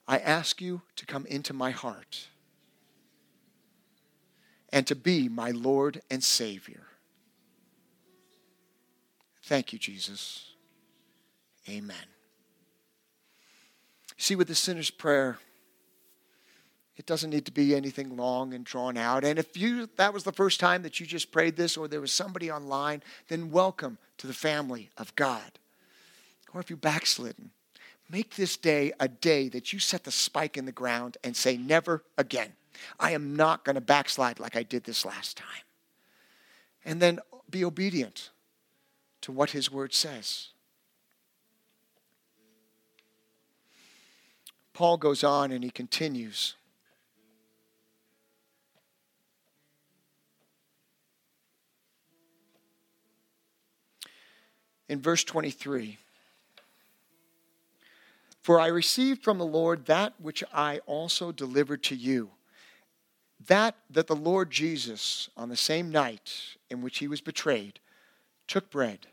I 0.06 0.18
ask 0.18 0.60
you 0.60 0.82
to 0.96 1.06
come 1.06 1.24
into 1.26 1.54
my 1.54 1.70
heart 1.70 2.28
and 4.70 4.86
to 4.86 4.94
be 4.94 5.28
my 5.28 5.50
Lord 5.50 6.02
and 6.10 6.22
Savior. 6.22 6.84
Thank 9.42 9.72
you, 9.72 9.78
Jesus. 9.78 10.51
Amen. 11.68 11.96
See, 14.16 14.36
with 14.36 14.48
the 14.48 14.54
sinner's 14.54 14.90
prayer, 14.90 15.38
it 16.96 17.06
doesn't 17.06 17.30
need 17.30 17.46
to 17.46 17.52
be 17.52 17.74
anything 17.74 18.16
long 18.16 18.52
and 18.54 18.64
drawn 18.64 18.96
out. 18.96 19.24
And 19.24 19.38
if 19.38 19.56
you 19.56 19.88
that 19.96 20.12
was 20.12 20.24
the 20.24 20.32
first 20.32 20.60
time 20.60 20.82
that 20.82 21.00
you 21.00 21.06
just 21.06 21.32
prayed 21.32 21.56
this 21.56 21.76
or 21.76 21.88
there 21.88 22.00
was 22.00 22.12
somebody 22.12 22.50
online, 22.50 23.02
then 23.28 23.50
welcome 23.50 23.98
to 24.18 24.26
the 24.26 24.32
family 24.32 24.90
of 24.96 25.14
God. 25.16 25.58
Or 26.54 26.60
if 26.60 26.68
you 26.68 26.76
backslidden, 26.76 27.50
make 28.10 28.36
this 28.36 28.56
day 28.56 28.92
a 29.00 29.08
day 29.08 29.48
that 29.48 29.72
you 29.72 29.78
set 29.78 30.04
the 30.04 30.12
spike 30.12 30.56
in 30.56 30.66
the 30.66 30.72
ground 30.72 31.16
and 31.24 31.34
say 31.34 31.56
never 31.56 32.04
again. 32.18 32.52
I 33.00 33.12
am 33.12 33.36
not 33.36 33.64
going 33.64 33.74
to 33.74 33.80
backslide 33.80 34.38
like 34.38 34.56
I 34.56 34.62
did 34.62 34.84
this 34.84 35.04
last 35.04 35.36
time. 35.36 35.46
And 36.84 37.00
then 37.00 37.20
be 37.50 37.64
obedient 37.64 38.30
to 39.22 39.32
what 39.32 39.50
his 39.50 39.70
word 39.70 39.94
says. 39.94 40.51
Paul 44.72 44.96
goes 44.96 45.22
on 45.22 45.52
and 45.52 45.62
he 45.62 45.70
continues. 45.70 46.54
in 54.92 55.00
verse 55.00 55.24
23 55.24 55.96
For 58.42 58.60
I 58.60 58.66
received 58.66 59.22
from 59.22 59.38
the 59.38 59.46
Lord 59.46 59.86
that 59.86 60.12
which 60.20 60.44
I 60.52 60.80
also 60.84 61.32
delivered 61.32 61.82
to 61.84 61.96
you. 61.96 62.30
That 63.46 63.74
that 63.88 64.06
the 64.06 64.14
Lord 64.14 64.50
Jesus, 64.50 65.30
on 65.34 65.48
the 65.48 65.56
same 65.56 65.90
night 65.90 66.56
in 66.68 66.82
which 66.82 66.98
he 66.98 67.08
was 67.08 67.22
betrayed, 67.22 67.80
took 68.46 68.70
bread, 68.70 69.06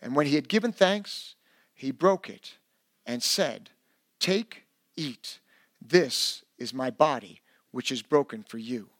and 0.00 0.14
when 0.14 0.26
he 0.26 0.36
had 0.36 0.48
given 0.48 0.70
thanks, 0.70 1.34
he 1.74 1.90
broke 1.90 2.30
it 2.30 2.54
and 3.04 3.20
said, 3.20 3.70
Take, 4.20 4.66
eat. 4.98 5.38
This 5.80 6.42
is 6.58 6.74
my 6.74 6.90
body, 6.90 7.40
which 7.70 7.92
is 7.92 8.02
broken 8.02 8.42
for 8.42 8.58
you. 8.58 8.90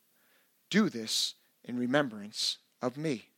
Do 0.71 0.89
this 0.89 1.35
in 1.65 1.79
remembrance 1.79 2.59
of 2.81 2.97
me 2.97 3.29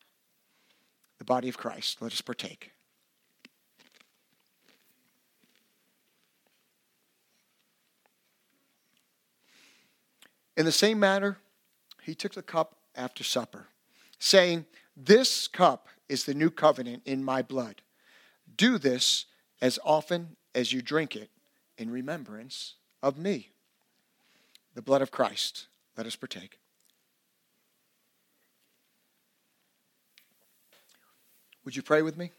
the 1.19 1.25
body 1.25 1.49
of 1.51 1.59
Christ. 1.59 2.01
Let 2.01 2.13
us 2.13 2.21
partake. 2.23 2.73
In 10.57 10.65
the 10.65 10.73
same 10.73 10.99
manner, 10.99 11.39
he 12.03 12.15
took 12.15 12.35
the 12.35 12.43
cup 12.43 12.77
after 12.97 13.23
supper, 13.23 13.67
saying, 14.19 14.65
This 14.97 15.47
cup 15.47 15.89
is 16.09 16.25
the 16.25 16.35
new 16.35 16.51
covenant 16.51 17.03
in 17.05 17.23
my 17.23 17.43
blood. 17.43 17.83
Do 18.57 18.79
this 18.79 19.27
as 19.61 19.79
often 19.85 20.37
as 20.55 20.73
you 20.73 20.81
drink 20.81 21.15
it 21.15 21.31
in 21.81 21.91
remembrance 21.91 22.75
of 23.03 23.17
me. 23.17 23.49
The 24.75 24.83
blood 24.83 25.01
of 25.01 25.11
Christ. 25.11 25.67
Let 25.97 26.07
us 26.07 26.15
partake. 26.15 26.59
Would 31.65 31.75
you 31.75 31.83
pray 31.83 32.03
with 32.03 32.19
me? 32.19 32.33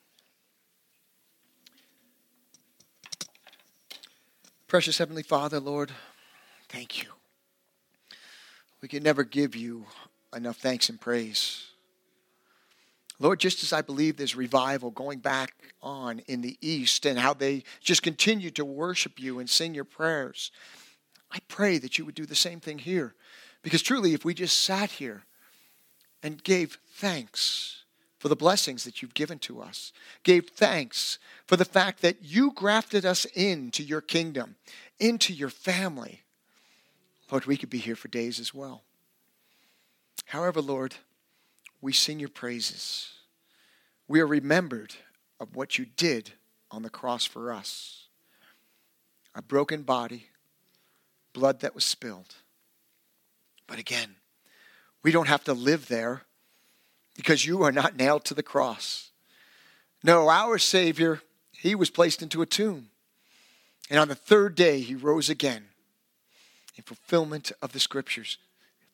Precious 4.67 4.99
Heavenly 4.99 5.23
Father, 5.23 5.59
Lord, 5.59 5.91
thank 6.69 7.03
you. 7.03 7.09
We 8.81 8.87
can 8.87 9.03
never 9.03 9.23
give 9.23 9.55
you 9.55 9.85
enough 10.33 10.57
thanks 10.57 10.87
and 10.87 11.01
praise. 11.01 11.70
Lord, 13.21 13.39
just 13.39 13.63
as 13.63 13.71
I 13.71 13.81
believe 13.81 14.17
there's 14.17 14.35
revival 14.35 14.91
going 14.91 15.19
back 15.19 15.53
on 15.81 16.19
in 16.27 16.41
the 16.41 16.57
East 16.59 17.05
and 17.05 17.19
how 17.19 17.33
they 17.33 17.63
just 17.79 18.03
continue 18.03 18.51
to 18.51 18.65
worship 18.65 19.19
you 19.19 19.39
and 19.39 19.49
sing 19.49 19.73
your 19.73 19.85
prayers, 19.85 20.51
I 21.31 21.39
pray 21.47 21.77
that 21.77 21.97
you 21.97 22.05
would 22.05 22.15
do 22.15 22.25
the 22.25 22.35
same 22.35 22.59
thing 22.59 22.79
here. 22.79 23.13
Because 23.61 23.81
truly, 23.81 24.13
if 24.13 24.25
we 24.25 24.33
just 24.33 24.59
sat 24.61 24.91
here 24.91 25.23
and 26.23 26.43
gave 26.43 26.79
thanks, 26.95 27.81
for 28.21 28.29
the 28.29 28.35
blessings 28.35 28.83
that 28.83 29.01
you've 29.01 29.15
given 29.15 29.39
to 29.39 29.59
us, 29.59 29.91
gave 30.21 30.47
thanks 30.49 31.17
for 31.47 31.55
the 31.55 31.65
fact 31.65 32.03
that 32.03 32.17
you 32.21 32.51
grafted 32.51 33.03
us 33.03 33.25
into 33.33 33.81
your 33.81 33.99
kingdom, 33.99 34.55
into 34.99 35.33
your 35.33 35.49
family. 35.49 36.21
Lord, 37.31 37.47
we 37.47 37.57
could 37.57 37.71
be 37.71 37.79
here 37.79 37.95
for 37.95 38.09
days 38.09 38.39
as 38.39 38.53
well. 38.53 38.83
However, 40.25 40.61
Lord, 40.61 40.93
we 41.81 41.93
sing 41.93 42.19
your 42.19 42.29
praises. 42.29 43.09
We 44.07 44.19
are 44.21 44.27
remembered 44.27 44.95
of 45.39 45.55
what 45.55 45.77
you 45.77 45.85
did 45.85 46.33
on 46.69 46.83
the 46.83 46.89
cross 46.89 47.25
for 47.25 47.51
us 47.51 47.97
a 49.33 49.41
broken 49.41 49.81
body, 49.83 50.27
blood 51.31 51.61
that 51.61 51.73
was 51.73 51.85
spilled. 51.85 52.35
But 53.65 53.79
again, 53.79 54.15
we 55.03 55.11
don't 55.13 55.29
have 55.29 55.45
to 55.45 55.53
live 55.53 55.87
there 55.87 56.23
because 57.15 57.45
you 57.45 57.63
are 57.63 57.71
not 57.71 57.95
nailed 57.95 58.25
to 58.25 58.33
the 58.33 58.43
cross. 58.43 59.11
No, 60.03 60.29
our 60.29 60.57
Savior, 60.57 61.21
he 61.51 61.75
was 61.75 61.89
placed 61.89 62.21
into 62.21 62.41
a 62.41 62.45
tomb. 62.45 62.89
And 63.89 63.99
on 63.99 64.09
the 64.09 64.15
third 64.15 64.55
day, 64.55 64.81
he 64.81 64.95
rose 64.95 65.29
again 65.29 65.65
in 66.75 66.83
fulfillment 66.83 67.51
of 67.61 67.71
the 67.71 67.79
scriptures. 67.79 68.37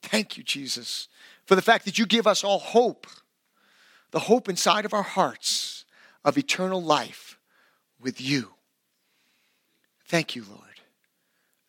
Thank 0.02 0.38
you, 0.38 0.44
Jesus, 0.44 1.08
for 1.48 1.56
the 1.56 1.62
fact 1.62 1.86
that 1.86 1.98
you 1.98 2.06
give 2.06 2.28
us 2.28 2.44
all 2.44 2.60
hope, 2.60 3.08
the 4.12 4.20
hope 4.20 4.50
inside 4.50 4.84
of 4.84 4.94
our 4.94 5.02
hearts 5.02 5.86
of 6.26 6.38
eternal 6.38 6.84
life 6.84 7.40
with 8.02 8.20
you. 8.20 8.52
Thank 10.06 10.36
you, 10.36 10.44
Lord. 10.48 10.62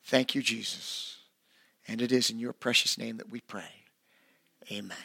Thank 0.02 0.34
you, 0.34 0.42
Jesus. 0.42 1.18
And 1.86 2.02
it 2.02 2.10
is 2.10 2.28
in 2.28 2.40
your 2.40 2.52
precious 2.52 2.98
name 2.98 3.18
that 3.18 3.30
we 3.30 3.40
pray. 3.40 3.84
Amen. 4.70 4.96